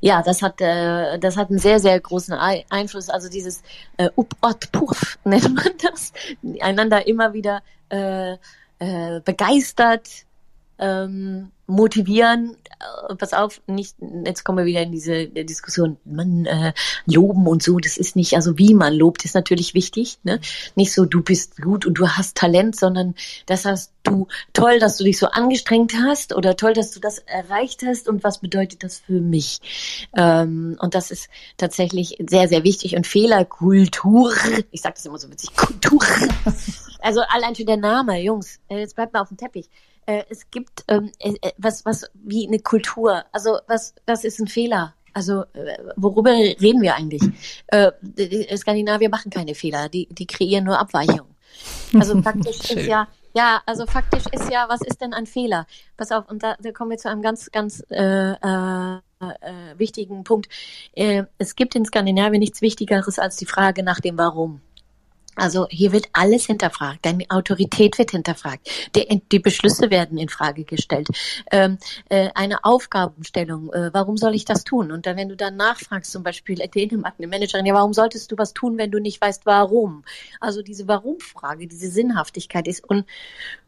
Ja, 0.00 0.22
das 0.22 0.40
hat, 0.42 0.60
äh, 0.60 1.18
das 1.18 1.36
hat 1.36 1.50
einen 1.50 1.58
sehr, 1.58 1.80
sehr 1.80 1.98
großen 2.00 2.34
Einfluss. 2.34 3.10
Also 3.10 3.28
dieses 3.28 3.62
äh, 3.96 4.08
Up-Ot-Puff 4.16 5.18
nennt 5.24 5.54
man 5.54 5.72
das. 5.82 6.12
Einander 6.60 7.06
immer 7.06 7.32
wieder 7.34 7.62
äh, 7.90 8.36
äh, 8.78 9.20
begeistert, 9.24 10.08
ähm, 10.78 11.50
motivieren, 11.66 12.56
äh, 13.10 13.14
pass 13.14 13.32
auf, 13.32 13.60
nicht, 13.66 13.96
jetzt 14.24 14.44
kommen 14.44 14.58
wir 14.58 14.64
wieder 14.64 14.82
in 14.82 14.92
diese 14.92 15.26
Diskussion, 15.26 15.96
man 16.04 16.46
äh, 16.46 16.72
loben 17.06 17.46
und 17.46 17.62
so, 17.62 17.78
das 17.78 17.96
ist 17.96 18.16
nicht, 18.16 18.34
also 18.34 18.58
wie 18.58 18.74
man 18.74 18.94
lobt, 18.94 19.24
ist 19.24 19.34
natürlich 19.34 19.74
wichtig, 19.74 20.18
ne? 20.22 20.40
Nicht 20.74 20.92
so, 20.92 21.04
du 21.04 21.22
bist 21.22 21.60
gut 21.60 21.86
und 21.86 21.94
du 21.94 22.08
hast 22.08 22.36
Talent, 22.36 22.76
sondern 22.76 23.14
das 23.46 23.64
hast 23.64 23.92
du 24.04 24.28
toll, 24.52 24.78
dass 24.78 24.96
du 24.96 25.04
dich 25.04 25.18
so 25.18 25.26
angestrengt 25.26 25.94
hast 25.94 26.34
oder 26.34 26.56
toll, 26.56 26.72
dass 26.72 26.92
du 26.92 27.00
das 27.00 27.18
erreicht 27.18 27.82
hast 27.84 28.08
und 28.08 28.22
was 28.22 28.38
bedeutet 28.38 28.82
das 28.82 28.98
für 28.98 29.20
mich? 29.20 29.60
Ähm, 30.16 30.76
und 30.80 30.94
das 30.94 31.10
ist 31.10 31.28
tatsächlich 31.56 32.18
sehr, 32.28 32.48
sehr 32.48 32.62
wichtig 32.64 32.96
und 32.96 33.06
Fehlerkultur, 33.06 34.32
ich 34.70 34.82
sage 34.82 34.94
das 34.94 35.06
immer 35.06 35.18
so 35.18 35.30
witzig, 35.30 35.54
Kultur. 35.56 36.00
Also 36.98 37.20
allein 37.20 37.54
schon 37.54 37.66
der 37.66 37.76
Name, 37.76 38.20
Jungs, 38.20 38.58
äh, 38.68 38.78
jetzt 38.78 38.96
bleibt 38.96 39.12
mal 39.12 39.20
auf 39.20 39.28
dem 39.28 39.36
Teppich 39.36 39.68
äh, 40.06 40.24
es 40.30 40.50
gibt 40.50 40.84
ähm, 40.88 41.10
äh, 41.18 41.34
äh, 41.42 41.52
was, 41.58 41.84
was 41.84 42.10
wie 42.14 42.46
eine 42.46 42.60
Kultur. 42.60 43.24
Also 43.32 43.58
was, 43.66 43.94
das 44.06 44.24
ist 44.24 44.40
ein 44.40 44.48
Fehler. 44.48 44.94
Also 45.12 45.42
äh, 45.54 45.78
worüber 45.96 46.30
reden 46.32 46.82
wir 46.82 46.94
eigentlich? 46.94 47.22
Äh, 47.68 47.92
die 48.00 48.48
Skandinavier 48.56 49.08
machen 49.08 49.30
keine 49.30 49.54
Fehler, 49.54 49.88
die, 49.88 50.06
die 50.10 50.26
kreieren 50.26 50.64
nur 50.64 50.78
Abweichungen. 50.78 51.34
Also 51.94 52.20
faktisch 52.22 52.70
ist 52.70 52.86
ja, 52.86 53.08
ja, 53.34 53.62
also 53.66 53.86
faktisch 53.86 54.24
ist 54.32 54.50
ja, 54.50 54.66
was 54.68 54.80
ist 54.82 55.00
denn 55.00 55.12
ein 55.12 55.26
Fehler? 55.26 55.66
Pass 55.96 56.12
auf, 56.12 56.28
und 56.28 56.42
da, 56.42 56.56
da 56.60 56.72
kommen 56.72 56.90
wir 56.90 56.98
zu 56.98 57.10
einem 57.10 57.22
ganz, 57.22 57.50
ganz 57.50 57.82
äh, 57.90 58.32
äh, 58.32 58.98
äh, 59.20 59.78
wichtigen 59.78 60.24
Punkt. 60.24 60.48
Äh, 60.92 61.24
es 61.38 61.56
gibt 61.56 61.74
in 61.74 61.84
Skandinavien 61.84 62.40
nichts 62.40 62.60
Wichtigeres 62.60 63.18
als 63.18 63.36
die 63.36 63.46
Frage 63.46 63.82
nach 63.82 64.00
dem 64.00 64.18
Warum. 64.18 64.60
Also 65.36 65.66
hier 65.70 65.92
wird 65.92 66.08
alles 66.12 66.46
hinterfragt, 66.46 67.04
deine 67.04 67.24
Autorität 67.28 67.98
wird 67.98 68.10
hinterfragt, 68.10 68.68
die, 68.94 69.22
die 69.30 69.38
Beschlüsse 69.38 69.90
werden 69.90 70.18
in 70.18 70.28
Frage 70.28 70.64
gestellt, 70.64 71.08
ähm, 71.52 71.78
äh, 72.08 72.30
eine 72.34 72.64
Aufgabenstellung, 72.64 73.72
äh, 73.72 73.90
warum 73.92 74.16
soll 74.16 74.34
ich 74.34 74.44
das 74.44 74.64
tun? 74.64 74.90
Und 74.90 75.06
dann, 75.06 75.16
wenn 75.16 75.28
du 75.28 75.36
dann 75.36 75.56
nachfragst, 75.56 76.10
zum 76.10 76.22
Beispiel 76.22 76.56
Dänemark, 76.56 77.14
eine 77.18 77.26
Managerin, 77.26 77.66
ja, 77.66 77.74
warum 77.74 77.92
solltest 77.92 78.32
du 78.32 78.38
was 78.38 78.54
tun, 78.54 78.78
wenn 78.78 78.90
du 78.90 78.98
nicht 78.98 79.20
weißt, 79.20 79.44
warum? 79.44 80.04
Also 80.40 80.62
diese 80.62 80.88
Warum-Frage, 80.88 81.66
diese 81.66 81.88
Sinnhaftigkeit 81.90 82.66
ist 82.66 82.88
un 82.88 83.04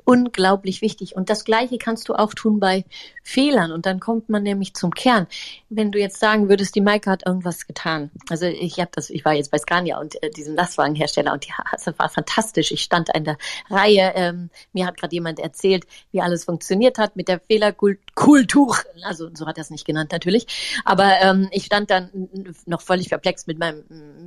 unglaublich 0.08 0.80
wichtig. 0.80 1.16
Und 1.16 1.28
das 1.28 1.44
Gleiche 1.44 1.76
kannst 1.76 2.08
du 2.08 2.14
auch 2.14 2.32
tun 2.32 2.60
bei 2.60 2.86
Fehlern. 3.22 3.72
Und 3.72 3.84
dann 3.84 4.00
kommt 4.00 4.30
man 4.30 4.42
nämlich 4.42 4.72
zum 4.72 4.94
Kern. 4.94 5.26
Wenn 5.68 5.92
du 5.92 5.98
jetzt 5.98 6.18
sagen 6.18 6.48
würdest, 6.48 6.74
die 6.74 6.80
Maike 6.80 7.10
hat 7.10 7.26
irgendwas 7.26 7.66
getan. 7.66 8.10
Also 8.30 8.46
ich 8.46 8.80
habe 8.80 8.90
das, 8.94 9.10
ich 9.10 9.26
war 9.26 9.34
jetzt 9.34 9.50
bei 9.50 9.58
Scania 9.58 10.00
und 10.00 10.20
äh, 10.22 10.30
diesem 10.30 10.54
Lastwagenhersteller 10.54 11.34
und 11.34 11.44
die, 11.44 11.52
das 11.70 11.86
war 11.98 12.08
fantastisch. 12.08 12.72
Ich 12.72 12.82
stand 12.82 13.08
in 13.14 13.24
der 13.24 13.38
Reihe. 13.70 14.12
Ähm, 14.14 14.50
mir 14.72 14.86
hat 14.86 14.96
gerade 14.96 15.14
jemand 15.14 15.38
erzählt, 15.38 15.84
wie 16.12 16.20
alles 16.20 16.44
funktioniert 16.44 16.98
hat 16.98 17.16
mit 17.16 17.28
der 17.28 17.40
Fehlerkultur. 17.40 18.76
Also 19.02 19.30
so 19.34 19.46
hat 19.46 19.58
er 19.58 19.62
es 19.62 19.70
nicht 19.70 19.86
genannt 19.86 20.12
natürlich. 20.12 20.46
Aber 20.84 21.20
ähm, 21.20 21.48
ich 21.52 21.64
stand 21.64 21.90
dann 21.90 22.28
noch 22.66 22.80
völlig 22.80 23.08
perplex 23.08 23.46
mit 23.46 23.58
meinem 23.58 23.84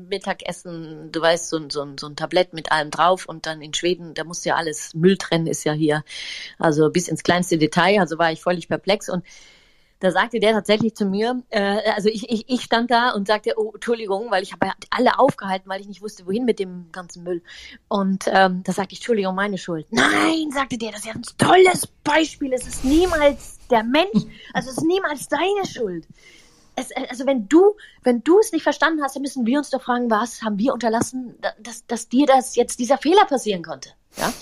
Mittagessen. 0.09 1.11
Du 1.11 1.21
weißt, 1.21 1.49
so, 1.49 1.59
so, 1.69 1.87
so 1.99 2.07
ein 2.07 2.15
Tablett 2.15 2.53
mit 2.53 2.71
allem 2.71 2.91
drauf. 2.91 3.25
Und 3.25 3.45
dann 3.45 3.61
in 3.61 3.73
Schweden, 3.73 4.13
da 4.13 4.23
muss 4.23 4.45
ja 4.45 4.55
alles 4.55 4.93
Müll 4.93 5.17
trennen, 5.17 5.47
ist 5.47 5.63
ja 5.63 5.73
hier, 5.73 6.03
also 6.59 6.89
bis 6.89 7.07
ins 7.07 7.23
kleinste 7.23 7.57
Detail, 7.57 7.99
also 7.99 8.17
war 8.17 8.31
ich 8.31 8.41
völlig 8.41 8.67
perplex 8.67 9.09
und 9.09 9.23
da 10.01 10.09
sagte 10.11 10.39
der 10.39 10.51
tatsächlich 10.51 10.95
zu 10.95 11.05
mir, 11.05 11.43
äh, 11.49 11.91
also 11.91 12.09
ich, 12.09 12.27
ich, 12.29 12.49
ich 12.49 12.61
stand 12.63 12.89
da 12.89 13.11
und 13.11 13.27
sagte, 13.27 13.53
oh, 13.55 13.71
Entschuldigung, 13.75 14.31
weil 14.31 14.41
ich 14.41 14.51
habe 14.51 14.71
alle 14.89 15.19
aufgehalten, 15.19 15.69
weil 15.69 15.79
ich 15.79 15.87
nicht 15.87 16.01
wusste, 16.01 16.25
wohin 16.25 16.43
mit 16.43 16.57
dem 16.57 16.91
ganzen 16.91 17.23
Müll. 17.23 17.43
Und 17.87 18.25
ähm, 18.27 18.63
da 18.63 18.73
sagte 18.73 18.93
ich, 18.93 18.99
Entschuldigung, 18.99 19.35
meine 19.35 19.59
Schuld. 19.59 19.85
Nein, 19.91 20.49
sagte 20.51 20.79
der, 20.79 20.91
das 20.91 21.01
ist 21.01 21.05
ja 21.05 21.13
ein 21.13 21.21
tolles 21.37 21.85
Beispiel. 22.03 22.51
Es 22.51 22.65
ist 22.65 22.83
niemals 22.83 23.59
der 23.69 23.83
Mensch, 23.83 24.25
also 24.53 24.71
es 24.71 24.77
ist 24.77 24.85
niemals 24.85 25.27
deine 25.27 25.67
Schuld. 25.71 26.07
Es, 26.75 26.89
also 27.09 27.27
wenn 27.27 27.47
du, 27.47 27.75
wenn 28.01 28.23
du 28.23 28.39
es 28.39 28.51
nicht 28.51 28.63
verstanden 28.63 29.03
hast, 29.03 29.15
dann 29.15 29.21
müssen 29.21 29.45
wir 29.45 29.59
uns 29.59 29.69
doch 29.69 29.83
fragen, 29.83 30.09
was 30.09 30.41
haben 30.41 30.57
wir 30.57 30.73
unterlassen, 30.73 31.35
dass, 31.59 31.85
dass 31.85 32.09
dir 32.09 32.25
das 32.25 32.55
jetzt 32.55 32.79
dieser 32.79 32.97
Fehler 32.97 33.25
passieren 33.25 33.61
konnte. 33.61 33.89
Ja? 34.17 34.33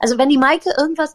Also 0.00 0.18
wenn 0.18 0.28
die 0.28 0.38
Maike 0.38 0.70
irgendwas, 0.76 1.14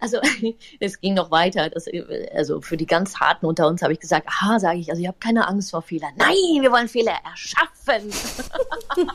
also 0.00 0.18
es 0.80 1.00
ging 1.00 1.14
noch 1.14 1.30
weiter. 1.30 1.70
Das, 1.70 1.86
also 2.34 2.60
für 2.60 2.76
die 2.76 2.86
ganz 2.86 3.16
Harten 3.16 3.46
unter 3.46 3.66
uns 3.68 3.82
habe 3.82 3.92
ich 3.92 4.00
gesagt, 4.00 4.28
aha, 4.28 4.58
sage 4.58 4.78
ich, 4.78 4.90
also 4.90 5.00
ich 5.00 5.08
habe 5.08 5.18
keine 5.18 5.48
Angst 5.48 5.70
vor 5.70 5.82
Fehlern. 5.82 6.12
Nein, 6.16 6.60
wir 6.60 6.70
wollen 6.70 6.88
Fehler 6.88 7.14
erschaffen. 7.24 8.10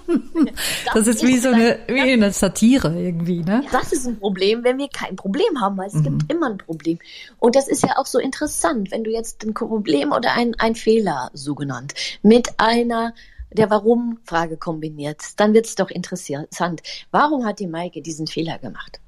das, 0.86 0.94
das, 0.94 1.08
ist 1.08 1.26
wie 1.26 1.38
so 1.38 1.50
eine, 1.50 1.80
wie 1.88 2.00
eine 2.00 2.32
Satire 2.32 3.00
irgendwie, 3.00 3.44
ne? 3.44 3.64
Das 3.72 3.92
ist 3.94 4.08
ein 4.08 4.20
Problem, 4.20 4.64
wenn 4.64 4.78
wir 4.78 4.90
kein 4.90 5.16
Problem 5.16 5.62
haben, 5.62 5.78
weil 5.78 5.88
es 5.88 5.94
mhm. 5.94 6.04
gibt 6.04 6.32
immer 6.32 6.50
ein 6.50 6.58
Problem. 6.58 7.00
Und 7.40 7.56
das 7.56 7.68
ist 7.68 7.84
ja 7.84 7.98
auch 7.98 8.06
so 8.06 8.20
interessant, 8.20 8.92
wenn 8.92 9.04
du 9.04 9.12
jetzt 9.12 9.44
ein 9.44 9.54
Problem 9.54 10.12
oder 10.12 10.34
ein, 10.34 10.56
ein 10.58 10.76
Fehler, 10.76 11.30
so 11.34 11.56
genannt, 11.56 11.94
mit 12.24 12.50
einer 12.58 13.14
der 13.52 13.70
Warum-Frage 13.70 14.58
kombiniert, 14.58 15.22
dann 15.38 15.54
wird 15.54 15.68
es 15.68 15.76
doch 15.76 15.90
interessant. 15.90 16.82
Warum 17.12 17.46
hat 17.46 17.60
die 17.60 17.68
Maike 17.68 18.02
diesen 18.02 18.28
Fehler 18.28 18.58
gemacht? 18.60 19.00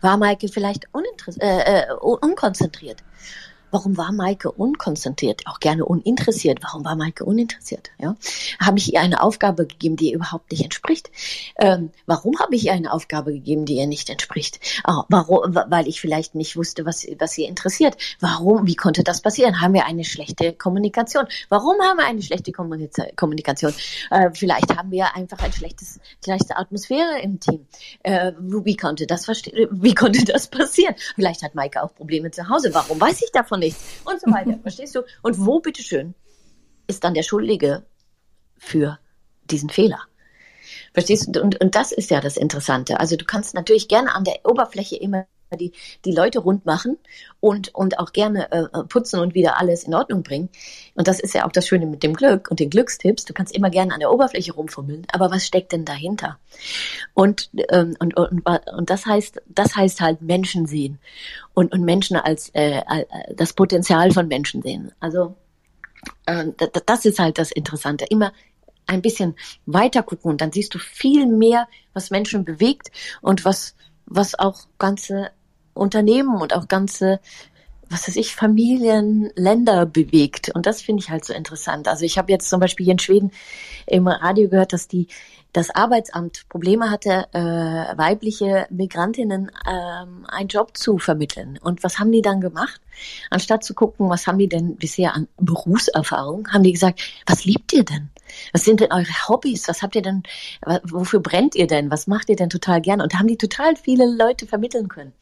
War 0.00 0.16
Maike 0.16 0.48
vielleicht 0.48 0.84
äh, 1.40 1.80
äh, 1.80 1.92
unkonzentriert? 1.94 3.02
Warum 3.70 3.96
war 3.96 4.12
Maike 4.12 4.50
unkonzentriert, 4.50 5.42
auch 5.46 5.60
gerne 5.60 5.84
uninteressiert? 5.84 6.60
Warum 6.62 6.84
war 6.84 6.96
Maike 6.96 7.24
uninteressiert? 7.24 7.90
Ja? 7.98 8.16
Habe 8.60 8.78
ich 8.78 8.92
ihr 8.92 9.00
eine 9.00 9.22
Aufgabe 9.22 9.66
gegeben, 9.66 9.96
die 9.96 10.10
ihr 10.10 10.16
überhaupt 10.16 10.50
nicht 10.50 10.62
entspricht? 10.62 11.10
Ähm, 11.58 11.90
warum 12.06 12.38
habe 12.38 12.54
ich 12.54 12.66
ihr 12.66 12.72
eine 12.72 12.92
Aufgabe 12.92 13.32
gegeben, 13.32 13.64
die 13.66 13.76
ihr 13.76 13.86
nicht 13.86 14.08
entspricht? 14.08 14.60
Oh, 14.86 15.02
warum? 15.08 15.54
Weil 15.54 15.88
ich 15.88 16.00
vielleicht 16.00 16.34
nicht 16.34 16.56
wusste, 16.56 16.86
was, 16.86 17.06
was 17.18 17.32
sie 17.32 17.44
interessiert. 17.44 17.96
Warum? 18.20 18.66
Wie 18.66 18.76
konnte 18.76 19.02
das 19.02 19.20
passieren? 19.20 19.60
Haben 19.60 19.74
wir 19.74 19.86
eine 19.86 20.04
schlechte 20.04 20.52
Kommunikation? 20.52 21.26
Warum 21.48 21.80
haben 21.80 21.98
wir 21.98 22.06
eine 22.06 22.22
schlechte 22.22 22.52
Kommunikation? 22.52 23.74
Äh, 24.10 24.30
vielleicht 24.32 24.76
haben 24.76 24.90
wir 24.90 25.14
einfach 25.16 25.38
ein 25.40 25.52
schlechtes, 25.52 26.00
schlechte 26.24 26.56
Atmosphäre 26.56 27.20
im 27.20 27.40
Team. 27.40 27.66
Äh, 28.02 28.32
wie 28.38 28.76
konnte 28.76 29.06
das 29.06 29.26
Wie 29.26 29.94
konnte 29.94 30.24
das 30.24 30.48
passieren? 30.48 30.94
Vielleicht 31.14 31.42
hat 31.42 31.54
Maike 31.54 31.82
auch 31.82 31.94
Probleme 31.94 32.30
zu 32.30 32.48
Hause. 32.48 32.72
Warum 32.72 33.00
weiß 33.00 33.22
ich 33.22 33.32
davon? 33.32 33.55
Nichts 33.58 33.82
und 34.04 34.20
so 34.20 34.30
weiter. 34.30 34.58
Verstehst 34.62 34.94
du? 34.94 35.02
Und 35.22 35.44
wo, 35.44 35.60
bitteschön, 35.60 36.14
ist 36.86 37.04
dann 37.04 37.14
der 37.14 37.22
Schuldige 37.22 37.84
für 38.56 38.98
diesen 39.50 39.70
Fehler? 39.70 40.00
Verstehst 40.92 41.28
du? 41.28 41.42
Und, 41.42 41.60
und 41.60 41.74
das 41.74 41.92
ist 41.92 42.10
ja 42.10 42.20
das 42.20 42.36
Interessante. 42.36 43.00
Also 43.00 43.16
du 43.16 43.24
kannst 43.24 43.54
natürlich 43.54 43.88
gerne 43.88 44.14
an 44.14 44.24
der 44.24 44.40
Oberfläche 44.44 44.96
immer 44.96 45.26
die, 45.54 45.72
die 46.04 46.12
Leute 46.12 46.40
rund 46.40 46.66
machen 46.66 46.98
und, 47.40 47.74
und 47.74 47.98
auch 47.98 48.12
gerne 48.12 48.50
äh, 48.50 48.84
putzen 48.88 49.20
und 49.20 49.34
wieder 49.34 49.60
alles 49.60 49.84
in 49.84 49.94
Ordnung 49.94 50.22
bringen. 50.22 50.48
Und 50.94 51.06
das 51.06 51.20
ist 51.20 51.34
ja 51.34 51.46
auch 51.46 51.52
das 51.52 51.68
Schöne 51.68 51.86
mit 51.86 52.02
dem 52.02 52.14
Glück 52.14 52.50
und 52.50 52.58
den 52.58 52.70
Glückstipps. 52.70 53.24
Du 53.24 53.32
kannst 53.32 53.54
immer 53.54 53.70
gerne 53.70 53.94
an 53.94 54.00
der 54.00 54.12
Oberfläche 54.12 54.52
rumfummeln, 54.52 55.06
aber 55.12 55.30
was 55.30 55.46
steckt 55.46 55.72
denn 55.72 55.84
dahinter? 55.84 56.38
Und, 57.14 57.50
ähm, 57.70 57.96
und, 58.00 58.16
und, 58.16 58.42
und 58.44 58.90
das 58.90 59.06
heißt, 59.06 59.40
das 59.46 59.76
heißt 59.76 60.00
halt 60.00 60.22
Menschen 60.22 60.66
sehen 60.66 60.98
und, 61.54 61.72
und 61.72 61.82
Menschen 61.84 62.16
als 62.16 62.50
äh, 62.50 62.82
das 63.34 63.52
Potenzial 63.52 64.10
von 64.10 64.28
Menschen 64.28 64.62
sehen. 64.62 64.92
Also 65.00 65.36
äh, 66.26 66.46
das 66.86 67.04
ist 67.04 67.18
halt 67.18 67.38
das 67.38 67.52
Interessante. 67.52 68.06
Immer 68.06 68.32
ein 68.86 69.02
bisschen 69.02 69.34
weiter 69.66 70.02
gucken 70.02 70.30
und 70.30 70.40
dann 70.40 70.52
siehst 70.52 70.74
du 70.74 70.78
viel 70.78 71.26
mehr, 71.26 71.68
was 71.92 72.10
Menschen 72.10 72.44
bewegt 72.44 72.90
und 73.20 73.44
was, 73.44 73.74
was 74.06 74.38
auch 74.38 74.66
ganze 74.78 75.30
Unternehmen 75.74 76.40
und 76.40 76.54
auch 76.54 76.68
ganze, 76.68 77.20
was 77.88 78.08
weiß 78.08 78.16
ich, 78.16 78.34
Familien, 78.34 79.30
Länder 79.34 79.86
bewegt. 79.86 80.50
Und 80.54 80.66
das 80.66 80.82
finde 80.82 81.02
ich 81.02 81.10
halt 81.10 81.24
so 81.24 81.32
interessant. 81.32 81.88
Also 81.88 82.04
ich 82.04 82.18
habe 82.18 82.32
jetzt 82.32 82.48
zum 82.48 82.60
Beispiel 82.60 82.84
hier 82.84 82.92
in 82.92 82.98
Schweden 82.98 83.30
im 83.86 84.08
Radio 84.08 84.48
gehört, 84.48 84.72
dass 84.72 84.88
die 84.88 85.08
das 85.52 85.70
Arbeitsamt 85.70 86.48
Probleme 86.50 86.90
hatte, 86.90 87.28
äh, 87.32 87.38
weibliche 87.40 88.66
Migrantinnen 88.68 89.50
ähm, 89.66 90.26
einen 90.28 90.48
Job 90.48 90.76
zu 90.76 90.98
vermitteln. 90.98 91.58
Und 91.62 91.82
was 91.82 91.98
haben 91.98 92.12
die 92.12 92.20
dann 92.20 92.42
gemacht? 92.42 92.80
Anstatt 93.30 93.64
zu 93.64 93.72
gucken, 93.72 94.10
was 94.10 94.26
haben 94.26 94.38
die 94.38 94.50
denn 94.50 94.76
bisher 94.76 95.14
an 95.14 95.28
Berufserfahrung, 95.38 96.48
haben 96.52 96.62
die 96.62 96.72
gesagt, 96.72 97.00
was 97.24 97.46
liebt 97.46 97.72
ihr 97.72 97.84
denn? 97.84 98.10
Was 98.52 98.64
sind 98.64 98.80
denn 98.80 98.92
eure 98.92 99.28
Hobbys? 99.28 99.66
Was 99.68 99.80
habt 99.80 99.96
ihr 99.96 100.02
denn, 100.02 100.24
wofür 100.82 101.20
brennt 101.20 101.54
ihr 101.54 101.66
denn? 101.66 101.90
Was 101.90 102.06
macht 102.06 102.28
ihr 102.28 102.36
denn 102.36 102.50
total 102.50 102.82
gerne? 102.82 103.02
Und 103.02 103.14
da 103.14 103.18
haben 103.18 103.28
die 103.28 103.38
total 103.38 103.76
viele 103.76 104.04
Leute 104.04 104.46
vermitteln 104.46 104.88
können. 104.88 105.12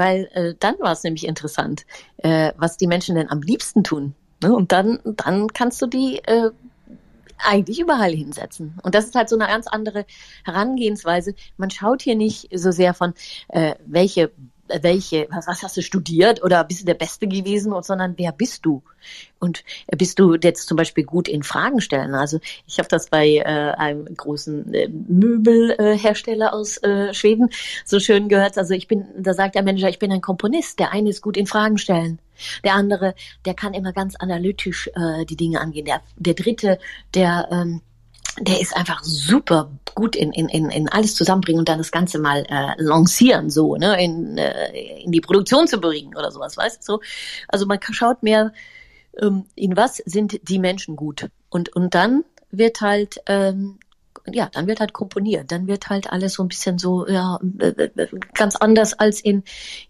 Weil 0.00 0.30
äh, 0.32 0.54
dann 0.58 0.76
war 0.78 0.92
es 0.92 1.02
nämlich 1.02 1.26
interessant, 1.26 1.84
äh, 2.22 2.54
was 2.56 2.78
die 2.78 2.86
Menschen 2.86 3.16
denn 3.16 3.28
am 3.28 3.42
liebsten 3.42 3.84
tun. 3.84 4.14
Ne? 4.42 4.50
Und 4.50 4.72
dann, 4.72 4.98
dann 5.04 5.48
kannst 5.48 5.82
du 5.82 5.86
die 5.86 6.22
äh, 6.24 6.52
eigentlich 7.36 7.80
überall 7.80 8.12
hinsetzen. 8.12 8.78
Und 8.82 8.94
das 8.94 9.04
ist 9.04 9.14
halt 9.14 9.28
so 9.28 9.36
eine 9.36 9.46
ganz 9.46 9.66
andere 9.66 10.06
Herangehensweise. 10.42 11.34
Man 11.58 11.68
schaut 11.68 12.00
hier 12.00 12.16
nicht 12.16 12.48
so 12.50 12.70
sehr 12.70 12.94
von, 12.94 13.12
äh, 13.48 13.74
welche 13.84 14.30
welche, 14.82 15.26
was, 15.30 15.46
was 15.46 15.62
hast 15.62 15.76
du 15.76 15.82
studiert 15.82 16.42
oder 16.42 16.64
bist 16.64 16.82
du 16.82 16.86
der 16.86 16.94
Beste 16.94 17.26
gewesen, 17.26 17.72
sondern 17.82 18.14
wer 18.16 18.32
bist 18.32 18.64
du? 18.64 18.82
Und 19.38 19.64
bist 19.96 20.18
du 20.18 20.34
jetzt 20.34 20.68
zum 20.68 20.76
Beispiel 20.76 21.04
gut 21.04 21.28
in 21.28 21.42
Fragen 21.42 21.80
stellen? 21.80 22.14
Also 22.14 22.40
ich 22.66 22.78
habe 22.78 22.88
das 22.88 23.08
bei 23.08 23.36
äh, 23.36 23.42
einem 23.42 24.04
großen 24.14 24.74
äh, 24.74 24.88
Möbelhersteller 24.88 26.52
aus 26.52 26.76
äh, 26.82 27.14
Schweden 27.14 27.48
so 27.84 28.00
schön 28.00 28.28
gehört. 28.28 28.58
Also 28.58 28.74
ich 28.74 28.88
bin, 28.88 29.06
da 29.16 29.32
sagt 29.34 29.54
der 29.54 29.62
Manager, 29.62 29.88
ich 29.88 29.98
bin 29.98 30.12
ein 30.12 30.20
Komponist. 30.20 30.78
Der 30.78 30.92
eine 30.92 31.10
ist 31.10 31.22
gut 31.22 31.36
in 31.36 31.46
Fragen 31.46 31.78
stellen. 31.78 32.18
Der 32.64 32.74
andere, 32.74 33.14
der 33.44 33.54
kann 33.54 33.74
immer 33.74 33.92
ganz 33.92 34.16
analytisch 34.16 34.90
äh, 34.94 35.24
die 35.24 35.36
Dinge 35.36 35.60
angehen. 35.60 35.86
Der, 35.86 36.02
der 36.16 36.34
dritte, 36.34 36.78
der 37.14 37.48
ähm, 37.50 37.80
der 38.40 38.60
ist 38.60 38.76
einfach 38.76 39.02
super 39.04 39.70
gut 39.94 40.16
in, 40.16 40.32
in, 40.32 40.48
in, 40.48 40.70
in 40.70 40.88
alles 40.88 41.14
zusammenbringen 41.14 41.60
und 41.60 41.68
dann 41.68 41.78
das 41.78 41.92
Ganze 41.92 42.18
mal 42.18 42.44
äh, 42.48 42.74
lancieren, 42.78 43.50
so, 43.50 43.76
ne, 43.76 44.02
in, 44.02 44.38
äh, 44.38 45.02
in 45.02 45.12
die 45.12 45.20
Produktion 45.20 45.66
zu 45.66 45.80
bringen 45.80 46.16
oder 46.16 46.30
sowas, 46.30 46.56
weißt 46.56 46.78
du? 46.78 46.92
So. 46.92 47.00
Also 47.48 47.66
man 47.66 47.78
schaut 47.82 48.22
mehr, 48.22 48.52
ähm, 49.20 49.44
in 49.54 49.76
was 49.76 49.96
sind 49.98 50.40
die 50.48 50.58
Menschen 50.58 50.96
gut. 50.96 51.28
Und, 51.50 51.74
und 51.74 51.94
dann 51.94 52.24
wird 52.50 52.80
halt, 52.80 53.20
ähm, 53.26 53.78
ja, 54.26 54.48
dann 54.52 54.66
wird 54.66 54.80
halt 54.80 54.92
komponiert, 54.92 55.52
dann 55.52 55.66
wird 55.66 55.88
halt 55.88 56.10
alles 56.12 56.34
so 56.34 56.42
ein 56.42 56.48
bisschen 56.48 56.78
so, 56.78 57.06
ja, 57.06 57.38
äh, 57.58 57.66
äh, 57.66 58.08
ganz 58.34 58.56
anders 58.56 58.94
als 58.94 59.20
in, 59.20 59.44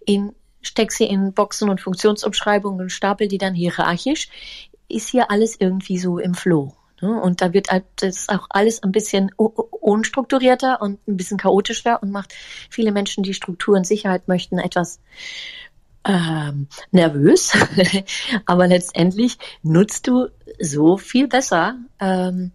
in 0.05 0.35
steck 0.63 0.93
sie 0.93 1.05
in 1.05 1.33
Boxen 1.33 1.71
und 1.71 1.81
Funktionsumschreibungen 1.81 2.81
und 2.81 2.91
stapel 2.91 3.29
die 3.29 3.39
dann 3.39 3.55
hierarchisch, 3.55 4.29
ist 4.89 5.09
hier 5.09 5.31
alles 5.31 5.57
irgendwie 5.59 5.99
so 5.99 6.19
im 6.19 6.35
Flow. 6.35 6.75
Ne? 7.01 7.21
Und 7.21 7.41
da 7.41 7.53
wird 7.53 7.71
halt 7.71 7.85
das 7.97 8.29
auch 8.29 8.47
alles 8.51 8.83
ein 8.83 8.93
bisschen 8.93 9.31
unstrukturierter 9.37 10.81
und 10.81 11.07
ein 11.07 11.17
bisschen 11.17 11.39
chaotischer 11.39 12.03
und 12.03 12.11
macht 12.11 12.35
viele 12.69 12.93
Menschen, 12.93 13.23
die 13.23 13.35
Struktur 13.35 13.77
und 13.77 13.87
Sicherheit 13.87 14.29
möchten, 14.29 14.59
etwas 14.59 15.01
ähm, 16.05 16.69
nervös. 16.91 17.53
Aber 18.47 18.67
letztendlich 18.67 19.39
nutzt 19.63 20.07
du 20.07 20.29
so 20.59 20.97
viel 20.97 21.29
besser 21.29 21.77
ähm, 21.99 22.53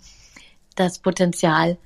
das 0.76 1.00
Potenzial 1.00 1.78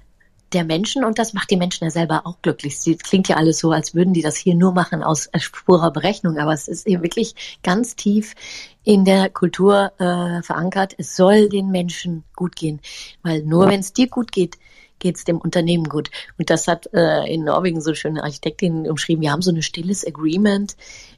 der 0.54 0.64
Menschen 0.64 1.04
und 1.04 1.20
das 1.20 1.34
macht 1.34 1.52
die 1.52 1.58
Menschen 1.58 1.84
ja 1.84 1.92
selber 1.92 2.26
auch 2.26 2.42
glücklich. 2.42 2.76
Es 2.76 3.00
klingt 3.00 3.28
ja 3.28 3.38
alles 3.38 3.60
so, 3.60 3.72
als 3.72 3.94
würden 3.94 4.14
die 4.14 4.22
das 4.22 4.36
hier 4.36 4.56
nur 4.56 4.74
machen 4.74 5.04
aus 5.04 5.30
purer 5.66 5.92
Berechnung, 5.92 6.38
aber 6.38 6.54
es 6.54 6.68
ist 6.68 6.88
eben 6.88 7.04
wirklich 7.04 7.60
ganz 7.64 7.96
tief 7.96 8.36
in 8.84 9.06
der 9.06 9.30
Kultur 9.30 9.92
äh, 10.00 10.42
verankert. 10.42 10.96
Es 10.98 11.16
soll 11.16 11.50
den 11.50 11.70
Menschen 11.70 12.24
gut 12.36 12.56
gehen, 12.56 12.80
weil 13.22 13.44
nur 13.44 13.68
wenn 13.68 13.82
es 13.82 13.94
dir 13.94 14.08
gut 14.08 14.32
geht, 14.32 14.58
geht 15.00 15.18
es 15.18 15.24
dem 15.24 15.38
Unternehmen 15.38 15.86
gut. 15.86 16.12
Und 16.38 16.50
das 16.50 16.68
hat 16.68 16.90
äh, 16.94 17.34
in 17.34 17.44
Norwegen 17.46 17.82
so 17.82 17.94
schöne 17.94 18.24
Architektin 18.24 18.88
umschrieben. 18.90 19.22
Wir 19.22 19.32
haben 19.32 19.42
so 19.42 19.52
ein 19.52 19.62
stilles 19.62 20.06
Agreement. 20.06 20.76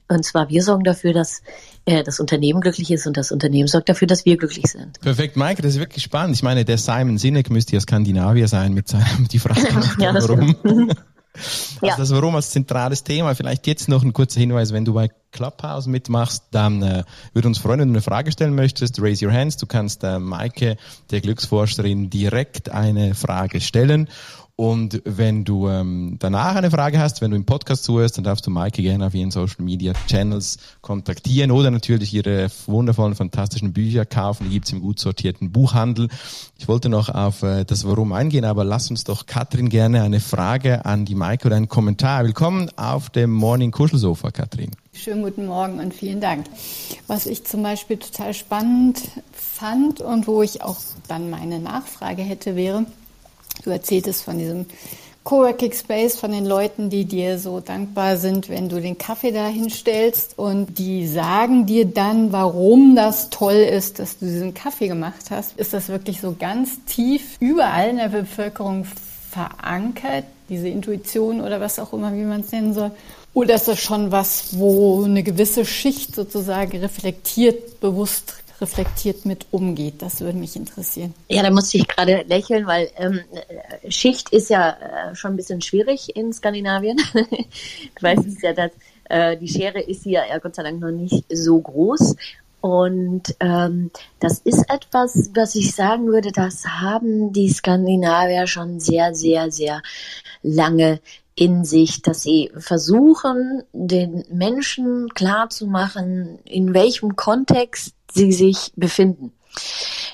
Und 0.08 0.26
zwar 0.26 0.50
wir 0.50 0.62
sorgen 0.62 0.84
dafür, 0.84 1.14
dass 1.14 1.42
äh, 1.86 2.04
das 2.04 2.20
Unternehmen 2.20 2.60
glücklich 2.60 2.92
ist 2.92 3.08
und 3.08 3.16
das 3.16 3.32
Unternehmen 3.32 3.68
sorgt 3.68 3.88
dafür, 3.88 4.08
dass 4.08 4.26
wir 4.26 4.38
glücklich 4.38 4.68
sind. 4.68 5.00
Perfekt, 5.00 5.38
Mike, 5.38 5.62
das 5.62 5.74
ist 5.76 5.80
wirklich 5.80 6.04
spannend. 6.04 6.36
Ich 6.36 6.44
meine, 6.44 6.66
der 6.66 6.78
Simon 6.78 7.18
Sinek 7.18 7.50
müsste 7.50 7.74
ja 7.74 7.80
Skandinavier 7.80 8.48
sein 8.48 8.74
mit 8.74 8.90
seinem, 8.90 9.28
die 9.30 9.40
Frage, 9.40 9.62
ja, 10.00 10.14
warum. 10.14 10.92
Also 11.34 11.86
ja. 11.86 11.96
das 11.98 12.12
Warum 12.12 12.36
als 12.36 12.52
zentrales 12.52 13.04
Thema. 13.04 13.36
Vielleicht 13.36 13.68
jetzt 13.68 13.88
noch 13.88 14.04
ein 14.04 14.14
kurzer 14.14 14.40
Hinweis, 14.40 14.74
wenn 14.74 14.86
du 14.86 14.94
bei 14.94 15.10
Clubhouse 15.32 15.88
mitmachst, 15.88 16.44
dann 16.52 16.82
äh, 16.84 17.04
würde 17.34 17.48
uns 17.48 17.58
freuen, 17.58 17.80
wenn 17.80 17.88
du 17.88 17.94
eine 17.94 18.02
Frage 18.02 18.32
stellen 18.32 18.54
möchtest. 18.54 19.02
Raise 19.02 19.26
your 19.26 19.32
hands. 19.32 19.58
Du 19.58 19.66
kannst 19.66 20.04
äh, 20.04 20.20
Maike, 20.20 20.78
der 21.10 21.22
Glücksforscherin, 21.22 22.10
direkt 22.10 22.70
eine 22.70 23.16
Frage 23.16 23.62
stellen. 23.62 24.10
Und 24.62 25.02
wenn 25.06 25.44
du 25.44 25.70
ähm, 25.70 26.18
danach 26.20 26.54
eine 26.54 26.70
Frage 26.70 27.00
hast, 27.00 27.20
wenn 27.22 27.32
du 27.32 27.36
im 27.36 27.46
Podcast 27.46 27.84
zuhörst, 27.84 28.18
dann 28.18 28.24
darfst 28.24 28.46
du 28.46 28.52
Maike 28.52 28.84
gerne 28.84 29.08
auf 29.08 29.16
ihren 29.16 29.32
Social 29.32 29.64
Media 29.66 29.92
Channels 30.06 30.60
kontaktieren 30.82 31.50
oder 31.50 31.72
natürlich 31.72 32.14
ihre 32.14 32.48
wundervollen, 32.68 33.16
fantastischen 33.16 33.74
Bücher 33.74 34.06
kaufen. 34.06 34.44
Die 34.44 34.52
gibt's 34.52 34.72
im 34.72 34.82
gut 34.82 35.00
sortierten 35.00 35.52
Buchhandel. 35.52 36.10
Ich 36.60 36.68
wollte 36.68 36.90
noch 36.90 37.10
auf 37.10 37.42
äh, 37.42 37.66
das 37.66 37.88
Warum 37.88 38.14
eingehen, 38.14 38.46
aber 38.46 38.64
lass 38.64 38.92
uns 38.92 39.04
doch 39.04 39.26
Katrin 39.26 39.70
gerne 39.70 40.04
eine 40.04 40.20
Frage 40.20 40.86
an 40.86 41.06
die 41.06 41.16
Maike 41.16 41.48
oder 41.48 41.56
einen 41.56 41.68
Kommentar. 41.68 42.24
Willkommen 42.24 42.70
auf 42.76 43.10
dem 43.10 43.32
Morning 43.32 43.72
Kuschelsofa, 43.72 44.30
Katrin. 44.30 44.70
Schönen 44.94 45.24
guten 45.24 45.48
Morgen 45.48 45.80
und 45.80 45.92
vielen 45.92 46.22
Dank. 46.22 46.46
Was 47.08 47.26
ich 47.26 47.46
zum 47.46 47.64
Beispiel 47.64 47.98
total 47.98 48.36
spannend 48.36 49.02
fand 49.32 50.02
und 50.02 50.28
wo 50.28 50.44
ich 50.44 50.62
auch 50.62 50.78
dann 51.08 51.32
meine 51.32 51.60
Nachfrage 51.60 52.22
hätte, 52.22 52.56
wäre, 52.56 52.86
Du 53.64 53.70
erzähltest 53.70 54.24
von 54.24 54.38
diesem 54.38 54.66
Coworking 55.24 55.72
Space, 55.72 56.16
von 56.16 56.32
den 56.32 56.46
Leuten, 56.46 56.90
die 56.90 57.06
dir 57.06 57.38
so 57.38 57.60
dankbar 57.60 58.18
sind, 58.18 58.50
wenn 58.50 58.70
du 58.70 58.82
den 58.82 58.98
Kaffee 58.98 59.32
da 59.32 59.48
hinstellst 59.48 60.40
und 60.40 60.80
die 60.80 61.06
sagen 61.08 61.68
dir 61.68 61.86
dann, 61.86 62.32
warum 62.32 62.96
das 62.96 63.30
toll 63.30 63.54
ist, 63.54 64.00
dass 64.00 64.18
du 64.18 64.26
diesen 64.26 64.56
Kaffee 64.56 64.88
gemacht 64.88 65.30
hast. 65.30 65.54
Ist 65.58 65.74
das 65.74 65.90
wirklich 65.90 66.22
so 66.22 66.36
ganz 66.38 66.84
tief 66.86 67.38
überall 67.40 67.90
in 67.90 67.98
der 67.98 68.10
Bevölkerung 68.10 68.86
verankert, 69.30 70.26
diese 70.50 70.68
Intuition 70.68 71.42
oder 71.42 71.62
was 71.62 71.78
auch 71.78 71.94
immer, 71.94 72.14
wie 72.16 72.24
man 72.24 72.42
es 72.42 72.52
nennen 72.52 72.74
soll? 72.74 72.92
Oder 73.36 73.56
ist 73.56 73.68
das 73.68 73.80
schon 73.80 74.12
was, 74.12 74.58
wo 74.58 75.04
eine 75.04 75.22
gewisse 75.22 75.66
Schicht 75.66 76.16
sozusagen 76.16 76.80
reflektiert, 76.80 77.80
bewusst 77.80 78.36
reflektiert 78.62 79.26
mit 79.26 79.48
umgeht. 79.52 80.02
Das 80.02 80.22
würde 80.22 80.38
mich 80.38 80.56
interessieren. 80.56 81.14
Ja, 81.28 81.44
da 81.44 81.50
musste 81.50 81.78
ich 81.78 81.88
gerade 81.88 82.24
lächeln, 82.28 82.68
weil 82.68 82.90
ähm, 82.98 83.22
Schicht 83.90 84.30
ist 84.30 84.50
ja 84.50 84.70
äh, 85.12 85.16
schon 85.16 85.34
ein 85.34 85.38
bisschen 85.38 85.62
schwierig 85.62 86.16
in 86.16 86.32
Skandinavien. 86.32 86.98
du 87.14 88.02
weißt 88.02 88.26
es 88.26 88.42
ja, 88.42 88.54
dass 88.54 88.72
äh, 89.10 89.36
die 89.38 89.48
Schere 89.48 89.82
ist 89.82 90.04
hier 90.04 90.24
ja 90.30 90.38
Gott 90.38 90.56
sei 90.56 90.64
Dank 90.64 90.80
noch 90.80 90.92
nicht 90.92 91.26
so 91.30 91.60
groß. 91.60 92.16
Und 92.62 93.36
ähm, 93.40 93.90
das 94.20 94.38
ist 94.40 94.70
etwas, 94.70 95.32
was 95.34 95.56
ich 95.56 95.74
sagen 95.74 96.06
würde, 96.06 96.32
das 96.32 96.64
haben 96.68 97.34
die 97.34 97.50
Skandinavier 97.50 98.46
schon 98.46 98.80
sehr, 98.80 99.16
sehr, 99.16 99.52
sehr 99.52 99.82
lange 100.44 101.00
in 101.36 101.64
sich, 101.64 102.02
dass 102.02 102.24
sie 102.24 102.52
versuchen, 102.58 103.64
den 103.74 104.26
Menschen 104.32 105.10
klarzumachen, 105.10 106.40
in 106.46 106.74
welchem 106.74 107.16
Kontext 107.16 107.96
sie 108.12 108.32
sich 108.32 108.74
befinden. 108.76 109.34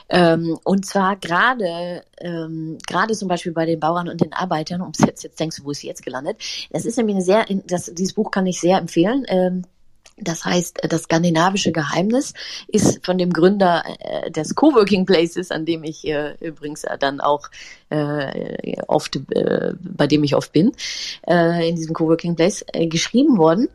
Ähm, 0.10 0.58
und 0.64 0.86
zwar 0.86 1.18
gerade, 1.18 2.04
ähm, 2.20 2.78
gerade 2.88 3.14
zum 3.14 3.28
Beispiel 3.28 3.52
bei 3.52 3.66
den 3.66 3.80
Bauern 3.80 4.08
und 4.08 4.22
den 4.22 4.34
Arbeitern, 4.34 4.82
um 4.82 4.92
jetzt, 4.98 5.24
jetzt 5.24 5.40
denkst 5.40 5.58
du, 5.58 5.66
wo 5.66 5.72
ist 5.72 5.80
sie 5.80 5.88
jetzt 5.88 6.04
gelandet? 6.04 6.38
Das 6.72 6.86
ist 6.86 6.98
nämlich 6.98 7.16
eine 7.16 7.26
sehr, 7.26 7.46
das, 7.66 7.92
dieses 7.94 8.14
Buch 8.14 8.32
kann 8.32 8.46
ich 8.46 8.60
sehr 8.60 8.78
empfehlen. 8.78 9.26
Ähm, 9.28 9.64
Das 10.20 10.46
heißt, 10.46 10.80
das 10.90 11.04
skandinavische 11.04 11.72
Geheimnis 11.72 12.34
ist 12.68 13.06
von 13.06 13.20
dem 13.20 13.32
Gründer 13.32 13.84
äh, 14.00 14.32
des 14.32 14.56
Coworking 14.56 15.06
Places, 15.06 15.52
an 15.52 15.66
dem 15.66 15.84
ich 15.84 16.08
äh, 16.08 16.36
übrigens 16.40 16.86
dann 17.00 17.22
auch 17.22 17.50
äh, 17.90 18.82
oft, 18.88 19.16
äh, 19.16 19.74
bei 19.80 20.08
dem 20.08 20.24
ich 20.24 20.36
oft 20.36 20.52
bin, 20.52 20.72
äh, 21.28 21.70
in 21.70 21.76
diesem 21.76 21.94
Coworking 21.94 22.36
Place, 22.36 22.66
äh, 22.74 22.88
geschrieben 22.88 23.38
worden. 23.38 23.70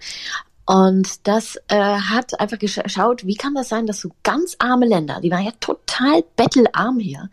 Und 0.65 1.27
das 1.27 1.57
äh, 1.69 1.77
hat 1.77 2.39
einfach 2.41 2.59
geschaut, 2.59 3.27
wie 3.27 3.35
kann 3.35 3.55
das 3.55 3.69
sein, 3.69 3.87
dass 3.87 4.01
so 4.01 4.11
ganz 4.23 4.57
arme 4.59 4.87
Länder, 4.87 5.21
die 5.21 5.31
waren 5.31 5.45
ja 5.45 5.53
total 5.59 6.25
bettelarm 6.37 6.99
hier, 6.99 7.31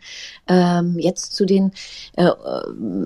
ähm, 0.48 0.98
jetzt 0.98 1.34
zu 1.34 1.46
den 1.46 1.72
äh, 2.16 2.28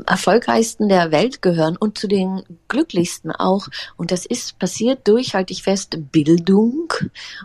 erfolgreichsten 0.06 0.88
der 0.88 1.10
Welt 1.10 1.42
gehören 1.42 1.76
und 1.76 1.98
zu 1.98 2.08
den 2.08 2.42
glücklichsten 2.68 3.32
auch. 3.32 3.68
Und 3.96 4.12
das 4.12 4.24
ist 4.24 4.58
passiert 4.58 5.06
durch, 5.06 5.34
halte 5.34 5.52
ich 5.52 5.62
fest, 5.62 5.98
Bildung. 6.10 6.92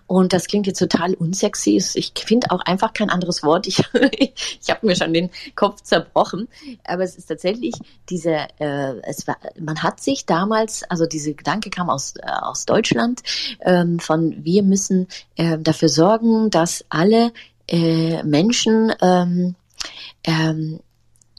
Und 0.08 0.32
das 0.32 0.48
klingt 0.48 0.66
jetzt 0.66 0.80
total 0.80 1.14
unsexy. 1.16 1.82
Ich 1.96 2.14
finde 2.16 2.52
auch 2.52 2.62
einfach 2.62 2.94
kein 2.94 3.10
anderes 3.10 3.44
Wort. 3.44 3.68
Ich, 3.68 3.84
ich 4.62 4.70
habe 4.70 4.86
mir 4.88 4.96
schon 4.96 5.14
den 5.14 5.30
Kopf 5.56 5.82
zerbrochen. 5.82 6.48
Aber 6.86 7.04
es 7.04 7.18
ist 7.18 7.28
tatsächlich 7.28 7.76
diese, 8.10 8.48
äh, 8.60 9.00
es 9.04 9.28
war, 9.28 9.38
man 9.60 9.84
hat 9.84 10.02
sich 10.02 10.26
damals, 10.26 10.84
also 10.84 11.06
diese 11.06 11.34
Gedanke 11.34 11.70
kam 11.70 11.90
aus, 11.90 12.16
äh, 12.16 12.26
aus 12.26 12.66
Deutschland, 12.66 12.79
ähm, 13.62 14.00
von 14.00 14.44
wir 14.44 14.64
müssen 14.64 15.08
äh, 15.36 15.58
dafür 15.58 15.90
sorgen, 15.90 16.50
dass 16.50 16.86
alle 16.90 17.32
äh, 17.68 18.24
Menschen 18.24 18.94
ähm, 19.02 19.56
ähm, 20.24 20.80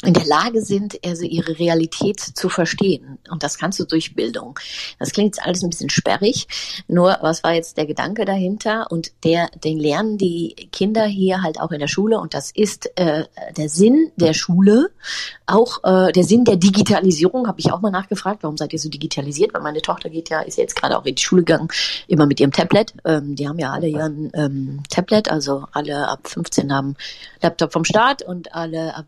in 0.02 0.14
der 0.14 0.24
Lage 0.24 0.62
sind, 0.62 0.98
also 1.04 1.24
ihre 1.24 1.58
Realität 1.58 2.20
zu 2.20 2.48
verstehen. 2.48 3.18
Und 3.30 3.42
das 3.42 3.58
kannst 3.58 3.78
du 3.78 3.84
durch 3.84 4.14
Bildung. 4.14 4.58
Das 4.98 5.10
klingt 5.12 5.36
jetzt 5.36 5.46
alles 5.46 5.62
ein 5.62 5.70
bisschen 5.70 5.90
sperrig. 5.90 6.46
Nur, 6.88 7.18
was 7.20 7.44
war 7.44 7.52
jetzt 7.52 7.76
der 7.76 7.84
Gedanke 7.84 8.24
dahinter? 8.24 8.86
Und 8.90 9.12
der, 9.24 9.48
den 9.62 9.78
lernen 9.78 10.16
die 10.16 10.68
Kinder 10.72 11.04
hier 11.04 11.42
halt 11.42 11.60
auch 11.60 11.70
in 11.70 11.80
der 11.80 11.88
Schule. 11.88 12.18
Und 12.18 12.32
das 12.32 12.50
ist 12.50 12.90
äh, 12.98 13.24
der 13.56 13.68
Sinn 13.68 14.10
der 14.16 14.32
Schule, 14.32 14.90
auch 15.46 15.84
äh, 15.84 16.12
der 16.12 16.24
Sinn 16.24 16.44
der 16.44 16.56
Digitalisierung. 16.56 17.46
Habe 17.46 17.60
ich 17.60 17.70
auch 17.70 17.80
mal 17.80 17.90
nachgefragt, 17.90 18.42
warum 18.42 18.56
seid 18.56 18.72
ihr 18.72 18.78
so 18.78 18.88
digitalisiert? 18.88 19.52
Weil 19.52 19.62
meine 19.62 19.82
Tochter 19.82 20.08
geht 20.08 20.30
ja, 20.30 20.40
ist 20.40 20.56
ja 20.56 20.62
jetzt 20.62 20.76
gerade 20.76 20.96
auch 20.96 21.04
in 21.04 21.14
die 21.14 21.22
Schule 21.22 21.42
gegangen, 21.42 21.68
immer 22.08 22.24
mit 22.24 22.40
ihrem 22.40 22.52
Tablet. 22.52 22.94
Ähm, 23.04 23.36
die 23.36 23.46
haben 23.46 23.58
ja 23.58 23.72
alle 23.72 23.86
ein 24.02 24.30
ähm, 24.34 24.82
Tablet, 24.88 25.30
also 25.30 25.64
alle 25.72 26.08
ab 26.08 26.26
15 26.26 26.72
haben 26.72 26.96
Laptop 27.42 27.72
vom 27.72 27.84
Staat 27.84 28.22
und 28.22 28.54
alle 28.54 28.94
ab 28.94 29.06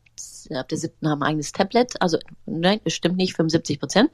ab 0.51 0.69
der 0.69 0.79
siebten 0.79 1.09
haben 1.09 1.23
ein 1.23 1.31
eigenes 1.31 1.53
Tablet. 1.53 1.95
Also 2.01 2.19
nein, 2.47 2.81
das 2.85 2.93
stimmt 2.95 3.17
nicht, 3.17 3.37
75 3.37 3.79
Prozent. 3.79 4.11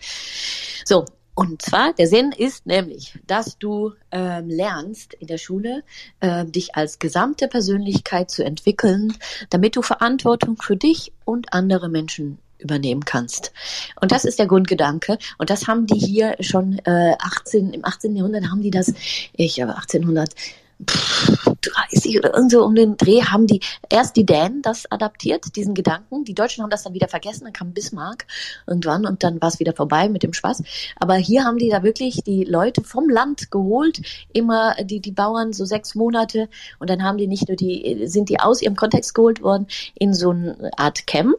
So, 0.85 1.05
und 1.35 1.62
zwar, 1.62 1.93
der 1.93 2.09
Sinn 2.09 2.33
ist 2.37 2.66
nämlich, 2.66 3.16
dass 3.29 3.59
du 3.59 3.93
ähm, 4.11 4.49
lernst 4.49 5.14
in 5.14 5.29
der 5.29 5.39
Schule, 5.39 5.85
äh, 6.18 6.45
dich 6.45 6.74
als 6.74 6.99
gesamte 6.99 7.47
Persönlichkeit 7.47 8.29
zu 8.29 8.45
entwickeln, 8.45 9.16
damit 9.51 9.76
du 9.76 9.83
Verantwortung 9.83 10.57
für 10.57 10.76
dich 10.76 11.12
und 11.24 11.53
andere 11.53 11.89
Menschen 11.89 12.39
übernehmen 12.59 13.05
kannst. 13.05 13.53
Und 14.01 14.11
das 14.11 14.24
ist 14.24 14.41
der 14.41 14.49
Grundgedanke. 14.49 15.16
Und 15.39 15.51
das 15.51 15.68
haben 15.68 15.87
die 15.87 15.99
hier 15.99 16.35
schon 16.41 16.81
äh, 16.81 17.14
18, 17.20 17.72
im 17.72 17.85
18. 17.85 18.16
Jahrhundert 18.16 18.51
haben 18.51 18.62
die 18.62 18.72
das, 18.72 18.93
ich 19.33 19.61
habe 19.61 19.76
1800 19.76 20.35
30 20.81 22.18
oder 22.18 22.35
irgendwo 22.35 22.61
um 22.61 22.74
den 22.74 22.97
Dreh 22.97 23.22
haben 23.22 23.47
die 23.47 23.61
erst 23.89 24.16
die 24.16 24.24
Dänen 24.24 24.62
das 24.62 24.91
adaptiert, 24.91 25.57
diesen 25.57 25.74
Gedanken. 25.74 26.24
Die 26.24 26.35
Deutschen 26.35 26.62
haben 26.62 26.70
das 26.70 26.85
dann 26.85 26.95
wieder 26.95 27.09
vergessen, 27.09 27.45
dann 27.45 27.53
kam 27.53 27.72
Bismarck 27.72 28.26
irgendwann 28.66 29.07
und 29.07 29.24
dann 29.24 29.41
war 29.41 29.49
es 29.49 29.59
wieder 29.59 29.72
vorbei 29.72 30.09
mit 30.09 30.22
dem 30.22 30.33
Spaß. 30.33 30.62
Aber 30.97 31.14
hier 31.14 31.45
haben 31.45 31.59
die 31.59 31.68
da 31.68 31.83
wirklich 31.83 32.22
die 32.24 32.45
Leute 32.45 32.83
vom 32.83 33.09
Land 33.09 33.51
geholt, 33.51 34.01
immer 34.33 34.74
die, 34.85 35.01
die 35.01 35.12
Bauern 35.12 35.53
so 35.53 35.64
sechs 35.64 35.95
Monate 35.95 36.49
und 36.79 36.91
dann 36.91 37.03
haben 37.03 37.18
die 37.18 37.26
nicht 37.26 37.49
nur 37.49 37.57
die, 37.57 38.07
sind 38.07 38.29
die 38.29 38.41
aus 38.41 38.62
ihrem 38.62 38.76
Kontext 38.76 39.14
geholt 39.14 39.43
worden 39.43 39.66
in 39.95 40.14
so 40.14 40.31
eine 40.31 40.70
Art 40.76 41.07
Camp, 41.07 41.39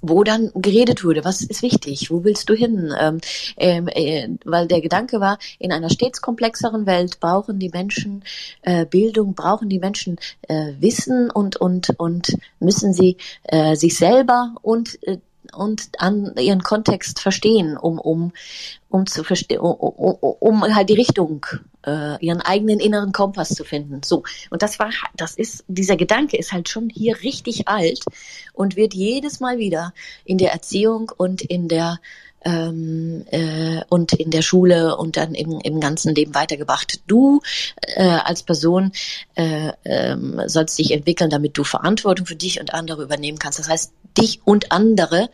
wo 0.00 0.24
dann 0.24 0.50
geredet 0.54 1.04
wurde, 1.04 1.24
was 1.24 1.42
ist 1.42 1.62
wichtig, 1.62 2.10
wo 2.10 2.24
willst 2.24 2.48
du 2.48 2.54
hin? 2.54 2.92
Ähm, 2.98 3.18
ähm, 3.56 3.88
äh, 3.88 4.28
weil 4.44 4.66
der 4.66 4.80
Gedanke 4.80 5.20
war, 5.20 5.38
in 5.58 5.72
einer 5.72 5.90
stets 5.90 6.20
komplexeren 6.20 6.86
Welt 6.86 7.20
brauchen 7.20 7.58
die 7.58 7.70
Menschen 7.70 8.24
äh, 8.62 8.86
Bildung, 8.86 9.34
brauchen 9.34 9.68
die 9.68 9.78
Menschen 9.78 10.18
äh, 10.48 10.72
Wissen 10.80 11.30
und 11.30 11.56
und 11.56 11.90
und 11.98 12.36
müssen 12.58 12.92
sie 12.92 13.16
äh, 13.44 13.76
sich 13.76 13.96
selber 13.96 14.54
und 14.62 15.02
äh, 15.06 15.18
und 15.54 15.88
an 15.98 16.34
ihren 16.36 16.62
Kontext 16.62 17.20
verstehen, 17.20 17.76
um 17.76 17.98
um 17.98 18.32
um 18.88 19.06
zu 19.06 19.22
verstehen, 19.22 19.60
um, 19.60 19.72
um, 19.72 20.16
um 20.40 20.74
halt 20.74 20.88
die 20.88 20.94
Richtung 20.94 21.46
äh, 21.86 22.24
ihren 22.24 22.40
eigenen 22.40 22.80
inneren 22.80 23.12
Kompass 23.12 23.50
zu 23.50 23.64
finden. 23.64 24.02
So. 24.02 24.24
Und 24.50 24.62
das 24.62 24.78
war, 24.78 24.90
das 25.16 25.36
ist, 25.36 25.64
dieser 25.68 25.96
Gedanke 25.96 26.36
ist 26.36 26.52
halt 26.52 26.68
schon 26.68 26.90
hier 26.90 27.22
richtig 27.22 27.68
alt 27.68 28.04
und 28.52 28.76
wird 28.76 28.94
jedes 28.94 29.40
Mal 29.40 29.58
wieder 29.58 29.94
in 30.24 30.38
der 30.38 30.52
Erziehung 30.52 31.12
und 31.16 31.42
in 31.42 31.68
der 31.68 32.00
ähm, 32.44 33.24
äh, 33.30 33.82
und 33.88 34.12
in 34.12 34.30
der 34.30 34.42
Schule 34.42 34.96
und 34.96 35.16
dann 35.16 35.34
im, 35.34 35.60
im 35.60 35.80
ganzen 35.80 36.14
Leben 36.14 36.34
weitergebracht. 36.34 37.00
Du 37.06 37.40
äh, 37.82 38.02
als 38.02 38.42
Person 38.42 38.92
äh, 39.34 39.72
ähm, 39.84 40.40
sollst 40.46 40.78
dich 40.78 40.92
entwickeln, 40.92 41.30
damit 41.30 41.56
du 41.58 41.64
Verantwortung 41.64 42.26
für 42.26 42.36
dich 42.36 42.60
und 42.60 42.74
andere 42.74 43.02
übernehmen 43.02 43.38
kannst. 43.38 43.58
Das 43.58 43.68
heißt, 43.68 43.92
dich 44.16 44.40
und 44.44 44.72
andere 44.72 45.30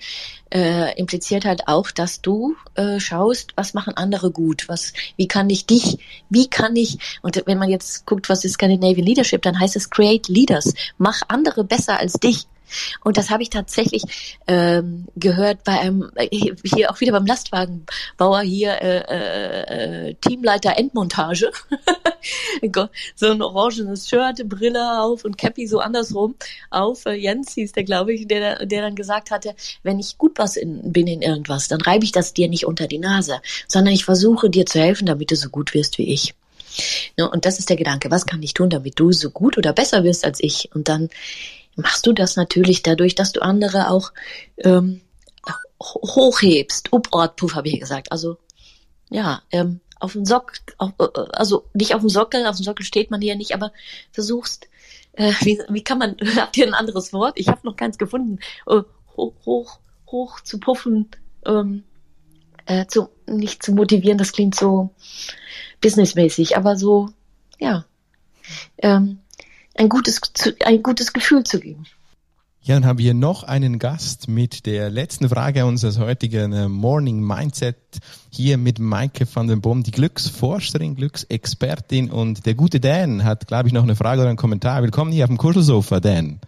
äh, 0.53 0.97
impliziert 0.99 1.45
halt 1.45 1.67
auch, 1.67 1.91
dass 1.91 2.21
du 2.21 2.55
äh, 2.75 3.01
schaust, 3.01 3.53
was 3.57 3.75
machen 3.75 3.95
andere 3.97 4.31
gut, 4.31 4.69
was, 4.69 4.93
wie 5.17 5.29
kann 5.29 5.51
ich 5.51 5.67
dich, 5.67 5.99
wie 6.31 6.49
kann 6.49 6.77
ich, 6.77 6.99
und 7.23 7.43
wenn 7.47 7.59
man 7.59 7.69
jetzt 7.69 8.07
guckt, 8.07 8.29
was 8.29 8.45
ist 8.45 8.55
Scandinavian 8.55 9.07
Leadership, 9.07 9.43
dann 9.43 9.59
heißt 9.59 9.77
es 9.77 9.91
Create 9.91 10.29
Leaders, 10.29 10.75
mach 10.99 11.23
andere 11.29 11.65
besser 11.65 11.99
als 11.99 12.15
dich. 12.15 12.47
Und 13.05 13.17
das 13.17 13.31
habe 13.31 13.43
ich 13.43 13.51
tatsächlich 13.51 14.03
ähm, 14.47 15.07
gehört 15.17 15.65
bei 15.65 15.81
einem, 15.81 16.11
hier 16.65 16.91
auch 16.91 17.01
wieder 17.01 17.13
beim 17.13 17.27
Lastwagenbauer 17.27 18.41
hier, 18.41 18.81
äh, 18.83 18.99
äh, 19.09 20.09
äh 20.11 20.15
Teamleiter 20.15 20.77
Endmontage. 20.77 21.51
so 23.15 23.31
ein 23.31 23.43
orangenes 23.43 24.09
Shirt, 24.09 24.49
Brille 24.49 25.01
auf 25.01 25.25
und 25.25 25.39
Cappy 25.39 25.67
so 25.67 25.81
andersrum 25.81 26.35
auf. 26.71 27.07
Äh, 27.07 27.15
Jens 27.15 27.55
hieß 27.55 27.73
der, 27.73 27.85
glaube 27.85 28.13
ich, 28.13 28.27
der, 28.27 28.67
der 28.67 28.83
dann 28.83 28.95
gesagt 28.95 29.31
hatte, 29.31 29.55
wenn 29.83 29.99
ich 29.99 30.19
gut 30.19 30.39
was 30.39 30.57
in, 30.57 30.93
bin 30.93 31.07
in 31.07 31.23
irgendwas, 31.23 31.69
dann 31.69 31.81
reibe 31.81 32.05
ich 32.05 32.13
das 32.13 32.35
dir 32.35 32.49
nicht 32.49 32.67
unter 32.67 32.87
die 32.87 32.99
Nase, 32.99 33.41
sondern 33.69 33.95
ich 33.95 34.05
versuche 34.05 34.51
dir 34.51 34.67
zu 34.67 34.81
helfen, 34.81 35.07
damit 35.07 35.31
du 35.31 35.37
so 35.37 35.49
gut 35.49 35.75
wirst 35.75 35.99
wie 35.99 36.13
ich. 36.13 36.35
Ja, 37.17 37.27
und 37.27 37.47
das 37.47 37.59
ist 37.59 37.71
der 37.71 37.77
Gedanke, 37.77 38.11
was 38.11 38.27
kann 38.27 38.43
ich 38.43 38.55
tun, 38.55 38.71
damit 38.71 38.99
du 38.99 39.13
so 39.13 39.31
gut 39.31 39.57
oder 39.57 39.73
besser 39.73 40.05
wirst 40.05 40.25
als 40.25 40.41
ich? 40.41 40.71
Und 40.75 40.89
dann 40.89 41.09
machst 41.77 42.07
du 42.07 42.13
das 42.13 42.37
natürlich 42.37 42.83
dadurch, 42.83 43.15
dass 43.15 43.33
du 43.33 43.43
andere 43.43 43.91
auch 43.91 44.13
ähm, 44.59 45.03
hochhebst. 45.81 46.93
Uport, 46.93 47.37
puff, 47.37 47.55
habe 47.55 47.69
ich 47.69 47.81
gesagt. 47.81 48.11
Also 48.13 48.39
ja, 49.11 49.43
ähm, 49.53 49.81
auf 50.01 50.13
dem 50.13 50.25
Sockel, 50.25 50.59
auf, 50.79 50.93
äh, 50.99 51.21
also 51.33 51.67
nicht 51.75 51.95
auf 51.95 52.01
dem 52.01 52.11
Sockel, 52.11 52.47
auf 52.47 52.57
dem 52.57 52.65
Sockel 52.65 52.85
steht 52.85 53.11
man 53.11 53.21
hier 53.21 53.37
nicht, 53.37 53.55
aber 53.55 53.73
versuchst, 54.13 54.69
äh, 55.13 55.33
wie, 55.41 55.61
wie 55.69 55.85
kann 55.85 55.99
man, 55.99 56.17
habt 56.37 56.57
ihr 56.57 56.67
ein 56.67 56.75
anderes 56.75 57.13
Wort? 57.13 57.39
Ich 57.39 57.49
habe 57.49 57.61
noch 57.65 57.77
keins 57.77 57.99
gefunden, 57.99 58.39
äh, 58.67 58.83
hoch, 59.17 59.35
hoch, 59.45 59.79
hoch 60.11 60.41
zu 60.41 60.59
puffen, 60.59 61.09
ähm, 61.45 61.85
äh, 62.67 62.87
zu, 62.87 63.09
nicht 63.27 63.63
zu 63.63 63.73
motivieren, 63.73 64.19
das 64.19 64.33
klingt 64.33 64.55
so 64.55 64.91
businessmäßig, 65.81 66.57
aber 66.57 66.77
so, 66.77 67.11
ja. 67.59 67.85
Ähm, 68.79 69.21
ein 69.77 69.89
gutes, 69.89 70.21
ein 70.65 70.83
gutes 70.83 71.13
Gefühl 71.13 71.45
zu 71.45 71.61
geben. 71.61 71.87
Ja, 72.67 72.75
dann 72.75 72.85
haben 72.85 72.99
wir 72.99 73.15
noch 73.15 73.45
einen 73.45 73.79
Gast 73.79 74.27
mit 74.27 74.67
der 74.67 74.91
letzten 74.91 75.29
Frage 75.29 75.67
unseres 75.67 76.01
heutigen 76.01 76.53
äh, 76.53 76.69
Morning 76.69 77.21
Mindset. 77.21 77.77
Hier 78.29 78.59
mit 78.59 78.81
Maike 78.81 79.25
van 79.33 79.47
den 79.47 79.61
Boom, 79.61 79.85
die 79.85 79.93
Glücksforscherin, 79.93 80.97
Glücksexpertin 80.97 82.11
und 82.11 82.45
der 82.45 82.55
gute 82.55 82.81
Dan 82.81 83.23
hat, 83.23 83.47
glaube 83.47 83.69
ich, 83.69 83.73
noch 83.73 83.85
eine 83.85 83.95
Frage 83.95 84.23
oder 84.23 84.31
einen 84.31 84.37
Kommentar. 84.37 84.83
Willkommen 84.83 85.13
hier 85.13 85.23
auf 85.23 85.31
dem 85.31 85.39
Kuschelsofa, 85.39 86.01
Dan. 86.01 86.41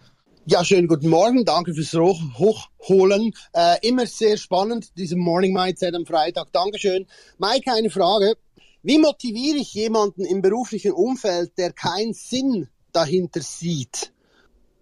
Ja, 0.45 0.65
schönen 0.65 0.89
guten 0.89 1.07
Morgen. 1.07 1.45
Danke 1.45 1.73
fürs 1.73 1.93
Hochholen. 1.93 3.31
Äh, 3.53 3.87
immer 3.87 4.05
sehr 4.05 4.35
spannend, 4.35 4.89
diese 4.97 5.15
Morning 5.15 5.53
Mindset 5.53 5.95
am 5.95 6.05
Freitag. 6.05 6.51
Dankeschön. 6.51 7.05
Maike, 7.37 7.71
eine 7.71 7.89
Frage. 7.89 8.35
Wie 8.83 8.97
motiviere 8.97 9.59
ich 9.59 9.73
jemanden 9.73 10.25
im 10.25 10.41
beruflichen 10.41 10.91
Umfeld, 10.91 11.57
der 11.57 11.71
keinen 11.71 12.13
Sinn 12.13 12.67
dahinter 12.91 13.41
sieht. 13.41 14.11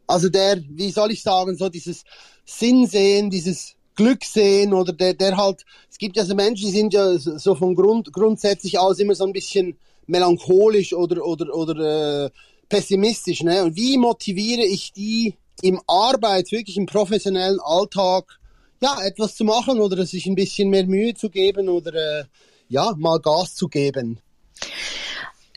Also 0.07 0.29
der, 0.29 0.61
wie 0.69 0.91
soll 0.91 1.11
ich 1.11 1.21
sagen, 1.21 1.55
so 1.55 1.69
dieses 1.69 2.03
Sinn 2.45 2.87
sehen, 2.87 3.29
dieses 3.29 3.75
Glück 3.95 4.23
sehen 4.23 4.73
oder 4.73 4.93
der, 4.93 5.13
der 5.13 5.35
halt, 5.35 5.65
es 5.91 5.97
gibt 5.97 6.15
ja 6.15 6.23
so 6.23 6.35
Menschen, 6.35 6.67
die 6.67 6.71
sind 6.71 6.93
ja 6.93 7.17
so 7.17 7.55
von 7.55 7.75
Grund, 7.75 8.13
grundsätzlich 8.13 8.79
aus 8.79 8.99
immer 8.99 9.15
so 9.15 9.25
ein 9.25 9.33
bisschen 9.33 9.77
melancholisch 10.05 10.93
oder, 10.93 11.25
oder, 11.25 11.53
oder 11.53 12.25
äh, 12.25 12.29
pessimistisch. 12.69 13.43
Ne? 13.43 13.63
Und 13.63 13.75
wie 13.75 13.97
motiviere 13.97 14.63
ich 14.63 14.93
die 14.93 15.35
im 15.61 15.81
Arbeit, 15.87 16.51
wirklich 16.51 16.77
im 16.77 16.85
professionellen 16.85 17.59
Alltag, 17.59 18.39
ja, 18.81 19.01
etwas 19.03 19.35
zu 19.35 19.43
machen 19.43 19.79
oder 19.79 20.05
sich 20.05 20.27
ein 20.27 20.35
bisschen 20.35 20.69
mehr 20.69 20.85
Mühe 20.85 21.15
zu 21.15 21.29
geben 21.29 21.67
oder 21.67 21.93
äh, 22.19 22.23
ja, 22.69 22.93
mal 22.97 23.19
Gas 23.19 23.55
zu 23.55 23.67
geben? 23.67 24.19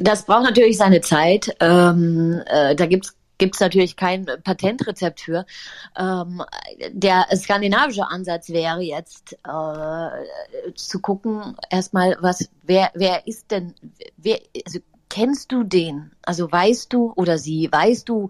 Das 0.00 0.24
braucht 0.24 0.44
natürlich 0.44 0.78
seine 0.78 1.00
Zeit. 1.02 1.54
Ähm, 1.60 2.42
äh, 2.46 2.74
da 2.74 2.86
gibt's 2.86 3.16
gibt 3.40 3.54
es 3.54 3.60
natürlich 3.60 3.96
kein 3.96 4.26
Patentrezept 4.44 5.22
für. 5.22 5.46
Ähm, 5.98 6.42
der 6.92 7.26
skandinavische 7.34 8.06
Ansatz 8.06 8.50
wäre 8.50 8.82
jetzt 8.82 9.32
äh, 9.32 10.74
zu 10.74 11.00
gucken, 11.00 11.56
erstmal, 11.70 12.18
was, 12.20 12.50
wer, 12.62 12.90
wer 12.94 13.26
ist 13.26 13.50
denn, 13.50 13.74
wer, 14.18 14.40
also 14.66 14.80
kennst 15.08 15.52
du 15.52 15.64
den? 15.64 16.12
Also 16.22 16.52
weißt 16.52 16.92
du 16.92 17.14
oder 17.16 17.38
sie, 17.38 17.70
weißt 17.72 18.10
du, 18.10 18.28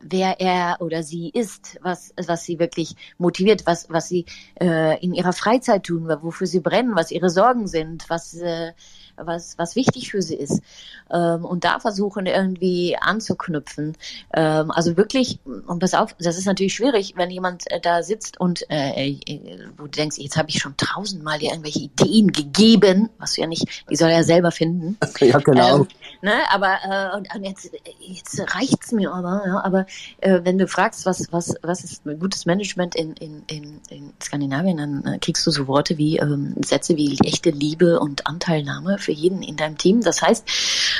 wer 0.00 0.40
er 0.40 0.76
oder 0.80 1.02
sie 1.02 1.30
ist, 1.30 1.78
was, 1.82 2.14
was 2.26 2.44
sie 2.44 2.58
wirklich 2.58 2.94
motiviert, 3.18 3.66
was, 3.66 3.90
was 3.90 4.08
sie 4.08 4.26
äh, 4.60 5.02
in 5.02 5.14
ihrer 5.14 5.32
Freizeit 5.32 5.84
tun, 5.84 6.08
wofür 6.22 6.46
sie 6.46 6.60
brennen, 6.60 6.94
was 6.94 7.10
ihre 7.10 7.30
Sorgen 7.30 7.66
sind, 7.66 8.08
was 8.08 8.34
äh, 8.34 8.72
was, 9.16 9.58
was 9.58 9.76
wichtig 9.76 10.10
für 10.10 10.22
sie 10.22 10.36
ist. 10.36 10.62
Ähm, 11.10 11.44
und 11.44 11.64
da 11.64 11.80
versuchen 11.80 12.26
irgendwie 12.26 12.96
anzuknüpfen. 12.98 13.96
Ähm, 14.32 14.70
also 14.70 14.96
wirklich, 14.96 15.38
und 15.44 15.78
pass 15.78 15.94
auf, 15.94 16.14
das 16.18 16.38
ist 16.38 16.46
natürlich 16.46 16.74
schwierig, 16.74 17.14
wenn 17.16 17.30
jemand 17.30 17.70
äh, 17.70 17.80
da 17.80 18.02
sitzt 18.02 18.40
und 18.40 18.68
äh, 18.70 19.10
äh, 19.10 19.58
wo 19.76 19.84
du 19.84 19.90
denkst, 19.90 20.18
jetzt 20.18 20.36
habe 20.36 20.48
ich 20.48 20.58
schon 20.58 20.76
tausendmal 20.76 21.38
dir 21.38 21.50
irgendwelche 21.50 21.80
Ideen 21.80 22.32
gegeben, 22.32 23.10
was 23.18 23.34
du 23.34 23.42
ja 23.42 23.46
nicht, 23.46 23.84
die 23.90 23.96
soll 23.96 24.10
er 24.10 24.18
ja 24.18 24.22
selber 24.22 24.50
finden. 24.50 24.98
Ja, 25.24 25.38
genau. 25.38 25.76
Ähm, 25.76 25.88
ne, 26.22 26.32
aber 26.50 26.76
äh, 26.84 27.16
und, 27.16 27.34
und 27.34 27.44
jetzt, 27.44 27.70
jetzt 28.00 28.54
reicht's 28.54 28.92
mir 28.92 29.12
aber, 29.12 29.42
ja, 29.46 29.64
aber 29.64 29.86
äh, 30.20 30.40
wenn 30.42 30.58
du 30.58 30.66
fragst, 30.66 31.06
was, 31.06 31.32
was, 31.32 31.54
was 31.62 31.82
ist 31.82 32.02
gutes 32.20 32.44
Management 32.44 32.94
in, 32.94 33.14
in, 33.14 33.42
in, 33.46 33.80
in 33.88 34.12
Skandinavien, 34.22 34.76
dann 34.76 35.04
äh, 35.04 35.18
kriegst 35.18 35.46
du 35.46 35.50
so 35.50 35.66
Worte 35.66 35.96
wie 35.96 36.18
ähm, 36.18 36.56
Sätze 36.62 36.96
wie 36.96 37.16
echte 37.24 37.50
Liebe 37.50 38.00
und 38.00 38.26
Anteilnahme 38.26 38.98
für 39.04 39.12
jeden 39.12 39.42
in 39.42 39.56
deinem 39.56 39.78
Team. 39.78 40.00
Das 40.00 40.22
heißt, 40.22 40.44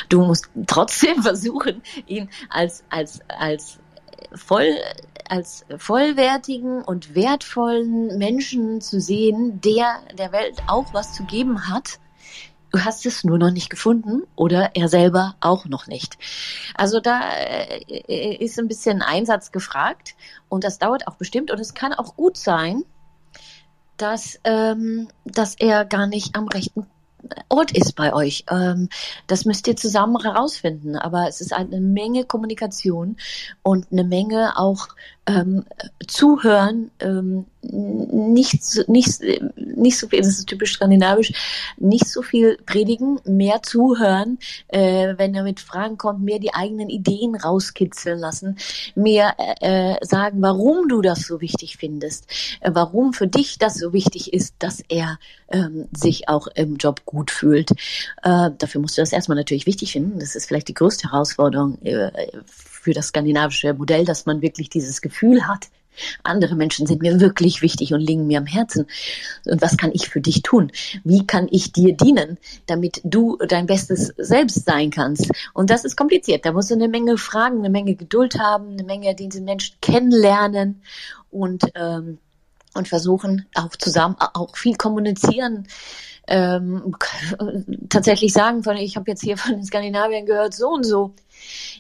du 0.09 0.25
musst 0.25 0.51
trotzdem 0.67 1.23
versuchen, 1.23 1.83
ihn 2.07 2.29
als, 2.51 2.85
als, 2.91 3.21
als 3.29 3.79
voll 4.35 4.75
als 5.27 5.65
vollwertigen 5.79 6.83
und 6.83 7.15
wertvollen 7.15 8.19
Menschen 8.19 8.83
zu 8.83 9.01
sehen, 9.01 9.59
der 9.63 10.01
der 10.19 10.33
Welt 10.33 10.63
auch 10.67 10.93
was 10.93 11.15
zu 11.15 11.25
geben 11.25 11.69
hat. 11.69 11.99
Du 12.73 12.85
hast 12.85 13.07
es 13.07 13.23
nur 13.23 13.39
noch 13.39 13.53
nicht 13.53 13.71
gefunden 13.71 14.25
oder 14.35 14.73
er 14.75 14.89
selber 14.89 15.37
auch 15.41 15.65
noch 15.65 15.87
nicht. 15.87 16.19
Also 16.75 16.99
da 16.99 17.21
äh, 17.31 18.35
ist 18.37 18.59
ein 18.59 18.67
bisschen 18.67 19.01
Einsatz 19.01 19.53
gefragt 19.53 20.17
und 20.49 20.65
das 20.65 20.79
dauert 20.79 21.07
auch 21.07 21.15
bestimmt 21.15 21.53
und 21.53 21.61
es 21.61 21.75
kann 21.75 21.93
auch 21.93 22.17
gut 22.17 22.37
sein, 22.37 22.83
dass, 23.97 24.41
ähm, 24.43 25.09
dass 25.25 25.55
er 25.55 25.85
gar 25.85 26.07
nicht 26.07 26.35
am 26.37 26.49
rechten 26.49 26.87
Ort 27.49 27.73
ist 27.73 27.95
bei 27.95 28.13
euch. 28.13 28.45
Ähm, 28.51 28.89
das 29.27 29.45
müsst 29.45 29.67
ihr 29.69 29.77
zusammen 29.77 30.21
herausfinden. 30.21 30.97
Aber 30.97 31.29
es 31.29 31.41
ist 31.41 31.53
eine 31.53 31.81
Menge 31.81 32.25
Kommunikation 32.25 33.17
und 33.63 33.87
eine 33.93 34.05
Menge 34.05 34.59
auch 34.59 34.89
ähm, 35.27 35.65
zuhören, 36.07 36.91
ähm, 37.01 37.47
nicht, 37.63 38.89
nicht, 38.89 39.21
nicht 39.57 39.99
so 39.99 40.09
viel, 40.09 40.19
das 40.19 40.39
ist 40.39 40.47
typisch 40.47 40.75
skandinavisch, 40.75 41.33
nicht 41.79 42.07
so 42.07 42.21
viel 42.21 42.59
predigen, 42.67 43.19
mehr 43.25 43.63
zuhören, 43.63 44.39
äh, 44.69 45.15
wenn 45.17 45.35
er 45.35 45.45
mit 45.45 45.61
Fragen 45.61 45.97
kommt, 45.97 46.23
mehr 46.23 46.39
die 46.39 46.53
eigenen 46.53 46.91
Ideen 46.91 47.35
rauskitzeln 47.37 48.19
lassen, 48.19 48.59
mehr 48.95 49.35
äh, 49.61 49.97
sagen, 50.05 50.43
warum 50.43 50.89
du 50.89 51.01
das 51.01 51.27
so 51.27 51.41
wichtig 51.41 51.79
findest, 51.79 52.27
äh, 52.61 52.71
warum 52.75 53.15
für 53.15 53.27
dich 53.27 53.59
das 53.59 53.79
so 53.79 53.93
wichtig 53.95 54.33
ist, 54.35 54.55
dass 54.59 54.83
er 54.89 55.19
ähm, 55.49 55.89
sich 55.97 56.29
auch 56.29 56.49
im 56.49 56.77
Job 56.77 57.03
gut 57.07 57.31
fühlt. 57.31 57.71
Äh, 58.23 58.51
dafür 58.59 58.81
musst 58.81 58.99
du 58.99 59.03
das 59.03 59.13
erstmal 59.13 59.37
natürlich 59.37 59.67
wichtig 59.67 59.93
finden. 59.93 60.19
Das 60.19 60.35
ist 60.35 60.47
vielleicht 60.47 60.69
die 60.69 60.75
größte 60.75 61.13
Herausforderung 61.13 61.81
äh, 61.83 62.11
für 62.85 62.93
das 62.93 63.09
skandinavische 63.09 63.73
Modell, 63.75 64.05
dass 64.05 64.27
man 64.27 64.43
wirklich 64.43 64.69
dieses 64.69 65.01
Gefühl 65.01 65.49
hat, 65.49 65.69
andere 66.23 66.57
Menschen 66.57 66.87
sind 66.87 67.03
mir 67.03 67.21
wirklich 67.21 67.63
wichtig 67.63 67.95
und 67.95 68.01
liegen 68.01 68.27
mir 68.27 68.39
am 68.39 68.47
Herzen. 68.47 68.87
Und 69.47 69.63
was 69.63 69.77
kann 69.77 69.93
ich 69.93 70.09
für 70.09 70.21
dich 70.21 70.43
tun? 70.43 70.73
Wie 71.05 71.27
kann 71.27 71.47
ich 71.51 71.73
dir 71.73 71.97
dienen, 71.97 72.39
damit 72.67 73.01
du 73.05 73.39
dein 73.49 73.67
bestes 73.67 74.13
Selbst 74.17 74.65
sein 74.65 74.91
kannst? 74.91 75.31
Und 75.53 75.71
das 75.71 75.85
ist 75.85 75.97
kompliziert. 75.97 76.45
Da 76.45 76.53
musst 76.53 76.71
du 76.71 76.75
eine 76.75 76.89
Menge 76.89 77.17
Fragen, 77.17 77.61
eine 77.61 77.71
Menge 77.71 77.95
Geduld 77.95 78.39
haben, 78.39 78.73
eine 78.73 78.85
Menge 78.85 79.15
diese 79.15 79.41
Menschen 79.41 79.77
kennenlernen 79.81 80.83
und, 81.31 81.65
ähm, 81.77 82.19
und 82.75 82.89
versuchen 82.89 83.47
auch 83.55 83.77
zusammen, 83.77 84.17
auch 84.19 84.57
viel 84.57 84.75
kommunizieren 84.75 85.69
ähm, 86.27 86.95
tatsächlich 87.89 88.33
sagen, 88.33 88.63
von, 88.63 88.77
ich 88.77 88.97
habe 88.97 89.11
jetzt 89.11 89.23
hier 89.23 89.37
von 89.37 89.53
den 89.53 89.65
Skandinaviern 89.65 90.27
gehört, 90.27 90.55
so 90.55 90.71
und 90.71 90.85
so. 90.85 91.15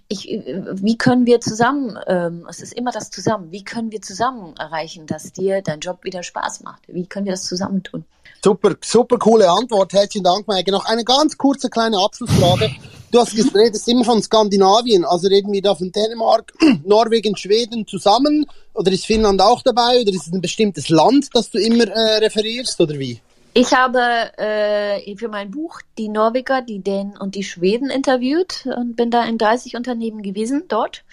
Ich, 0.09 0.27
wie 0.27 0.99
können 0.99 1.27
wir 1.27 1.41
zusammen, 1.41 1.99
ähm, 2.07 2.47
es 2.49 2.61
ist 2.61 2.73
immer 2.75 2.93
das 2.93 3.11
zusammen, 3.11 3.51
wie 3.51 3.65
können 3.65 3.91
wir 3.91 4.03
zusammen 4.03 4.55
erreichen, 4.59 5.07
dass 5.07 5.33
dir 5.33 5.63
dein 5.63 5.81
Job 5.81 6.05
wieder 6.05 6.23
Spaß 6.23 6.63
macht? 6.63 6.83
Wie 6.89 7.07
können 7.07 7.27
wir 7.27 7.33
das 7.33 7.45
zusammen 7.45 7.83
tun? 7.83 8.05
Super, 8.43 8.75
super 8.85 9.19
coole 9.19 9.49
Antwort. 9.49 9.93
Herzlichen 9.95 10.25
Dank, 10.25 10.47
Maike. 10.47 10.71
Noch 10.71 10.85
eine 10.85 11.05
ganz 11.05 11.39
kurze 11.39 11.71
kleine 11.71 11.99
Abschlussfrage. 11.99 12.71
Du 13.11 13.21
hast 13.21 13.33
redest 13.55 13.89
immer 13.89 14.05
von 14.05 14.21
Skandinavien, 14.23 15.05
also 15.05 15.29
reden 15.29 15.53
wir 15.53 15.63
da 15.63 15.75
von 15.77 15.93
Dänemark, 15.93 16.53
Norwegen, 16.85 17.37
Schweden 17.37 17.87
zusammen? 17.87 18.45
Oder 18.75 18.91
ist 18.91 19.07
Finnland 19.07 19.41
auch 19.41 19.63
dabei? 19.63 20.01
Oder 20.03 20.13
ist 20.13 20.27
es 20.27 20.33
ein 20.33 20.41
bestimmtes 20.41 20.89
Land, 20.89 21.29
das 21.33 21.49
du 21.51 21.59
immer 21.59 21.85
äh, 21.85 22.17
referierst, 22.19 22.81
oder 22.81 22.99
wie? 22.99 23.21
Ich 23.57 23.73
habe 23.73 24.01
äh, 24.37 25.17
für 25.17 25.29
mein 25.29 25.53
Buch 25.53 25.81
die 25.97 26.09
Norweger, 26.09 26.61
die 26.61 26.81
Dänen 26.81 27.17
und 27.17 27.37
die 27.37 27.45
Schweden 27.45 27.89
interviewt 27.89 28.67
und 28.67 28.97
bin 28.97 29.13
da 29.13 29.25
in 29.25 29.39
30 29.39 29.77
Unternehmen 29.77 30.23
gewesen 30.23 30.65
dort. 30.67 31.05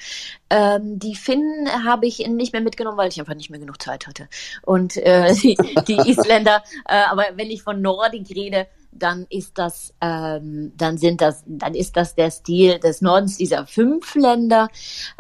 Ähm, 0.50 0.98
die 0.98 1.14
Finnen 1.14 1.70
habe 1.86 2.08
ich 2.08 2.28
nicht 2.28 2.52
mehr 2.52 2.64
mitgenommen, 2.64 2.98
weil 2.98 3.10
ich 3.10 3.20
einfach 3.20 3.36
nicht 3.36 3.52
mehr 3.52 3.60
genug 3.60 3.80
Zeit 3.80 4.08
hatte. 4.08 4.28
Und 4.64 4.98
äh, 4.98 5.36
die, 5.42 5.56
die 5.88 6.10
Isländer, 6.10 6.64
äh, 6.86 7.04
aber 7.12 7.26
wenn 7.36 7.52
ich 7.52 7.62
von 7.62 7.80
Nordik 7.80 8.32
rede, 8.32 8.66
dann 8.92 9.28
ist 9.30 9.60
das, 9.60 9.94
ähm, 10.02 10.74
dann 10.76 10.98
sind 10.98 11.22
das, 11.22 11.44
dann 11.46 11.76
ist 11.76 11.96
das 11.96 12.16
der 12.16 12.32
Stil 12.32 12.80
des 12.80 13.02
Nordens 13.02 13.38
dieser 13.38 13.68
fünf 13.68 14.16
Länder. 14.16 14.68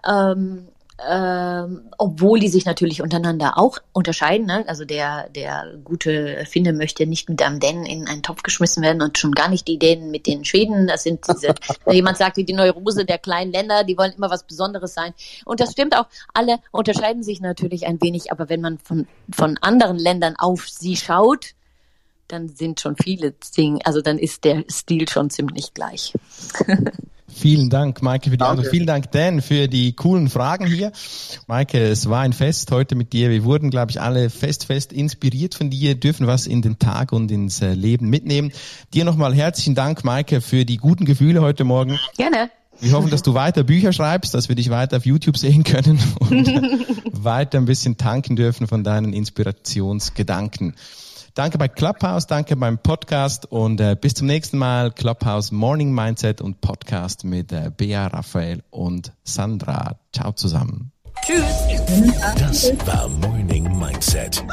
Ähm, 0.03 0.69
ähm, 1.07 1.89
obwohl 1.97 2.39
die 2.39 2.47
sich 2.47 2.65
natürlich 2.65 3.01
untereinander 3.01 3.57
auch 3.57 3.79
unterscheiden. 3.93 4.45
Ne? 4.45 4.63
Also 4.67 4.85
der, 4.85 5.29
der 5.29 5.77
gute 5.83 6.45
Finne 6.45 6.73
möchte 6.73 7.07
nicht 7.07 7.29
mit 7.29 7.41
einem 7.41 7.59
Dänen 7.59 7.85
in 7.85 8.07
einen 8.07 8.23
Topf 8.23 8.43
geschmissen 8.43 8.83
werden 8.83 9.01
und 9.01 9.17
schon 9.17 9.31
gar 9.31 9.49
nicht 9.49 9.67
die 9.67 9.79
Dänen 9.79 10.11
mit 10.11 10.27
den 10.27 10.45
Schweden. 10.45 10.87
Das 10.87 11.03
sind 11.03 11.27
diese, 11.27 11.55
jemand 11.91 12.17
sagte, 12.17 12.43
die 12.43 12.53
Neurose 12.53 13.05
der 13.05 13.17
kleinen 13.17 13.51
Länder, 13.51 13.83
die 13.83 13.97
wollen 13.97 14.13
immer 14.13 14.29
was 14.29 14.43
Besonderes 14.43 14.93
sein. 14.93 15.13
Und 15.45 15.59
das 15.59 15.71
stimmt 15.71 15.95
auch. 15.95 16.05
Alle 16.33 16.59
unterscheiden 16.71 17.23
sich 17.23 17.41
natürlich 17.41 17.87
ein 17.87 18.01
wenig, 18.01 18.31
aber 18.31 18.49
wenn 18.49 18.61
man 18.61 18.77
von, 18.77 19.07
von 19.31 19.57
anderen 19.61 19.97
Ländern 19.97 20.35
auf 20.37 20.69
sie 20.69 20.95
schaut, 20.95 21.53
dann 22.27 22.49
sind 22.49 22.79
schon 22.79 22.95
viele 22.95 23.33
Dinge, 23.57 23.79
also 23.83 24.01
dann 24.01 24.17
ist 24.17 24.45
der 24.45 24.63
Stil 24.69 25.09
schon 25.09 25.29
ziemlich 25.29 25.73
gleich. 25.73 26.13
Vielen 27.33 27.69
Dank, 27.69 28.01
Maike, 28.01 28.29
für 28.29 28.37
die 28.37 28.43
Antwort. 28.43 28.67
Vielen 28.67 28.85
Dank, 28.85 29.11
Dan, 29.11 29.41
für 29.41 29.67
die 29.67 29.93
coolen 29.93 30.29
Fragen 30.29 30.65
hier. 30.65 30.91
Maike, 31.47 31.79
es 31.79 32.09
war 32.09 32.21
ein 32.21 32.33
Fest 32.33 32.71
heute 32.71 32.95
mit 32.95 33.13
dir. 33.13 33.29
Wir 33.29 33.43
wurden, 33.43 33.69
glaube 33.69 33.91
ich, 33.91 34.01
alle 34.01 34.29
fest, 34.29 34.65
fest 34.65 34.93
inspiriert 34.93 35.55
von 35.55 35.69
dir, 35.69 35.95
dürfen 35.95 36.27
was 36.27 36.47
in 36.47 36.61
den 36.61 36.79
Tag 36.79 37.11
und 37.11 37.31
ins 37.31 37.61
äh, 37.61 37.73
Leben 37.73 38.09
mitnehmen. 38.09 38.51
Dir 38.93 39.05
nochmal 39.05 39.33
herzlichen 39.33 39.75
Dank, 39.75 40.03
Maike, 40.03 40.41
für 40.41 40.65
die 40.65 40.77
guten 40.77 41.05
Gefühle 41.05 41.41
heute 41.41 41.63
Morgen. 41.63 41.99
Gerne. 42.17 42.51
Wir 42.79 42.93
hoffen, 42.93 43.11
dass 43.11 43.21
du 43.21 43.35
weiter 43.35 43.63
Bücher 43.63 43.93
schreibst, 43.93 44.33
dass 44.33 44.49
wir 44.49 44.55
dich 44.55 44.71
weiter 44.71 44.97
auf 44.97 45.05
YouTube 45.05 45.37
sehen 45.37 45.63
können 45.63 45.99
und 46.19 46.47
weiter 47.23 47.59
ein 47.59 47.65
bisschen 47.65 47.97
tanken 47.97 48.35
dürfen 48.35 48.67
von 48.67 48.83
deinen 48.83 49.13
Inspirationsgedanken. 49.13 50.75
Danke 51.33 51.57
bei 51.57 51.69
Clubhouse, 51.69 52.27
danke 52.27 52.55
beim 52.55 52.77
Podcast 52.77 53.45
und 53.45 53.79
äh, 53.79 53.95
bis 53.99 54.13
zum 54.15 54.27
nächsten 54.27 54.57
Mal. 54.57 54.91
Clubhouse 54.91 55.51
Morning 55.51 55.93
Mindset 55.93 56.41
und 56.41 56.59
Podcast 56.59 57.23
mit 57.23 57.51
äh, 57.51 57.71
Bea, 57.75 58.07
Raphael 58.07 58.63
und 58.69 59.13
Sandra. 59.23 59.97
Ciao 60.13 60.33
zusammen. 60.33 60.91
Tschüss. 61.25 62.15
Das 62.37 62.71
war 62.85 63.07
Morning 63.07 63.63
Mindset. 63.79 64.43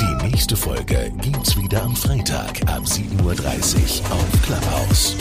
Die 0.00 0.26
nächste 0.26 0.56
Folge 0.56 1.12
gibt's 1.20 1.56
wieder 1.56 1.82
am 1.82 1.94
Freitag 1.94 2.62
ab 2.68 2.84
7.30 2.84 3.22
Uhr 3.22 4.12
auf 4.12 4.42
Clubhouse. 4.42 5.16